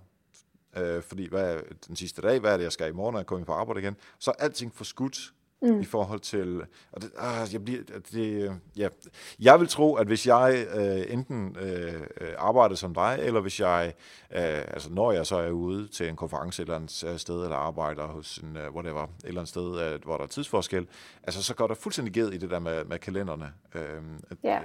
øh, 0.77 1.03
fordi 1.03 1.29
hvad 1.29 1.55
er 1.55 1.61
den 1.87 1.97
sidste 1.97 2.23
dag, 2.23 2.41
hvad 2.41 2.53
er 2.53 2.57
det, 2.57 2.65
jeg 2.65 2.73
skal 2.73 2.89
i 2.89 2.93
morgen, 2.93 3.13
når 3.13 3.21
jeg 3.21 3.27
kommer 3.27 3.47
på 3.47 3.53
arbejde 3.53 3.81
igen, 3.81 3.97
så 4.19 4.31
er 4.31 4.45
alting 4.45 4.75
forskudt 4.75 5.33
mm. 5.62 5.81
i 5.81 5.85
forhold 5.85 6.21
til... 6.21 6.62
Og 6.92 7.03
det, 7.03 7.11
ah, 7.18 7.53
jeg, 7.53 7.64
bliver, 7.64 7.83
det, 8.12 8.53
ja. 8.77 8.88
jeg 9.40 9.61
vil 9.61 9.68
tro, 9.68 9.94
at 9.94 10.07
hvis 10.07 10.27
jeg 10.27 10.66
øh, 10.77 11.12
enten 11.12 11.57
øh, 11.61 12.03
arbejder 12.38 12.75
som 12.75 12.94
dig, 12.94 13.18
eller 13.23 13.40
hvis 13.40 13.61
jeg, 13.61 13.92
øh, 14.31 14.40
altså 14.42 14.92
når 14.92 15.12
jeg 15.12 15.27
så 15.27 15.37
er 15.37 15.51
ude 15.51 15.88
til 15.88 16.09
en 16.09 16.16
konference 16.16 16.62
et 16.62 16.66
eller 16.66 16.77
andet 16.77 17.21
sted, 17.21 17.42
eller 17.42 17.57
arbejder 17.57 18.07
hos 18.07 18.38
en, 18.38 18.57
uh, 18.57 18.75
whatever, 18.75 19.03
et 19.03 19.09
eller 19.25 19.40
andet 19.40 19.49
sted, 19.49 19.81
øh, 19.81 20.05
hvor 20.05 20.16
der 20.16 20.25
er 20.25 20.29
tidsforskel, 20.29 20.87
altså 21.23 21.42
så 21.42 21.55
går 21.55 21.66
der 21.66 21.75
fuldstændig 21.75 22.14
ged 22.14 22.33
i 22.33 22.38
det 22.38 22.51
der 22.51 22.59
med, 22.59 22.85
med 22.85 22.99
kalenderne. 22.99 23.53
Øh, 23.75 24.03
ja. 24.44 24.59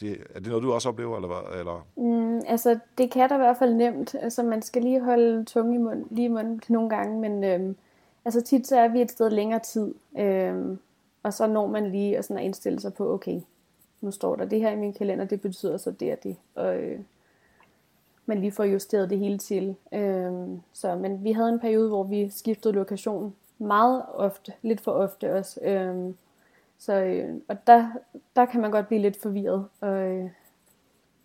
det, 0.00 0.18
er 0.34 0.38
det 0.40 0.48
noget, 0.48 0.62
du 0.62 0.72
også 0.72 0.88
oplever, 0.88 1.16
eller 1.16 1.28
hvad? 1.28 1.58
Eller? 1.58 1.86
Mm, 1.96 2.42
altså, 2.46 2.78
det 2.98 3.10
kan 3.10 3.28
der 3.28 3.34
i 3.34 3.38
hvert 3.38 3.56
fald 3.58 3.74
nemt. 3.74 4.14
Altså, 4.14 4.42
man 4.42 4.62
skal 4.62 4.82
lige 4.82 5.04
holde 5.04 5.44
tunge 5.44 5.74
i 5.74 5.78
munden, 5.78 6.06
lige 6.10 6.24
i 6.24 6.28
munden 6.28 6.60
nogle 6.68 6.90
gange, 6.90 7.20
men... 7.20 7.44
Øh, 7.44 7.74
altså 8.26 8.42
tit 8.42 8.66
så 8.66 8.76
er 8.76 8.88
vi 8.88 9.00
et 9.00 9.10
sted 9.10 9.30
længere 9.30 9.60
tid, 9.60 9.94
øh, 10.18 10.76
og 11.22 11.32
så 11.32 11.46
når 11.46 11.66
man 11.66 11.90
lige 11.90 12.18
og 12.18 12.24
sådan 12.24 12.38
at 12.38 12.44
indstille 12.44 12.80
sig 12.80 12.94
på, 12.94 13.12
okay, 13.12 13.40
nu 14.00 14.10
står 14.10 14.36
der 14.36 14.44
det 14.44 14.60
her 14.60 14.70
i 14.70 14.76
min 14.76 14.92
kalender, 14.92 15.24
det 15.24 15.40
betyder 15.40 15.76
så 15.76 15.90
det 15.90 16.12
og 16.12 16.22
det, 16.22 16.36
og 16.54 16.76
øh, 16.76 17.00
man 18.26 18.38
lige 18.40 18.52
får 18.52 18.64
justeret 18.64 19.10
det 19.10 19.18
hele 19.18 19.38
til. 19.38 19.76
Øh, 19.92 20.32
så, 20.72 20.94
men 20.94 21.24
vi 21.24 21.32
havde 21.32 21.48
en 21.48 21.60
periode, 21.60 21.88
hvor 21.88 22.02
vi 22.02 22.30
skiftede 22.30 22.74
lokation 22.74 23.34
meget 23.58 24.02
ofte, 24.14 24.52
lidt 24.62 24.80
for 24.80 24.92
ofte 24.92 25.34
også. 25.34 25.60
Øh, 25.62 26.14
så, 26.78 26.92
øh, 26.92 27.34
og 27.48 27.66
der, 27.66 27.90
der 28.36 28.44
kan 28.44 28.60
man 28.60 28.70
godt 28.70 28.88
blive 28.88 29.02
lidt 29.02 29.20
forvirret, 29.22 29.66
og 29.80 30.08
øh, 30.08 30.30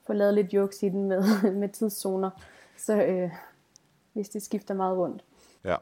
få 0.03 0.13
lavet 0.13 0.33
lidt 0.33 0.53
jokes 0.53 0.83
i 0.83 0.89
den 0.89 1.03
med, 1.03 1.51
med 1.61 1.69
tidszoner, 1.69 2.29
så 2.77 3.03
øh, 3.03 3.31
hvis 4.13 4.29
det 4.29 4.41
skifter 4.41 4.73
meget 4.73 4.97
rundt. 4.97 5.23
Ja. 5.65 5.75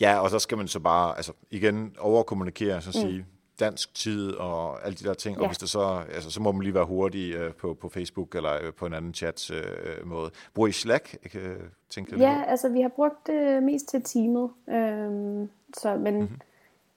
ja, 0.00 0.18
og 0.18 0.30
så 0.30 0.38
skal 0.38 0.58
man 0.58 0.68
så 0.68 0.80
bare, 0.80 1.16
altså 1.16 1.32
igen, 1.50 1.96
overkommunikere, 1.98 2.80
så 2.82 2.92
sige, 2.92 3.18
mm. 3.18 3.24
dansk 3.60 3.94
tid 3.94 4.32
og 4.32 4.86
alle 4.86 4.96
de 4.96 5.04
der 5.04 5.14
ting, 5.14 5.36
ja. 5.36 5.42
og 5.42 5.48
hvis 5.48 5.58
det 5.58 5.68
så, 5.68 6.02
altså, 6.14 6.30
så 6.30 6.42
må 6.42 6.52
man 6.52 6.62
lige 6.62 6.74
være 6.74 6.84
hurtig 6.84 7.34
øh, 7.34 7.54
på, 7.54 7.74
på 7.74 7.88
Facebook 7.88 8.34
eller 8.34 8.52
øh, 8.62 8.72
på 8.72 8.86
en 8.86 8.94
anden 8.94 9.14
chat 9.14 9.50
øh, 9.50 10.06
måde. 10.06 10.30
Bruger 10.54 10.68
I 10.68 10.72
Slack, 10.72 11.16
øh, 11.34 11.56
tænker 11.90 12.18
Ja, 12.18 12.30
det 12.30 12.44
altså 12.48 12.68
vi 12.68 12.80
har 12.80 12.88
brugt 12.88 13.26
det 13.26 13.56
øh, 13.56 13.62
mest 13.62 13.88
til 13.88 14.02
teamet, 14.02 14.50
øh, 14.68 15.48
så, 15.76 15.96
men 15.96 16.14
mm-hmm. 16.14 16.40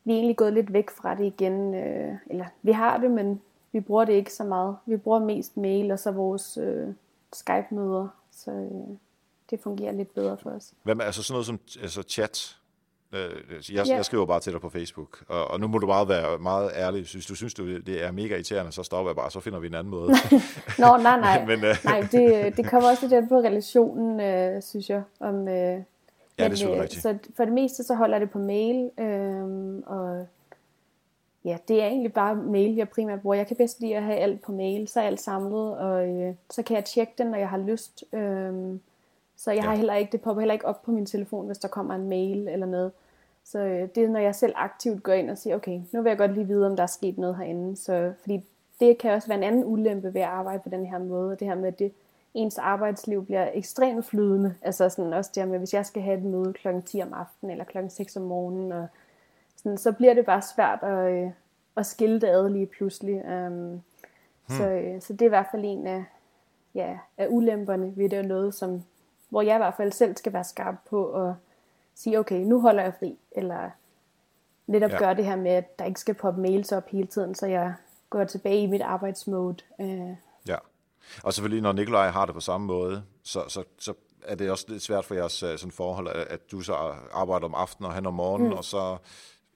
vi 0.03 0.11
er 0.11 0.15
egentlig 0.15 0.37
gået 0.37 0.53
lidt 0.53 0.73
væk 0.73 0.89
fra 0.89 1.15
det 1.15 1.25
igen, 1.25 1.75
øh, 1.75 2.15
eller 2.29 2.45
vi 2.61 2.71
har 2.71 2.97
det, 2.97 3.11
men 3.11 3.41
vi 3.71 3.79
bruger 3.79 4.05
det 4.05 4.13
ikke 4.13 4.33
så 4.33 4.43
meget. 4.43 4.77
Vi 4.85 4.97
bruger 4.97 5.19
mest 5.19 5.57
mail 5.57 5.91
og 5.91 5.99
så 5.99 6.11
vores 6.11 6.57
øh, 6.57 6.87
Skype-møder, 7.33 8.07
så... 8.31 8.51
Øh, 8.51 8.97
det 9.49 9.59
fungerer 9.63 9.91
lidt 9.91 10.13
bedre 10.13 10.37
for 10.37 10.49
os. 10.49 10.73
Hvad 10.83 10.95
med 10.95 11.05
altså 11.05 11.23
sådan 11.23 11.33
noget 11.33 11.45
som 11.45 11.59
altså 11.81 12.03
chat? 12.03 12.55
Øh, 13.13 13.29
jeg, 13.73 13.87
ja. 13.87 13.95
jeg 13.95 14.05
skriver 14.05 14.25
bare 14.25 14.39
til 14.39 14.53
dig 14.53 14.61
på 14.61 14.69
Facebook, 14.69 15.23
og, 15.27 15.51
og 15.51 15.59
nu 15.59 15.67
må 15.67 15.77
du 15.77 15.87
bare 15.87 16.09
være 16.09 16.37
meget 16.37 16.71
ærlig. 16.75 17.01
Hvis 17.13 17.25
du 17.25 17.35
synes, 17.35 17.53
du, 17.53 17.79
det 17.79 18.03
er 18.03 18.11
mega 18.11 18.33
irriterende, 18.33 18.71
så 18.71 18.83
stopper 18.83 19.09
jeg 19.11 19.15
bare, 19.15 19.31
så 19.31 19.39
finder 19.39 19.59
vi 19.59 19.67
en 19.67 19.75
anden 19.75 19.91
måde. 19.91 20.09
Nå, 20.79 20.97
nej, 20.97 21.19
nej. 21.19 21.45
Men, 21.55 21.59
uh... 21.59 21.75
nej 21.85 22.07
det, 22.11 22.57
det 22.57 22.69
kommer 22.69 22.89
også 22.89 23.07
lidt 23.07 23.29
på 23.29 23.35
relationen, 23.35 24.19
øh, 24.19 24.61
synes 24.61 24.89
jeg. 24.89 25.03
Om, 25.19 25.47
øh, 25.47 25.53
ja, 25.53 25.79
men, 26.37 26.51
det 26.51 26.61
er 26.61 26.81
øh. 26.81 26.89
Så 26.89 27.17
for 27.37 27.45
det 27.45 27.53
meste, 27.53 27.83
så 27.83 27.95
holder 27.95 28.19
det 28.19 28.31
på 28.31 28.39
mail, 28.39 28.89
øh, 28.99 29.43
og 29.85 30.27
ja, 31.45 31.57
det 31.67 31.81
er 31.81 31.87
egentlig 31.87 32.13
bare 32.13 32.35
mail, 32.35 32.75
jeg 32.75 32.89
primært 32.89 33.21
bruger. 33.21 33.35
Jeg 33.35 33.47
kan 33.47 33.57
bedst 33.57 33.79
lide 33.79 33.97
at 33.97 34.03
have 34.03 34.17
alt 34.17 34.41
på 34.41 34.51
mail, 34.51 34.87
så 34.87 34.99
er 34.99 35.03
alt 35.03 35.21
samlet, 35.21 35.77
og 35.77 36.07
øh, 36.09 36.33
så 36.49 36.63
kan 36.63 36.75
jeg 36.75 36.85
tjekke 36.85 37.13
den, 37.17 37.27
når 37.27 37.37
jeg 37.37 37.49
har 37.49 37.57
lyst. 37.57 38.03
Øh, 38.13 38.79
så 39.39 39.51
jeg 39.51 39.63
har 39.63 39.75
heller 39.75 39.95
ikke, 39.95 40.11
det 40.11 40.21
popper 40.21 40.41
heller 40.41 40.53
ikke 40.53 40.65
op 40.65 40.81
på 40.81 40.91
min 40.91 41.05
telefon, 41.05 41.45
hvis 41.45 41.57
der 41.57 41.67
kommer 41.67 41.95
en 41.95 42.09
mail 42.09 42.47
eller 42.47 42.65
noget. 42.65 42.91
Så 43.43 43.59
øh, 43.59 43.89
det 43.95 44.03
er, 44.03 44.09
når 44.09 44.19
jeg 44.19 44.35
selv 44.35 44.53
aktivt 44.55 45.03
går 45.03 45.13
ind 45.13 45.29
og 45.29 45.37
siger, 45.37 45.55
okay, 45.55 45.81
nu 45.91 46.01
vil 46.01 46.09
jeg 46.09 46.17
godt 46.17 46.33
lige 46.33 46.47
vide, 46.47 46.67
om 46.67 46.75
der 46.75 46.83
er 46.83 46.87
sket 46.87 47.17
noget 47.17 47.37
herinde. 47.37 47.77
Så, 47.77 48.13
fordi 48.21 48.45
det 48.79 48.97
kan 48.97 49.11
også 49.11 49.27
være 49.27 49.37
en 49.37 49.43
anden 49.43 49.65
ulempe 49.65 50.13
ved 50.13 50.21
at 50.21 50.27
arbejde 50.27 50.59
på 50.63 50.69
den 50.69 50.85
her 50.85 50.97
måde. 50.97 51.37
Det 51.39 51.47
her 51.47 51.55
med, 51.55 51.67
at 51.67 51.79
det, 51.79 51.91
ens 52.33 52.57
arbejdsliv 52.57 53.25
bliver 53.25 53.49
ekstremt 53.53 54.05
flydende. 54.05 54.55
Altså 54.61 54.89
sådan 54.89 55.13
også 55.13 55.31
det 55.35 55.43
her 55.43 55.49
med, 55.49 55.59
hvis 55.59 55.73
jeg 55.73 55.85
skal 55.85 56.01
have 56.01 56.17
et 56.17 56.23
møde 56.23 56.53
kl. 56.53 56.67
10 56.85 57.01
om 57.01 57.13
aftenen 57.13 57.51
eller 57.51 57.65
kl. 57.65 57.77
6 57.89 58.15
om 58.15 58.23
morgenen, 58.23 58.71
og 58.71 58.87
sådan, 59.55 59.77
så 59.77 59.91
bliver 59.91 60.13
det 60.13 60.25
bare 60.25 60.41
svært 60.41 60.83
at, 60.83 61.11
øh, 61.11 61.31
at 61.77 61.85
skille 61.85 62.21
det 62.21 62.27
ad 62.27 62.49
lige 62.49 62.65
pludselig. 62.65 63.15
Um, 63.15 63.51
hmm. 63.51 63.81
så, 64.47 64.69
øh, 64.69 65.01
så 65.01 65.13
det 65.13 65.21
er 65.21 65.25
i 65.25 65.29
hvert 65.29 65.47
fald 65.51 65.63
en 65.65 65.87
af, 65.87 66.03
ja, 66.75 66.97
af 67.17 67.27
ulemperne 67.29 67.97
ved 67.97 68.09
det, 68.09 68.19
og 68.19 68.25
noget, 68.25 68.53
som 68.53 68.83
hvor 69.29 69.41
jeg 69.41 69.55
i 69.55 69.57
hvert 69.57 69.73
fald 69.77 69.91
selv 69.91 70.17
skal 70.17 70.33
være 70.33 70.43
skarp 70.43 70.75
på 70.89 71.11
at 71.11 71.33
sige, 71.95 72.19
okay, 72.19 72.39
nu 72.41 72.61
holder 72.61 72.83
jeg 72.83 72.93
fri, 72.99 73.17
eller 73.31 73.69
netop 74.67 74.91
Ja. 74.91 74.97
gøre 74.97 75.15
det 75.15 75.25
her 75.25 75.35
med, 75.35 75.51
at 75.51 75.79
der 75.79 75.85
ikke 75.85 75.99
skal 75.99 76.15
poppe 76.15 76.41
mails 76.41 76.71
op 76.71 76.89
hele 76.89 77.07
tiden, 77.07 77.35
så 77.35 77.45
jeg 77.47 77.73
går 78.09 78.23
tilbage 78.23 78.63
i 78.63 78.67
mit 78.67 78.81
arbejdsmode. 78.81 79.57
Øh, 79.81 80.09
Ja. 80.47 80.55
Og 81.23 81.33
selvfølgelig, 81.33 81.61
når 81.61 81.71
Nikolaj 81.71 82.09
har 82.09 82.25
det 82.25 82.35
på 82.35 82.41
samme 82.41 82.67
måde, 82.67 83.03
så, 83.23 83.43
så, 83.47 83.63
så 83.79 83.93
er 84.23 84.35
det 84.35 84.51
også 84.51 84.65
lidt 84.67 84.83
svært 84.83 85.05
for 85.05 85.15
jeres 85.15 85.43
øh, 85.43 85.57
sådan 85.57 85.71
forhold, 85.71 86.07
at, 86.07 86.15
at 86.15 86.51
du 86.51 86.61
så 86.61 86.73
arbejder 87.13 87.45
om 87.45 87.55
aftenen 87.55 87.87
og 87.87 87.93
han 87.93 88.05
om 88.05 88.13
morgenen, 88.13 88.49
mm. 88.49 88.57
og 88.57 88.63
så 88.63 88.97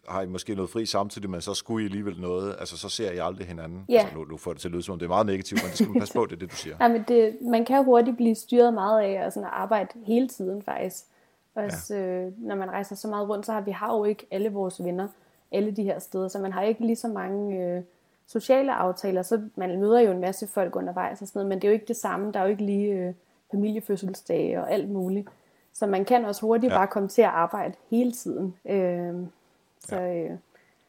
har 0.07 0.21
I 0.21 0.25
måske 0.25 0.55
noget 0.55 0.69
fri 0.69 0.85
samtidig, 0.85 1.29
men 1.29 1.41
så 1.41 1.53
skulle 1.53 1.83
I 1.83 1.85
alligevel 1.87 2.21
noget. 2.21 2.55
Altså, 2.59 2.77
så 2.77 2.89
ser 2.89 3.11
I 3.11 3.17
aldrig 3.17 3.47
hinanden. 3.47 3.85
Ja. 3.89 3.99
Altså, 3.99 4.15
nu, 4.15 4.23
nu 4.23 4.37
får 4.37 4.51
det 4.53 4.61
til 4.61 4.67
at 4.67 4.71
lyde 4.71 4.83
som 4.83 4.93
om 4.93 4.99
det 4.99 5.05
er 5.05 5.09
meget 5.09 5.25
negativt, 5.25 5.63
men 5.63 5.69
det 5.69 5.77
skal 5.77 5.89
man 5.89 5.99
passe 5.99 6.13
på, 6.13 6.25
det 6.25 6.31
er 6.35 6.39
det, 6.39 6.51
du 6.51 6.55
siger. 6.55 6.77
Nej, 6.79 6.87
men 6.87 7.03
det, 7.07 7.37
man 7.41 7.65
kan 7.65 7.83
hurtigt 7.85 8.17
blive 8.17 8.35
styret 8.35 8.73
meget 8.73 9.01
af 9.01 9.25
at, 9.25 9.33
sådan 9.33 9.47
at 9.47 9.53
arbejde 9.53 9.89
hele 10.05 10.27
tiden 10.27 10.61
faktisk. 10.61 11.03
Også, 11.55 11.95
ja. 11.95 12.25
øh, 12.25 12.31
når 12.37 12.55
man 12.55 12.69
rejser 12.71 12.95
så 12.95 13.07
meget 13.07 13.29
rundt, 13.29 13.45
så 13.45 13.51
har 13.51 13.61
vi 13.61 13.71
har 13.71 13.97
jo 13.97 14.03
ikke 14.05 14.27
alle 14.31 14.49
vores 14.49 14.83
venner 14.83 15.07
alle 15.53 15.71
de 15.71 15.83
her 15.83 15.99
steder, 15.99 16.27
så 16.27 16.39
man 16.39 16.53
har 16.53 16.61
ikke 16.61 16.85
lige 16.85 16.95
så 16.95 17.07
mange 17.07 17.57
øh, 17.65 17.81
sociale 18.27 18.73
aftaler. 18.73 19.21
Så 19.21 19.41
man 19.55 19.79
møder 19.79 19.99
jo 19.99 20.11
en 20.11 20.21
masse 20.21 20.47
folk 20.47 20.75
undervejs 20.75 21.21
og 21.21 21.27
sådan 21.27 21.39
noget, 21.39 21.49
men 21.49 21.57
det 21.61 21.63
er 21.63 21.69
jo 21.69 21.73
ikke 21.73 21.85
det 21.87 21.95
samme. 21.95 22.31
Der 22.31 22.39
er 22.39 22.43
jo 22.43 22.49
ikke 22.49 22.65
lige 22.65 22.93
øh, 22.93 23.13
familiefødselsdage 23.51 24.61
og 24.61 24.71
alt 24.71 24.89
muligt. 24.89 25.27
Så 25.73 25.87
man 25.87 26.05
kan 26.05 26.25
også 26.25 26.41
hurtigt 26.41 26.69
Ja. 26.69 26.73
ja. 26.73 26.79
bare 26.79 26.87
komme 26.87 27.09
til 27.09 27.21
at 27.21 27.27
arbejde 27.27 27.73
hele 27.89 28.11
tiden. 28.11 28.55
Øh, 28.69 29.13
så, 29.87 29.95
øh, 30.01 30.29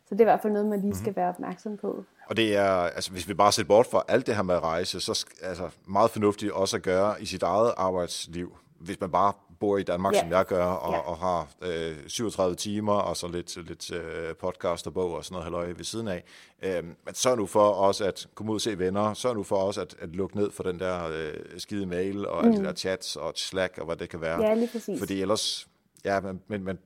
så 0.08 0.14
det 0.14 0.20
er 0.20 0.24
i 0.24 0.24
hvert 0.24 0.42
fald 0.42 0.52
noget, 0.52 0.68
man 0.68 0.80
lige 0.80 0.96
skal 0.96 1.16
være 1.16 1.28
opmærksom 1.28 1.76
på. 1.76 2.04
Og 2.26 2.36
det 2.36 2.56
er, 2.56 2.68
altså 2.70 3.10
hvis 3.10 3.28
vi 3.28 3.34
bare 3.34 3.52
ser 3.52 3.64
bort 3.64 3.86
fra 3.86 4.02
alt 4.08 4.26
det 4.26 4.36
her 4.36 4.42
med 4.42 4.54
at 4.54 4.62
rejse, 4.62 5.00
så 5.00 5.26
altså 5.42 5.68
meget 5.86 6.10
fornuftigt 6.10 6.52
også 6.52 6.76
at 6.76 6.82
gøre 6.82 7.22
i 7.22 7.26
sit 7.26 7.42
eget 7.42 7.74
arbejdsliv. 7.76 8.56
Hvis 8.78 9.00
man 9.00 9.10
bare 9.10 9.32
bor 9.60 9.78
i 9.78 9.82
Danmark, 9.82 10.14
Ja. 10.14 10.20
som 10.20 10.30
jeg 10.30 10.46
gør, 10.46 10.64
og, 10.64 10.92
Ja. 10.92 10.98
og 10.98 11.16
har 11.16 11.48
øh, 11.62 11.96
37 12.06 12.56
timer, 12.56 12.92
og 12.92 13.16
så 13.16 13.28
lidt, 13.28 13.66
lidt 13.68 13.92
øh, 13.92 14.34
podcast 14.34 14.86
og 14.86 14.94
bog 14.94 15.12
og 15.12 15.24
sådan 15.24 15.34
noget 15.34 15.44
halløj 15.44 15.72
ved 15.76 15.84
siden 15.84 16.08
af. 16.08 16.24
Øh, 16.62 16.84
men 16.84 17.14
sørg 17.14 17.36
nu 17.36 17.46
for 17.46 17.60
også 17.68 18.04
at 18.04 18.28
komme 18.34 18.52
ud 18.52 18.56
og 18.56 18.60
se 18.60 18.78
venner. 18.78 19.14
Sørg 19.14 19.34
nu 19.36 19.42
for 19.42 19.56
også 19.56 19.80
at, 19.80 19.96
at 20.00 20.08
lukke 20.08 20.36
ned 20.36 20.50
for 20.50 20.62
den 20.62 20.78
der 20.78 21.08
øh, 21.12 21.34
skide 21.58 21.86
mail, 21.86 22.26
og 22.26 22.42
mm. 22.44 22.48
alle 22.50 22.60
de 22.62 22.64
der 22.68 22.74
chats 22.74 23.16
og 23.16 23.32
Slack, 23.36 23.78
og 23.78 23.86
hvad 23.86 23.96
det 23.96 24.08
kan 24.08 24.20
være. 24.20 24.42
Ja, 24.42 24.54
lige 24.54 24.68
præcis. 24.72 24.98
Fordi 24.98 25.20
ellers, 25.22 25.68
ja, 26.04 26.20
men, 26.20 26.40
men, 26.48 26.64
men 26.64 26.78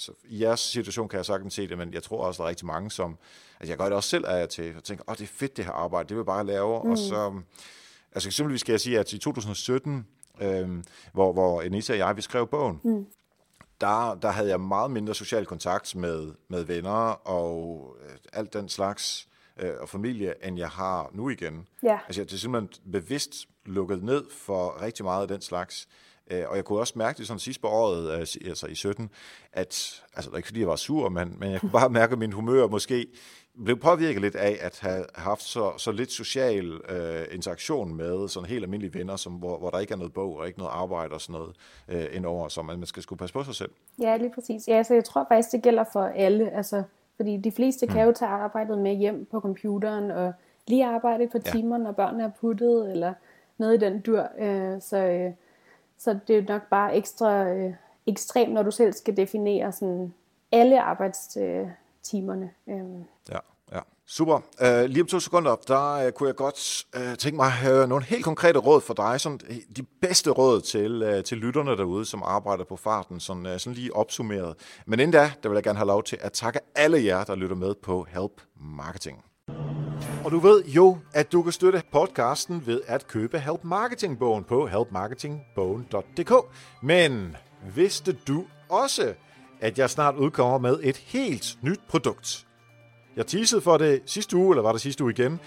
altså, 0.00 0.12
i 0.24 0.42
jeres 0.42 0.60
situation 0.60 1.08
kan 1.08 1.16
jeg 1.16 1.26
sagtens 1.26 1.54
se 1.54 1.68
det, 1.68 1.78
men 1.78 1.94
jeg 1.94 2.02
tror 2.02 2.24
også, 2.24 2.42
der 2.42 2.44
er 2.44 2.48
rigtig 2.48 2.66
mange, 2.66 2.90
som, 2.90 3.18
altså 3.60 3.70
jeg 3.70 3.78
gør 3.78 3.84
det 3.84 3.92
også 3.92 4.08
selv 4.08 4.24
af 4.26 4.42
og 4.42 4.48
til, 4.48 4.76
og 4.76 4.84
tænker, 4.84 5.04
åh, 5.08 5.14
det 5.14 5.22
er 5.22 5.26
fedt 5.26 5.56
det 5.56 5.64
her 5.64 5.72
arbejde, 5.72 6.08
det 6.08 6.16
vil 6.16 6.20
jeg 6.20 6.26
bare 6.26 6.46
lave, 6.46 6.84
mm. 6.84 6.90
og 6.90 6.98
så, 6.98 7.40
altså 8.12 8.28
eksempelvis 8.28 8.60
skal 8.60 8.72
jeg 8.72 8.80
sige, 8.80 8.98
at 8.98 9.12
i 9.12 9.18
2017, 9.18 10.06
øhm, 10.40 10.84
hvor, 11.12 11.32
hvor 11.32 11.62
Anita 11.62 11.92
og 11.92 11.98
jeg, 11.98 12.16
vi 12.16 12.22
skrev 12.22 12.46
bogen, 12.46 12.80
mm. 12.84 13.06
der, 13.80 14.14
der 14.14 14.30
havde 14.30 14.48
jeg 14.48 14.60
meget 14.60 14.90
mindre 14.90 15.14
social 15.14 15.46
kontakt 15.46 15.96
med, 15.96 16.34
med 16.48 16.64
venner 16.64 17.28
og 17.28 17.96
øh, 18.04 18.16
alt 18.32 18.52
den 18.52 18.68
slags, 18.68 19.28
øh, 19.56 19.72
og 19.80 19.88
familie, 19.88 20.46
end 20.46 20.58
jeg 20.58 20.68
har 20.68 21.10
nu 21.12 21.28
igen. 21.28 21.66
Ja. 21.82 21.98
Altså, 22.06 22.20
jeg 22.20 22.32
er 22.32 22.36
simpelthen 22.36 22.92
bevidst 22.92 23.34
lukket 23.66 24.02
ned 24.02 24.24
for 24.30 24.82
rigtig 24.82 25.04
meget 25.04 25.22
af 25.22 25.28
den 25.28 25.40
slags. 25.40 25.88
Øh, 26.30 26.44
Og 26.48 26.56
jeg 26.56 26.64
kunne 26.64 26.78
også 26.78 26.92
mærke 26.96 27.18
det 27.18 27.26
sådan 27.26 27.38
sidst 27.38 27.60
på 27.60 27.66
året, 27.68 28.12
øh, 28.12 28.18
altså 28.48 28.66
i 28.66 28.74
17, 28.74 29.10
at, 29.52 30.02
altså 30.14 30.30
det 30.30 30.32
er 30.32 30.36
ikke 30.36 30.46
fordi 30.48 30.60
jeg 30.60 30.68
var 30.68 30.76
sur, 30.76 31.08
men, 31.08 31.36
men 31.38 31.50
jeg 31.52 31.60
kunne 31.60 31.70
bare 31.72 31.90
mærke, 31.90 32.12
at 32.12 32.18
min 32.18 32.32
humør 32.32 32.66
måske 32.66 33.06
blev 33.64 33.78
påvirket 33.78 34.22
lidt 34.22 34.34
af 34.36 34.58
at 34.60 34.78
have 34.80 35.04
haft 35.14 35.42
så, 35.42 35.72
så 35.76 35.92
lidt 35.92 36.12
social 36.12 36.80
øh, 36.88 37.24
interaktion 37.32 37.94
med 37.94 38.28
sådan 38.28 38.48
helt 38.48 38.64
almindelige 38.64 38.94
venner, 38.94 39.16
som, 39.16 39.32
hvor, 39.32 39.58
hvor 39.58 39.70
der 39.70 39.78
ikke 39.78 39.92
er 39.92 39.96
noget 39.96 40.12
bog 40.12 40.36
og 40.36 40.46
ikke 40.46 40.58
noget 40.58 40.72
arbejde 40.74 41.14
og 41.14 41.20
sådan 41.20 41.32
noget 41.40 41.56
øh, 41.88 42.16
indover, 42.16 42.48
så 42.48 42.62
man, 42.62 42.78
man 42.78 42.86
skal 42.86 43.02
skulle 43.02 43.18
passe 43.18 43.32
på 43.32 43.44
sig 43.44 43.54
selv. 43.54 43.70
Ja, 44.00 44.16
lige 44.16 44.32
præcis. 44.34 44.68
Ja, 44.68 44.82
så 44.82 44.94
jeg 44.94 45.04
tror 45.04 45.26
faktisk, 45.28 45.52
det 45.52 45.62
gælder 45.62 45.84
for 45.92 46.02
alle. 46.02 46.50
Altså, 46.56 46.82
fordi 47.16 47.36
de 47.36 47.52
fleste 47.52 47.86
kan 47.86 48.06
jo 48.06 48.12
tage 48.12 48.30
arbejdet 48.30 48.78
med 48.78 48.94
hjem 48.96 49.26
på 49.30 49.40
computeren, 49.40 50.10
og 50.10 50.32
lige 50.66 50.86
arbejde 50.86 51.28
på 51.32 51.38
Ja. 51.46 51.50
timer, 51.50 51.78
når 51.78 51.92
børnene 51.92 52.24
er 52.24 52.30
puttet, 52.40 52.90
eller 52.90 53.14
noget 53.58 53.74
i 53.82 53.84
den 53.86 54.00
dur. 54.00 54.28
Øh, 54.40 54.80
så, 54.80 54.96
øh, 54.96 55.32
så 56.00 56.18
det 56.28 56.38
er 56.38 56.42
nok 56.48 56.62
bare 56.70 56.96
ekstra 56.96 57.48
øh, 57.48 57.74
ekstremt, 58.06 58.52
når 58.52 58.62
du 58.62 58.70
selv 58.70 58.92
skal 58.92 59.16
definere 59.16 59.72
sådan 59.72 60.14
alle 60.52 60.80
arbejdstimerne. 60.80 62.50
Øh, 62.68 62.76
Ja, 63.28 63.38
ja. 63.72 63.80
Super. 64.06 64.34
Uh, 64.34 64.84
lige 64.84 65.02
om 65.02 65.06
to 65.06 65.20
sekunder, 65.20 65.56
der 65.68 66.06
uh, 66.06 66.12
kunne 66.12 66.26
jeg 66.26 66.36
godt 66.36 66.84
uh, 66.96 67.14
tænke 67.14 67.36
mig 67.36 67.46
at 67.46 67.52
have 67.52 67.88
nogle 67.88 68.04
helt 68.04 68.24
konkrete 68.24 68.58
råd 68.58 68.80
for 68.80 68.94
dig. 68.94 69.20
Sådan, 69.20 69.40
de 69.76 69.82
bedste 70.00 70.30
råd 70.30 70.60
til, 70.60 71.02
uh, 71.02 71.24
til 71.24 71.38
lytterne 71.38 71.76
derude, 71.76 72.04
som 72.04 72.22
arbejder 72.22 72.64
på 72.64 72.76
farten, 72.76 73.20
sådan, 73.20 73.46
uh, 73.46 73.52
sådan 73.58 73.74
lige 73.74 73.96
opsummeret. 73.96 74.54
Men 74.86 75.00
inden 75.00 75.12
da, 75.12 75.32
der 75.42 75.48
vil 75.48 75.56
jeg 75.56 75.64
gerne 75.64 75.78
have 75.78 75.86
lov 75.86 76.02
til 76.02 76.18
at 76.20 76.32
takke 76.32 76.60
alle 76.74 77.04
jer, 77.04 77.24
der 77.24 77.34
lytter 77.34 77.56
med 77.56 77.74
på 77.74 78.06
Help 78.10 78.40
Marketing. 78.56 79.24
Og 80.24 80.30
du 80.30 80.38
ved 80.38 80.64
jo, 80.64 80.98
at 81.14 81.32
du 81.32 81.42
kan 81.42 81.52
støtte 81.52 81.82
podcasten 81.92 82.66
ved 82.66 82.80
at 82.86 83.06
købe 83.06 83.38
Help 83.38 83.64
Marketing-bogen 83.64 84.44
på 84.44 84.66
helpmarketingbogen.dk. 84.66 86.32
Men 86.82 87.36
vidste 87.74 88.12
du 88.12 88.44
også, 88.68 89.14
at 89.60 89.78
jeg 89.78 89.90
snart 89.90 90.14
udkommer 90.14 90.58
med 90.58 90.80
et 90.82 90.96
helt 90.96 91.58
nyt 91.62 91.80
produkt? 91.88 92.46
Jeg 93.16 93.26
teasede 93.26 93.60
for 93.60 93.76
det 93.76 94.02
sidste 94.06 94.36
uge, 94.36 94.52
eller 94.52 94.62
var 94.62 94.72
det 94.72 94.80
sidste 94.80 95.04
uge 95.04 95.12
igen? 95.12 95.40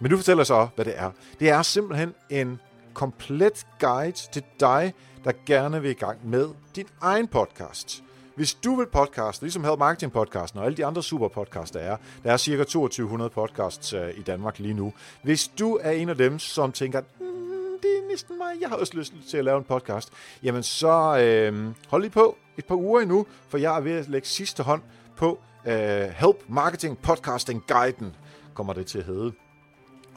Men 0.00 0.10
nu 0.10 0.16
fortæller 0.16 0.40
jeg 0.40 0.46
så, 0.46 0.68
hvad 0.74 0.84
det 0.84 0.98
er. 0.98 1.10
Det 1.40 1.50
er 1.50 1.62
simpelthen 1.62 2.14
en 2.30 2.60
komplet 2.94 3.66
guide 3.80 4.16
til 4.32 4.42
dig, 4.60 4.94
der 5.24 5.32
gerne 5.46 5.82
vil 5.82 5.90
i 5.90 5.94
gang 5.94 6.28
med 6.28 6.48
din 6.76 6.86
egen 7.00 7.28
podcast. 7.28 8.04
Hvis 8.36 8.54
du 8.54 8.74
vil 8.74 8.86
podcast, 8.86 9.42
ligesom 9.42 9.64
Help 9.64 9.78
Marketing 9.78 10.12
podcasten 10.12 10.60
og 10.60 10.66
alle 10.66 10.76
de 10.76 10.86
andre 10.86 11.02
super 11.02 11.28
podcasts, 11.28 11.70
der 11.70 11.80
er, 11.80 11.96
der 12.24 12.32
er 12.32 12.36
cirka 12.36 12.64
2200 12.64 13.30
podcasts 13.30 13.92
øh, 13.92 14.10
i 14.16 14.22
Danmark 14.22 14.58
lige 14.58 14.74
nu. 14.74 14.92
Hvis 15.22 15.48
du 15.48 15.78
er 15.82 15.90
en 15.90 16.08
af 16.08 16.16
dem, 16.16 16.38
som 16.38 16.72
tænker, 16.72 17.00
mm, 17.00 17.78
det 17.82 17.90
er 17.90 18.08
næsten 18.10 18.38
mig, 18.38 18.52
jeg 18.60 18.68
har 18.68 18.76
også 18.76 18.96
lyst 18.96 19.12
til 19.30 19.36
at 19.36 19.44
lave 19.44 19.58
en 19.58 19.64
podcast, 19.64 20.12
jamen 20.42 20.62
så 20.62 21.18
øh, 21.18 21.74
hold 21.88 22.02
lige 22.02 22.12
på 22.12 22.36
et 22.58 22.64
par 22.64 22.76
uger 22.76 23.00
endnu, 23.00 23.26
for 23.48 23.58
jeg 23.58 23.76
er 23.76 23.80
ved 23.80 23.92
at 23.92 24.08
lægge 24.08 24.28
sidste 24.28 24.62
hånd 24.62 24.82
på 25.16 25.38
øh, 25.66 25.74
Help 26.08 26.36
Marketing 26.48 26.98
Podcasting 26.98 27.64
Guiden, 27.66 28.16
kommer 28.54 28.72
det 28.72 28.86
til 28.86 28.98
at 28.98 29.04
hedde. 29.04 29.32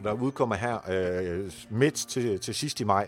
Der 0.04 0.14
udkommer 0.14 0.56
her 0.56 0.78
øh, 0.90 1.52
midt 1.70 1.96
til, 1.96 2.40
til 2.40 2.56
sidst 2.56 2.80
i 2.80 2.84
maj. 2.84 3.08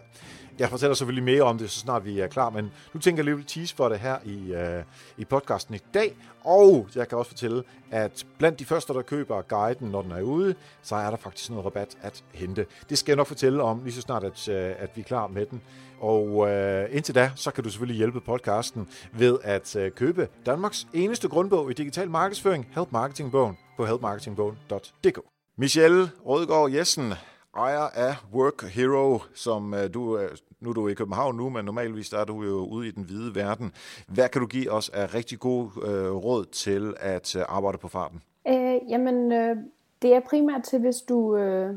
Jeg 0.60 0.70
fortæller 0.70 0.96
selvfølgelig 0.96 1.24
mere 1.24 1.42
om 1.42 1.58
det, 1.58 1.72
så 1.72 1.80
snart 1.80 2.06
vi 2.06 2.20
er 2.20 2.28
klar, 2.28 2.50
men 2.50 2.72
nu 2.94 3.00
tænker 3.00 3.24
jeg 3.24 3.26
lige 3.26 3.40
at 3.40 3.48
tease 3.48 3.76
for 3.76 3.90
det 3.90 4.00
her 4.00 4.18
i, 4.26 4.54
øh, 4.54 4.84
i 5.18 5.26
podcasten 5.26 5.76
i 5.76 5.80
dag. 5.94 6.16
Og 6.44 6.88
jeg 6.96 7.08
kan 7.08 7.18
også 7.18 7.32
fortælle, 7.32 7.64
at 7.92 8.26
blandt 8.38 8.60
de 8.60 8.66
første, 8.66 8.94
der 8.94 9.02
køber 9.02 9.42
guiden, 9.42 9.88
når 9.88 10.02
den 10.02 10.12
er 10.12 10.22
ude, 10.22 10.56
så 10.82 10.96
er 10.96 11.10
der 11.10 11.18
faktisk 11.18 11.50
noget 11.50 11.66
rabat 11.66 11.98
at 12.02 12.24
hente. 12.34 12.66
Det 12.90 12.98
skal 12.98 13.12
jeg 13.12 13.18
nok 13.18 13.28
fortælle 13.28 13.64
om 13.64 13.84
lige 13.84 13.94
så 13.94 14.02
snart, 14.02 14.24
at, 14.24 14.50
øh, 14.50 14.76
at 14.78 14.90
vi 14.96 15.02
er 15.02 15.06
klar 15.06 15.28
med 15.28 15.46
den. 15.46 15.62
Og 16.00 16.50
øh, 16.50 16.88
indtil 16.92 17.16
da, 17.16 17.32
så 17.36 17.52
kan 17.52 17.64
du 17.64 17.70
selvfølgelig 17.70 17.98
hjælpe 17.98 18.22
podcasten 18.22 18.88
ved 19.14 19.38
at 19.44 19.76
øh, 19.76 19.92
købe 19.92 20.28
Danmarks 20.46 20.88
eneste 20.94 21.28
grundbog 21.28 21.72
i 21.72 21.74
digital 21.74 22.10
markedsføring, 22.10 22.68
Help 22.76 22.92
Marketing-bogen, 22.92 23.58
på 23.78 23.86
helpmarketingbogen.dk. 23.86 25.39
Michelle 25.60 26.10
Rødgaard 26.26 26.72
Jessen, 26.72 27.14
ejer 27.58 27.88
af 27.96 28.16
Work 28.34 28.64
Hero, 28.64 29.20
som 29.34 29.74
øh, 29.74 29.94
du, 29.94 30.18
øh, 30.18 30.30
nu 30.60 30.70
er 30.70 30.74
du 30.74 30.88
i 30.88 30.94
København 30.94 31.36
nu, 31.36 31.50
men 31.50 31.66
normalvis 31.66 32.10
der 32.10 32.20
er 32.20 32.26
du 32.26 32.44
jo 32.44 32.66
ude 32.66 32.88
i 32.88 32.92
den 32.92 33.04
hvide 33.04 33.36
verden. 33.36 33.74
Hvad 34.08 34.30
kan 34.30 34.42
du 34.42 34.48
give 34.48 34.72
os 34.72 34.90
af 34.90 35.14
rigtig 35.14 35.40
god 35.40 35.66
øh, 35.66 36.16
råd 36.16 36.46
til 36.46 36.94
at 37.00 37.36
øh, 37.36 37.42
arbejde 37.50 37.78
på 37.78 37.88
farten? 37.88 38.22
Øh, 38.48 38.76
jamen, 38.90 39.32
øh, 39.32 39.58
det 40.02 40.14
er 40.14 40.20
primært 40.20 40.64
til, 40.64 40.80
hvis 40.80 40.96
du 41.02 41.38
øh, 41.38 41.76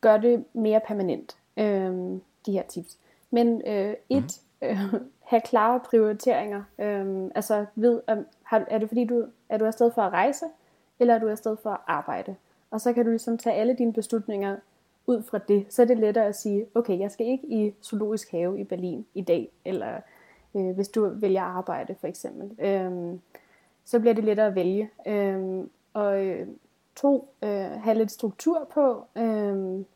gør 0.00 0.16
det 0.16 0.44
mere 0.52 0.80
permanent, 0.86 1.36
øh, 1.56 1.92
de 2.46 2.52
her 2.52 2.62
tips. 2.62 2.98
Men 3.30 3.62
øh, 3.66 3.94
et, 4.08 4.40
øh, 4.62 4.78
have 5.30 5.40
klare 5.44 5.80
prioriteringer. 5.90 6.62
Øh, 6.78 7.30
altså, 7.34 7.66
ved, 7.74 8.00
om, 8.06 8.18
har, 8.42 8.64
er 8.68 8.78
det 8.78 8.88
fordi, 8.88 9.04
du 9.04 9.24
er 9.48 9.58
du 9.58 9.64
afsted 9.64 9.90
for 9.94 10.02
at 10.02 10.12
rejse, 10.12 10.44
eller 10.98 11.14
er 11.14 11.18
du 11.18 11.28
afsted 11.28 11.56
for 11.62 11.70
at 11.70 11.80
arbejde? 11.86 12.36
Og 12.74 12.80
så 12.80 12.92
kan 12.92 13.04
du 13.04 13.10
ligesom 13.10 13.38
tage 13.38 13.56
alle 13.56 13.74
dine 13.74 13.92
beslutninger 13.92 14.56
ud 15.06 15.22
fra 15.22 15.38
det. 15.38 15.66
Så 15.68 15.82
er 15.82 15.86
det 15.86 15.98
lettere 15.98 16.26
at 16.26 16.36
sige, 16.36 16.66
okay, 16.74 16.98
jeg 16.98 17.10
skal 17.10 17.26
ikke 17.26 17.46
i 17.46 17.74
zoologisk 17.82 18.30
have 18.30 18.60
i 18.60 18.64
Berlin 18.64 19.06
i 19.14 19.22
dag, 19.22 19.50
eller 19.64 20.00
øh, 20.54 20.70
hvis 20.70 20.88
du 20.88 21.08
vælger 21.08 21.42
arbejde, 21.42 21.94
for 22.00 22.06
eksempel. 22.06 22.66
Øh, 22.66 23.18
så 23.84 24.00
bliver 24.00 24.14
det 24.14 24.24
lettere 24.24 24.46
at 24.46 24.54
vælge. 24.54 24.90
Øhm, 25.06 25.70
og 25.92 26.26
øh, 26.26 26.46
to, 26.96 27.28
øh, 27.42 27.70
have 27.70 27.98
lidt 27.98 28.10
struktur 28.10 28.68
på. 28.74 29.04
Øhm, 29.16 29.86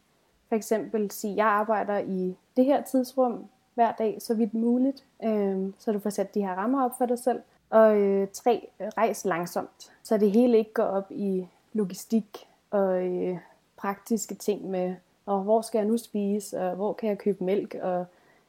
for 0.48 0.54
eksempel 0.54 1.10
sige, 1.10 1.36
jeg 1.36 1.46
arbejder 1.46 1.98
i 1.98 2.36
det 2.56 2.64
her 2.64 2.82
tidsrum 2.82 3.44
hver 3.74 3.92
dag, 3.92 4.22
så 4.22 4.34
vidt 4.34 4.54
muligt, 4.54 5.04
øhm, 5.24 5.74
så 5.78 5.92
du 5.92 5.98
får 5.98 6.10
sat 6.10 6.34
de 6.34 6.40
her 6.40 6.54
rammer 6.54 6.84
op 6.84 6.98
for 6.98 7.06
dig 7.06 7.18
selv. 7.18 7.40
Og 7.70 7.96
øh, 7.96 8.28
tre, 8.32 8.68
rejs 8.80 9.24
langsomt, 9.24 9.92
så 10.02 10.18
det 10.18 10.30
hele 10.30 10.58
ikke 10.58 10.72
går 10.72 10.82
op 10.82 11.06
i 11.10 11.46
logistik 11.72 12.47
og 12.70 13.06
øh, 13.06 13.38
praktiske 13.76 14.34
ting 14.34 14.70
med, 14.70 14.94
og 15.26 15.42
hvor 15.42 15.60
skal 15.60 15.78
jeg 15.78 15.86
nu 15.86 15.96
spise, 15.96 16.60
og 16.60 16.74
hvor 16.74 16.92
kan 16.92 17.08
jeg 17.08 17.18
købe 17.18 17.44
mælk, 17.44 17.74
og 17.82 18.04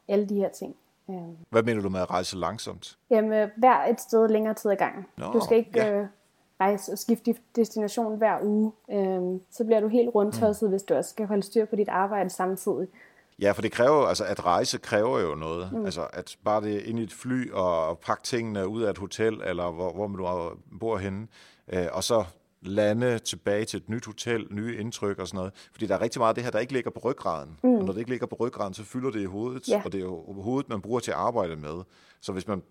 alle 0.07 0.26
de 0.26 0.36
her 0.36 0.49
ting. 0.49 0.76
Øhm, 1.09 1.38
Hvad 1.49 1.63
mener 1.63 1.82
du 1.82 1.89
med 1.89 1.99
at 1.99 2.09
rejse 2.09 2.38
langsomt? 2.38 2.97
Jamen, 3.09 3.49
hver 3.57 3.86
et 3.86 4.01
sted 4.01 4.30
længere 4.30 4.53
tid 4.53 4.72
ad 4.72 4.76
gangen. 4.76 5.05
Nå, 5.17 5.32
du 5.32 5.39
skal 5.39 5.57
ikke 5.57 5.72
ja. 5.76 5.91
øh, 5.91 6.07
rejse 6.59 6.91
og 6.91 6.97
skifte 6.97 7.36
destination 7.55 8.17
hver 8.17 8.38
uge. 8.43 8.72
Øhm, 8.91 9.41
så 9.51 9.65
bliver 9.65 9.80
du 9.80 9.88
helt 9.88 10.15
rundtosset, 10.15 10.67
mm. 10.67 10.70
hvis 10.70 10.84
du 10.84 10.93
også 10.93 11.09
skal 11.09 11.26
holde 11.26 11.43
styr 11.43 11.65
på 11.65 11.76
dit 11.76 11.89
arbejde 11.89 12.30
samtidig. 12.30 12.88
Ja, 13.41 13.51
for 13.51 13.61
det 13.61 13.72
kræver 13.72 14.05
altså 14.05 14.26
at 14.26 14.45
rejse 14.45 14.78
kræver 14.78 15.20
jo 15.20 15.36
noget. 15.36 15.70
Mm. 15.74 15.86
Altså 15.86 16.07
at 16.13 16.38
bare 16.43 16.61
det 16.61 16.82
ind 16.82 16.99
i 16.99 17.03
et 17.03 17.13
fly 17.13 17.51
og 17.51 17.99
pakke 17.99 18.24
tingene 18.24 18.67
ud 18.67 18.82
af 18.82 18.89
et 18.89 18.97
hotel 18.97 19.41
eller 19.45 19.72
hvor, 19.72 19.91
hvor 19.93 20.07
man 20.07 20.20
nu 20.20 20.51
bor 20.80 20.97
henne, 20.97 21.28
øh, 21.67 21.86
og 21.91 22.03
så 22.03 22.24
lande 22.62 23.20
tilbage 23.20 23.66
til 23.66 23.78
et 23.78 23.89
nyt 23.89 24.05
hotel, 24.05 24.47
nye 24.51 24.78
indtryk 24.78 25.20
og 25.20 25.28
sådan 25.28 25.38
noget. 25.38 25.70
Fordi 25.72 25.86
der 25.86 25.95
er 25.95 26.01
rigtig 26.01 26.20
meget 26.20 26.30
af 26.30 26.36
det 26.36 26.43
her, 26.43 26.51
der 26.51 26.60
ikke 26.60 26.74
ligger 26.74 26.91
på 26.91 26.99
ryggraden. 26.99 27.57
Mm. 27.64 27.74
Og 27.74 27.84
når 27.84 27.93
det 27.93 27.99
ikke 27.99 28.12
ligger 28.12 28.28
på 28.28 28.36
ryggraden, 28.39 28.74
så 28.74 28.84
fylder 28.84 29.12
det 29.12 29.22
i 29.22 29.26
hovedet, 29.26 29.70
ja. 29.70 29.82
og 29.86 29.91
det 29.91 29.99
er 29.99 30.03
jo 30.03 30.34
hovedet, 30.34 30.70
man 30.70 30.82
bruger 30.82 30.99
til 30.99 31.12
at 31.12 31.18
arbejde 31.18 31.55
med. 31.55 31.84
Så 32.22 32.32
hvis 32.34 32.47
man 32.47 32.62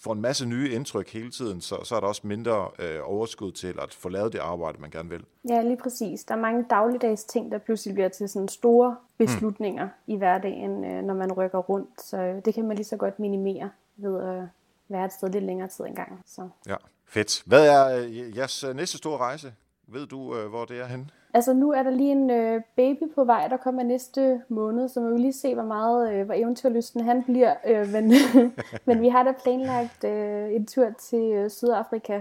får 0.00 0.12
en 0.12 0.20
masse 0.20 0.46
nye 0.46 0.70
indtryk 0.70 1.08
hele 1.08 1.30
tiden, 1.30 1.60
så, 1.60 1.84
så 1.84 1.96
er 1.96 2.00
der 2.00 2.06
også 2.06 2.26
mindre 2.26 2.68
øh, 2.78 3.00
overskud 3.02 3.52
til 3.52 3.78
at 3.82 3.94
få 3.94 4.08
lavet 4.08 4.32
det 4.32 4.38
arbejde, 4.38 4.80
man 4.80 4.90
gerne 4.90 5.08
vil. 5.08 5.24
Ja, 5.48 5.62
lige 5.62 5.76
præcis. 5.76 6.24
Der 6.24 6.34
er 6.34 6.38
mange 6.38 6.64
dagligdags 6.70 7.24
ting, 7.24 7.52
der 7.52 7.58
pludselig 7.58 7.94
bliver 7.94 8.08
til 8.08 8.28
sådan 8.28 8.48
store 8.48 8.96
beslutninger 9.18 9.84
mm. 9.84 10.14
i 10.14 10.16
hverdagen, 10.16 10.84
øh, 10.84 11.02
når 11.02 11.14
man 11.14 11.32
rykker 11.32 11.58
rundt. 11.58 12.02
Så 12.02 12.40
det 12.44 12.54
kan 12.54 12.68
man 12.68 12.76
lige 12.76 12.86
så 12.86 12.96
godt 12.96 13.18
minimere 13.18 13.70
ved 13.96 14.22
at 14.22 14.48
være 14.88 15.04
et 15.04 15.12
sted 15.12 15.28
lidt 15.28 15.44
længere 15.44 15.68
tid 15.68 15.84
engang. 15.84 16.22
Så. 16.26 16.48
Ja, 16.66 16.76
fedt. 17.08 17.42
Hvad 17.46 17.68
er 17.68 17.98
øh, 17.98 18.36
jeres 18.36 18.64
øh, 18.64 18.76
næste 18.76 18.98
store 18.98 19.18
rejse? 19.18 19.54
Ved 19.86 20.06
du, 20.06 20.36
øh, 20.36 20.48
hvor 20.48 20.64
det 20.64 20.80
er 20.80 20.86
henne? 20.86 21.06
Altså 21.34 21.52
nu 21.52 21.72
er 21.72 21.82
der 21.82 21.90
lige 21.90 22.12
en 22.12 22.30
øh, 22.30 22.62
baby 22.76 23.02
på 23.14 23.24
vej, 23.24 23.48
der 23.48 23.56
kommer 23.56 23.82
næste 23.82 24.42
måned, 24.48 24.88
så 24.88 25.00
man 25.00 25.12
vil 25.12 25.20
lige 25.20 25.32
se, 25.32 25.54
hvor 25.54 25.64
meget 25.64 26.12
øh, 26.12 26.26
hvor 26.26 26.34
eventyrlysten 26.34 27.04
han 27.04 27.24
bliver. 27.24 27.54
Øh, 27.66 27.88
men, 27.88 28.12
men 28.86 29.02
vi 29.02 29.08
har 29.08 29.22
da 29.22 29.32
planlagt 29.42 30.04
øh, 30.04 30.54
en 30.54 30.66
tur 30.66 30.90
til 31.00 31.32
øh, 31.32 31.50
Sydafrika, 31.50 32.20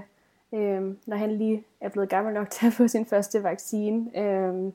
øh, 0.53 0.81
når 1.05 1.15
han 1.15 1.37
lige 1.37 1.63
er 1.81 1.89
blevet 1.89 2.09
gammel 2.09 2.33
nok 2.33 2.49
til 2.59 2.67
at 2.67 2.73
få 2.73 2.87
sin 2.87 3.05
første 3.05 3.43
vaccine. 3.43 4.19
Øh, 4.19 4.71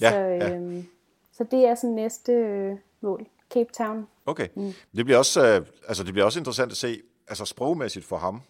ja, 0.00 0.10
så, 0.10 0.18
øh, 0.18 0.76
ja. 0.76 0.82
så 1.32 1.44
det 1.44 1.66
er 1.66 1.74
sådan 1.74 1.94
næste 1.94 2.32
øh, 2.32 2.76
mål. 3.00 3.26
Cape 3.50 3.70
Town. 3.78 4.06
Okay. 4.26 4.48
Mm. 4.54 4.72
Det, 4.96 5.04
bliver 5.04 5.18
også, 5.18 5.46
øh, 5.46 5.66
altså, 5.88 6.04
det 6.04 6.12
bliver 6.12 6.24
også 6.24 6.38
interessant 6.38 6.70
at 6.70 6.76
se, 6.76 7.00
altså 7.28 7.44
sprogmæssigt 7.44 8.04
for 8.04 8.16
ham, 8.16 8.42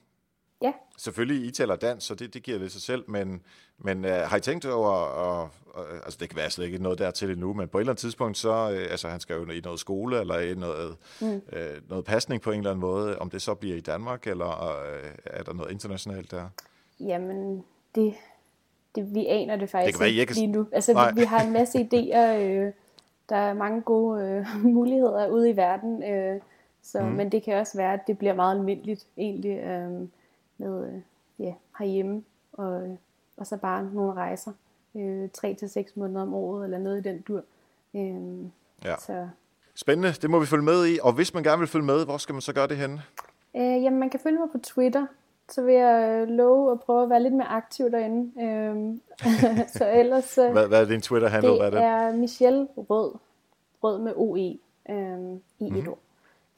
Ja. 0.63 0.73
Selvfølgelig, 0.99 1.47
I 1.47 1.51
taler 1.51 1.77
dansk, 1.77 2.07
så 2.07 2.15
det, 2.15 2.35
det 2.35 2.43
giver 2.43 2.59
det 2.59 2.73
sig 2.73 2.83
selv, 2.83 3.11
men, 3.11 3.43
men 3.79 4.05
uh, 4.05 4.11
har 4.11 4.37
I 4.37 4.41
tænkt 4.41 4.67
over, 4.67 4.91
og, 4.91 5.51
og, 5.67 5.85
altså 6.05 6.19
det 6.21 6.29
kan 6.29 6.37
være 6.37 6.51
slet 6.51 6.65
ikke 6.65 6.79
noget 6.79 6.99
dertil 6.99 7.31
endnu, 7.31 7.53
men 7.53 7.69
på 7.69 7.79
et 7.79 7.83
eller 7.83 7.93
andet 7.93 8.01
tidspunkt, 8.01 8.37
så, 8.37 8.53
uh, 8.65 8.91
altså 8.91 9.09
han 9.09 9.21
skal 9.21 9.37
jo 9.37 9.51
i 9.51 9.61
noget 9.61 9.81
skole, 9.81 10.21
eller 10.21 10.39
i 10.39 10.55
noget, 10.55 10.97
mm. 11.21 11.27
uh, 11.27 11.89
noget 11.89 12.05
pasning 12.05 12.43
på 12.43 12.51
en 12.51 12.59
eller 12.59 12.71
anden 12.71 12.81
måde, 12.81 13.19
om 13.19 13.31
det 13.31 13.43
så 13.43 13.55
bliver 13.55 13.77
i 13.77 13.81
Danmark, 13.81 14.27
eller 14.27 14.47
uh, 14.47 15.11
er 15.25 15.43
der 15.43 15.53
noget 15.53 15.73
internationalt 15.73 16.31
der? 16.31 16.49
Jamen, 17.01 17.65
det, 17.95 18.15
det, 18.95 19.15
vi 19.15 19.27
aner 19.27 19.57
det 19.57 19.71
faktisk 19.71 19.93
det 19.93 20.01
kan 20.01 20.15
være, 20.15 20.21
ikke 20.21 20.35
lige 20.35 20.47
nu. 20.47 20.67
Altså, 20.73 20.93
vi, 20.93 21.21
vi 21.21 21.27
har 21.27 21.41
en 21.41 21.53
masse 21.53 21.79
idéer, 21.79 22.43
øh, 22.43 22.73
der 23.29 23.37
er 23.37 23.55
mange 23.55 23.83
gode 23.83 24.23
øh, 24.25 24.47
muligheder 24.65 25.29
ude 25.29 25.51
i 25.51 25.57
verden, 25.57 26.03
øh, 26.03 26.41
så, 26.83 27.01
mm. 27.01 27.07
men 27.07 27.33
det 27.33 27.43
kan 27.43 27.55
også 27.55 27.79
være, 27.79 27.93
at 27.93 28.01
det 28.07 28.19
bliver 28.19 28.35
meget 28.35 28.59
almindeligt 28.59 29.07
egentlig. 29.17 29.59
Øh, 29.59 30.09
med 30.59 30.87
øh, 30.87 31.01
ja, 31.39 31.55
herhjemme, 31.79 32.25
og, 32.53 32.83
øh, 32.83 32.97
og 33.37 33.47
så 33.47 33.57
bare 33.57 33.85
nogle 33.85 34.13
rejser, 34.13 34.53
øh, 34.95 35.29
3 35.31 35.55
til 35.55 35.71
seks 35.71 35.97
måneder 35.97 36.23
om 36.23 36.35
året, 36.35 36.65
eller 36.65 36.79
noget 36.79 36.99
i 36.99 37.09
den 37.09 37.21
dur. 37.21 37.43
Øh, 37.95 38.45
ja. 38.85 38.97
Så. 38.99 39.29
Spændende, 39.75 40.13
det 40.13 40.31
må 40.31 40.39
vi 40.39 40.47
følge 40.47 40.65
med 40.65 40.87
i, 40.87 40.99
og 41.03 41.13
hvis 41.13 41.35
man 41.35 41.43
gerne 41.43 41.59
vil 41.59 41.69
følge 41.69 41.85
med, 41.85 42.05
hvor 42.05 42.17
skal 42.17 42.33
man 42.33 42.43
så 42.43 42.53
gøre 42.53 42.69
det 42.69 42.77
henne? 42.77 43.03
Øh, 43.57 43.83
jamen, 43.83 44.01
man 44.01 44.11
kan 44.11 44.21
følge 44.21 44.39
mig 44.39 44.49
på 44.53 44.59
Twitter, 44.59 45.07
så 45.49 45.63
vil 45.63 45.75
jeg 45.75 46.11
øh, 46.11 46.29
love 46.29 46.73
at 46.73 46.81
prøve 46.81 47.03
at 47.03 47.11
være 47.11 47.23
lidt 47.23 47.35
mere 47.35 47.49
aktiv 47.49 47.91
derinde. 47.91 48.43
Øhm, 48.43 49.01
så 49.79 49.91
ellers... 49.91 50.35
hvad, 50.35 50.69
hvad 50.69 50.83
er 50.83 50.89
din 50.89 51.01
Twitter-handle? 51.01 51.51
Det 51.51 51.59
hvad 51.59 51.67
er, 51.67 51.71
det? 51.71 51.83
er 51.83 52.17
Michelle 52.17 52.69
Rød. 52.77 53.15
Rød 53.83 53.99
med 53.99 54.13
OE 54.17 54.39
øhm, 54.39 54.59
i 54.89 55.41
mm-hmm. 55.59 55.77
et 55.77 55.83
mhm. 55.83 55.89
ord. 55.89 55.99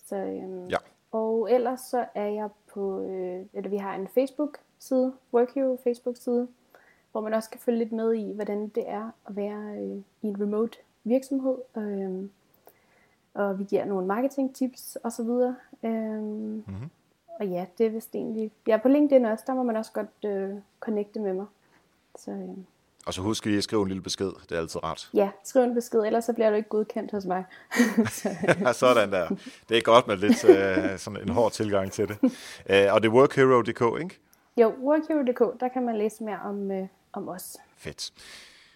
Så, 0.06 0.16
øhm, 0.16 0.66
ja. 0.66 0.76
Og 1.12 1.52
ellers 1.52 1.80
så 1.80 2.04
er 2.14 2.26
jeg 2.26 2.48
på, 2.78 3.00
øh, 3.00 3.46
eller 3.52 3.70
vi 3.70 3.76
har 3.76 3.94
en 3.94 4.08
Facebook-side, 4.08 5.12
Workhero 5.32 5.78
Facebook-side, 5.84 6.48
hvor 7.12 7.20
man 7.20 7.34
også 7.34 7.50
kan 7.50 7.60
følge 7.60 7.78
lidt 7.78 7.92
med 7.92 8.14
i, 8.14 8.32
hvordan 8.32 8.68
det 8.68 8.84
er 8.86 9.10
at 9.26 9.36
være 9.36 9.76
øh, 9.76 9.96
i 10.22 10.26
en 10.26 10.40
remote 10.40 10.78
virksomhed. 11.04 11.56
Øh, 11.76 12.28
og 13.34 13.58
vi 13.58 13.64
giver 13.64 13.84
nogle 13.84 14.06
marketing-tips 14.06 14.98
osv. 15.04 15.30
Øh, 15.82 16.22
mm-hmm. 16.22 16.90
Og 17.40 17.46
ja, 17.46 17.66
det 17.78 17.86
er 17.86 17.90
vist 17.90 18.14
egentlig... 18.14 18.52
Jeg 18.66 18.74
er 18.74 18.82
på 18.82 18.88
LinkedIn 18.88 19.24
også, 19.24 19.44
der 19.46 19.54
må 19.54 19.62
man 19.62 19.76
også 19.76 19.92
godt 19.92 20.24
øh, 20.24 20.54
connecte 20.80 21.20
med 21.20 21.34
mig. 21.34 21.46
Så, 22.18 22.30
øh. 22.30 22.58
Og 23.06 23.14
så 23.14 23.20
husk 23.20 23.44
lige 23.44 23.58
at 23.58 23.64
skrive 23.64 23.82
en 23.82 23.88
lille 23.88 24.02
besked. 24.02 24.26
Det 24.48 24.52
er 24.52 24.60
altid 24.60 24.84
rart. 24.84 25.10
Ja, 25.14 25.28
skriv 25.44 25.62
en 25.62 25.74
besked, 25.74 26.00
ellers 26.00 26.24
så 26.24 26.32
bliver 26.32 26.50
du 26.50 26.56
ikke 26.56 26.68
godkendt 26.68 27.10
hos 27.10 27.24
mig. 27.24 27.44
sådan 28.72 29.12
der. 29.12 29.28
Det 29.68 29.76
er 29.76 29.82
godt 29.82 30.06
med 30.06 30.16
lidt 30.16 30.44
uh, 30.44 30.98
sådan 30.98 31.20
en 31.22 31.28
hård 31.28 31.52
tilgang 31.52 31.92
til 31.92 32.08
det. 32.08 32.18
Uh, 32.22 32.94
og 32.94 33.02
det 33.02 33.08
er 33.08 33.12
workhero.dk, 33.12 34.00
ikke? 34.02 34.18
Jo, 34.56 34.74
workhero.dk, 34.82 35.60
der 35.60 35.68
kan 35.68 35.86
man 35.86 35.98
læse 35.98 36.24
mere 36.24 36.38
om, 36.44 36.70
uh, 36.70 36.86
om 37.12 37.28
os. 37.28 37.56
Fedt. 37.76 38.12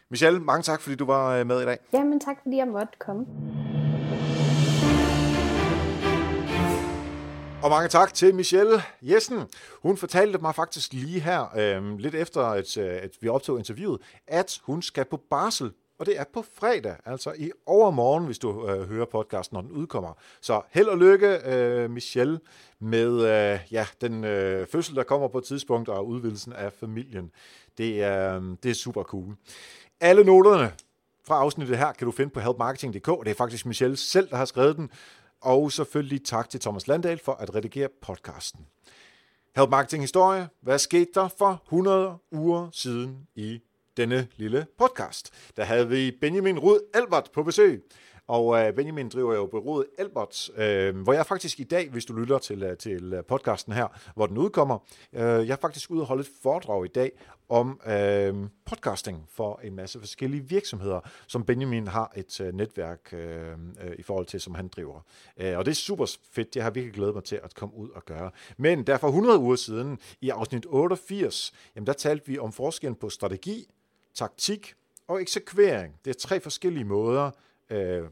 Michelle, 0.09 0.41
mange 0.41 0.63
tak, 0.63 0.81
fordi 0.81 0.97
du 0.97 1.05
var 1.05 1.45
med 1.45 1.63
i 1.63 1.65
dag. 1.65 1.79
Jamen 1.93 2.21
tak, 2.21 2.37
fordi 2.43 2.57
jeg 2.57 2.69
måtte 2.69 2.93
komme. 2.99 3.27
Og 7.63 7.71
mange 7.71 7.89
tak 7.89 8.15
til 8.15 8.35
Michelle 8.35 8.83
Jessen. 9.03 9.43
Hun 9.83 9.97
fortalte 9.97 10.39
mig 10.39 10.55
faktisk 10.55 10.93
lige 10.93 11.21
her, 11.21 11.57
øh, 11.57 11.99
lidt 11.99 12.15
efter 12.15 12.41
at, 12.41 12.77
øh, 12.77 12.99
at 13.03 13.11
vi 13.21 13.29
optog 13.29 13.59
interviewet, 13.59 14.01
at 14.27 14.61
hun 14.63 14.83
skal 14.83 15.05
på 15.05 15.21
barsel 15.31 15.73
og 15.99 16.07
det 16.07 16.19
er 16.19 16.25
på 16.33 16.45
fredag, 16.55 16.97
altså 17.05 17.33
i 17.39 17.51
overmorgen, 17.67 18.25
hvis 18.25 18.39
du 18.39 18.69
øh, 18.69 18.89
hører 18.89 19.07
podcasten, 19.07 19.55
når 19.55 19.61
den 19.61 19.71
udkommer. 19.71 20.13
Så 20.41 20.61
held 20.71 20.87
og 20.87 20.99
lykke, 20.99 21.39
øh, 21.45 21.91
Michelle, 21.91 22.41
med 22.81 23.13
øh, 23.21 23.61
ja, 23.71 23.87
den 24.01 24.25
øh, 24.25 24.67
fødsel, 24.67 24.97
der 24.97 25.03
kommer 25.03 25.29
på 25.29 25.39
et 25.39 25.45
tidspunkt, 25.45 25.89
og 25.89 26.07
udvidelsen 26.07 26.53
af 26.53 26.73
familien. 26.73 27.31
Det 27.79 28.03
er, 28.03 28.37
øh, 28.37 28.43
det 28.63 28.71
er 28.71 28.75
super 28.75 29.03
cool. 29.03 29.37
Alle 30.01 30.25
noterne 30.25 30.73
fra 31.27 31.35
afsnittet 31.35 31.79
her 31.79 31.93
kan 31.93 32.05
du 32.05 32.13
finde 32.13 32.31
på 32.31 32.41
helpmarketing.dk, 32.41 33.25
det 33.25 33.31
er 33.31 33.35
faktisk 33.35 33.67
Michelle 33.67 33.97
selv, 33.97 34.31
der 34.31 34.37
har 34.37 34.45
skrevet 34.45 34.77
den. 34.77 34.91
Og 35.43 35.73
selvfølgelig 35.73 36.25
tak 36.25 36.51
til 36.51 36.61
Thomas 36.61 36.89
Landahl 36.89 37.19
for 37.19 37.33
at 37.33 37.55
redigere 37.55 37.89
podcasten. 38.03 38.67
Help 39.57 39.71
Marketing 39.71 40.03
Historie. 40.03 40.49
Hvad 40.61 40.79
skete 40.79 41.11
der 41.15 41.29
for 41.39 41.63
100 41.67 42.19
uger 42.31 42.69
siden 42.73 43.27
i 43.35 43.61
denne 43.97 44.29
lille 44.37 44.67
podcast? 44.79 45.31
Der 45.57 45.65
havde 45.65 45.89
vi 45.89 46.11
Benjamin 46.21 46.59
Rud 46.59 46.81
Albert 46.95 47.31
på 47.35 47.43
besøg. 47.43 47.83
Og 48.29 48.59
øh, 48.59 48.75
Benjamin 48.75 49.09
driver 49.09 49.35
jo 49.35 49.47
bureauet 49.47 49.87
Albert, 49.99 50.51
øh, 50.57 50.97
hvor 50.97 51.13
jeg 51.13 51.27
faktisk 51.27 51.61
i 51.61 51.65
dag, 51.65 51.89
hvis 51.91 52.05
du 52.05 52.13
lytter 52.13 52.39
til, 52.39 52.63
øh, 52.63 52.77
til 52.77 53.13
øh, 53.13 53.25
podcasten 53.25 53.73
her, 53.73 53.87
hvor 54.15 54.27
den 54.27 54.39
udkommer, 54.39 54.79
øh, 55.13 55.23
jeg 55.23 55.49
er 55.49 55.61
faktisk 55.61 55.91
ude 55.91 56.01
og 56.01 56.07
holde 56.07 56.21
et 56.21 56.31
foredrag 56.43 56.85
i 56.85 56.89
dag 56.89 57.13
om 57.53 57.81
øh, 57.87 58.35
podcasting 58.65 59.27
for 59.29 59.61
en 59.65 59.77
masse 59.77 59.99
forskellige 59.99 60.49
virksomheder, 60.49 61.01
som 61.27 61.45
Benjamin 61.45 61.87
har 61.87 62.13
et 62.17 62.41
øh, 62.41 62.55
netværk 62.55 63.13
øh, 63.13 63.53
øh, 63.81 63.93
i 63.99 64.03
forhold 64.03 64.27
til, 64.27 64.41
som 64.41 64.55
han 64.55 64.69
driver. 64.69 65.01
Øh, 65.37 65.59
og 65.59 65.65
det 65.65 65.71
er 65.71 65.75
super 65.75 66.07
fedt, 66.31 66.57
Jeg 66.57 66.65
har 66.65 66.71
virkelig 66.71 66.95
glædet 66.95 67.15
mig 67.15 67.25
til 67.25 67.41
at 67.45 67.55
komme 67.55 67.75
ud 67.75 67.89
og 67.91 68.05
gøre. 68.05 68.31
Men 68.57 68.87
der 68.87 68.99
for 68.99 69.09
100 69.09 69.39
uger 69.39 69.57
siden, 69.57 69.99
i 70.21 70.31
afsnit 70.31 70.67
88, 70.69 71.53
jamen 71.77 71.87
der 71.87 71.93
talte 71.93 72.27
vi 72.27 72.39
om 72.39 72.53
forskellen 72.53 72.97
på 72.97 73.09
strategi, 73.09 73.67
taktik 74.15 74.75
og 75.09 75.21
eksekvering. 75.21 75.95
Det 76.05 76.11
er 76.11 76.19
tre 76.21 76.41
forskellige 76.41 76.85
måder, 76.85 77.31
øh, 77.71 78.03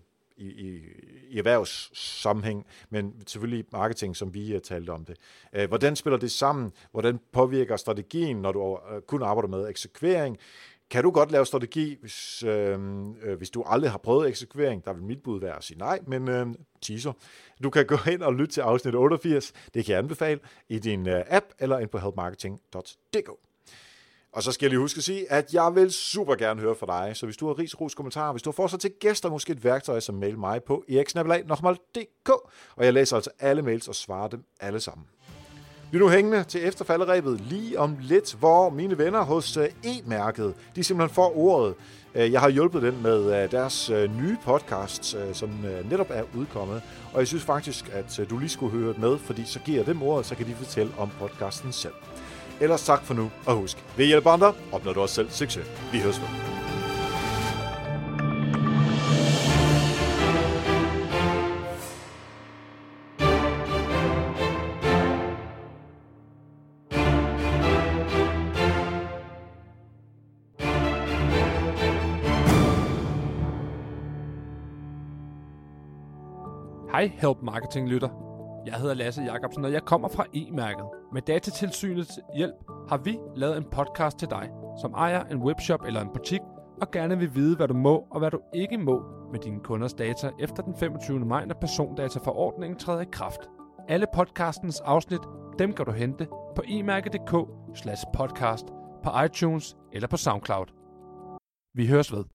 i, 0.40 0.46
i, 0.46 0.80
i 1.28 1.38
erhvervssammenhæng, 1.38 2.66
men 2.90 3.14
selvfølgelig 3.26 3.64
marketing, 3.72 4.16
som 4.16 4.34
vi 4.34 4.46
øh, 4.48 4.52
har 4.52 4.60
talt 4.60 4.88
om 4.88 5.04
det. 5.04 5.16
Øh, 5.52 5.68
hvordan 5.68 5.96
spiller 5.96 6.18
det 6.18 6.30
sammen? 6.30 6.72
Hvordan 6.92 7.20
påvirker 7.32 7.76
strategien, 7.76 8.36
når 8.36 8.52
du 8.52 8.78
øh, 8.94 9.02
kun 9.02 9.22
arbejder 9.22 9.48
med 9.48 9.68
eksekvering? 9.68 10.38
Kan 10.90 11.04
du 11.04 11.10
godt 11.10 11.32
lave 11.32 11.46
strategi, 11.46 11.96
hvis, 12.00 12.42
øh, 12.42 12.78
øh, 13.22 13.38
hvis 13.38 13.50
du 13.50 13.62
aldrig 13.66 13.90
har 13.90 13.98
prøvet 13.98 14.28
eksekvering? 14.28 14.84
Der 14.84 14.92
vil 14.92 15.02
mit 15.02 15.22
bud 15.22 15.40
være 15.40 15.56
at 15.56 15.64
sige 15.64 15.78
nej, 15.78 15.98
men 16.06 16.28
øh, 16.28 16.46
teaser. 16.82 17.12
Du 17.62 17.70
kan 17.70 17.86
gå 17.86 17.96
ind 18.10 18.22
og 18.22 18.34
lytte 18.34 18.54
til 18.54 18.60
afsnit 18.60 18.94
88. 18.94 19.52
Det 19.74 19.84
kan 19.84 19.92
jeg 19.92 19.98
anbefale 19.98 20.40
i 20.68 20.78
din 20.78 21.08
øh, 21.08 21.24
app 21.26 21.46
eller 21.58 21.78
ind 21.78 21.88
på 21.88 21.98
helpmarketing.dk. 21.98 23.49
Og 24.32 24.42
så 24.42 24.52
skal 24.52 24.66
jeg 24.66 24.70
lige 24.70 24.80
huske 24.80 24.98
at 24.98 25.04
sige, 25.04 25.32
at 25.32 25.54
jeg 25.54 25.74
vil 25.74 25.92
super 25.92 26.34
gerne 26.34 26.60
høre 26.60 26.74
fra 26.74 26.86
dig. 26.86 27.16
Så 27.16 27.26
hvis 27.26 27.36
du 27.36 27.46
har 27.46 27.58
ris, 27.58 27.80
ros, 27.80 27.94
kommentarer, 27.94 28.32
hvis 28.32 28.42
du 28.42 28.50
har 28.50 28.52
forslag 28.52 28.80
til 28.80 28.90
gæster, 29.00 29.30
måske 29.30 29.52
et 29.52 29.64
værktøj, 29.64 30.00
så 30.00 30.12
mail 30.12 30.38
mig 30.38 30.62
på 30.62 30.84
eriksnabelag.dk. 30.88 32.30
Og 32.76 32.84
jeg 32.84 32.92
læser 32.92 33.16
altså 33.16 33.30
alle 33.40 33.62
mails 33.62 33.88
og 33.88 33.94
svarer 33.94 34.28
dem 34.28 34.44
alle 34.60 34.80
sammen. 34.80 35.06
Bliv 35.90 36.00
nu 36.00 36.08
hængende 36.08 36.44
til 36.44 36.66
efterfalderæbet 36.66 37.40
lige 37.40 37.78
om 37.78 37.96
lidt, 38.00 38.34
hvor 38.34 38.70
mine 38.70 38.98
venner 38.98 39.22
hos 39.22 39.56
øh, 39.56 39.68
E-mærket, 39.84 40.54
de 40.76 40.84
simpelthen 40.84 41.14
får 41.14 41.36
ordet. 41.36 41.74
Øh, 42.14 42.32
jeg 42.32 42.40
har 42.40 42.48
hjulpet 42.48 42.82
dem 42.82 42.94
med 42.94 43.42
øh, 43.42 43.50
deres 43.50 43.90
nye 43.90 44.36
podcast, 44.44 45.16
som 45.32 45.50
netop 45.90 46.10
er 46.10 46.22
udkommet. 46.36 46.82
Og 47.12 47.18
jeg 47.18 47.26
synes 47.26 47.44
faktisk, 47.44 47.90
at 47.92 48.20
du 48.30 48.38
lige 48.38 48.48
skulle 48.48 48.78
høre 48.78 48.94
med, 48.98 49.18
fordi 49.18 49.44
så 49.44 49.58
giver 49.58 49.78
jeg 49.78 49.86
dem 49.86 50.02
ordet, 50.02 50.26
så 50.26 50.34
kan 50.34 50.46
de 50.46 50.54
fortælle 50.54 50.92
om 50.98 51.10
podcasten 51.18 51.72
selv. 51.72 51.94
Ellers 52.60 52.84
tak 52.84 53.02
for 53.02 53.14
nu, 53.14 53.30
og 53.46 53.54
husk, 53.54 53.84
ved 53.96 54.06
hjælp 54.06 54.26
andre 54.26 54.54
opnår 54.72 54.92
du 54.92 55.00
også 55.00 55.14
selv 55.14 55.30
succes. 55.30 55.66
Vi 55.92 56.00
høres 56.00 56.20
ved. 56.20 56.28
Hej 76.92 77.10
Help 77.20 77.42
Marketing 77.42 77.88
Lytter. 77.88 78.29
Jeg 78.66 78.74
hedder 78.74 78.94
Lasse 78.94 79.22
Jacobsen, 79.22 79.64
og 79.64 79.72
jeg 79.72 79.82
kommer 79.82 80.08
fra 80.08 80.24
e-mærket. 80.34 80.84
Med 81.12 81.22
Datatilsynets 81.22 82.18
hjælp 82.36 82.54
har 82.88 82.96
vi 82.96 83.18
lavet 83.36 83.56
en 83.56 83.64
podcast 83.64 84.18
til 84.18 84.30
dig, 84.30 84.50
som 84.80 84.94
ejer 84.94 85.24
en 85.24 85.42
webshop 85.42 85.80
eller 85.86 86.00
en 86.00 86.08
butik, 86.14 86.40
og 86.80 86.90
gerne 86.90 87.18
vil 87.18 87.34
vide, 87.34 87.56
hvad 87.56 87.68
du 87.68 87.74
må 87.74 88.06
og 88.10 88.18
hvad 88.18 88.30
du 88.30 88.40
ikke 88.54 88.78
må 88.78 89.02
med 89.32 89.40
dine 89.40 89.60
kunders 89.60 89.94
data 89.94 90.30
efter 90.40 90.62
den 90.62 90.74
25. 90.76 91.20
maj, 91.20 91.44
når 91.44 91.54
persondataforordningen 91.60 92.78
træder 92.78 93.00
i 93.00 93.08
kraft. 93.12 93.40
Alle 93.88 94.06
podcastens 94.14 94.80
afsnit, 94.80 95.20
dem 95.58 95.72
kan 95.72 95.86
du 95.86 95.92
hente 95.92 96.26
på 96.56 96.62
emærke.dk 96.68 97.34
slash 97.74 98.04
podcast, 98.14 98.66
på 99.04 99.10
iTunes 99.24 99.76
eller 99.92 100.08
på 100.08 100.16
SoundCloud. 100.16 100.66
Vi 101.74 101.86
høres 101.86 102.12
ved. 102.12 102.24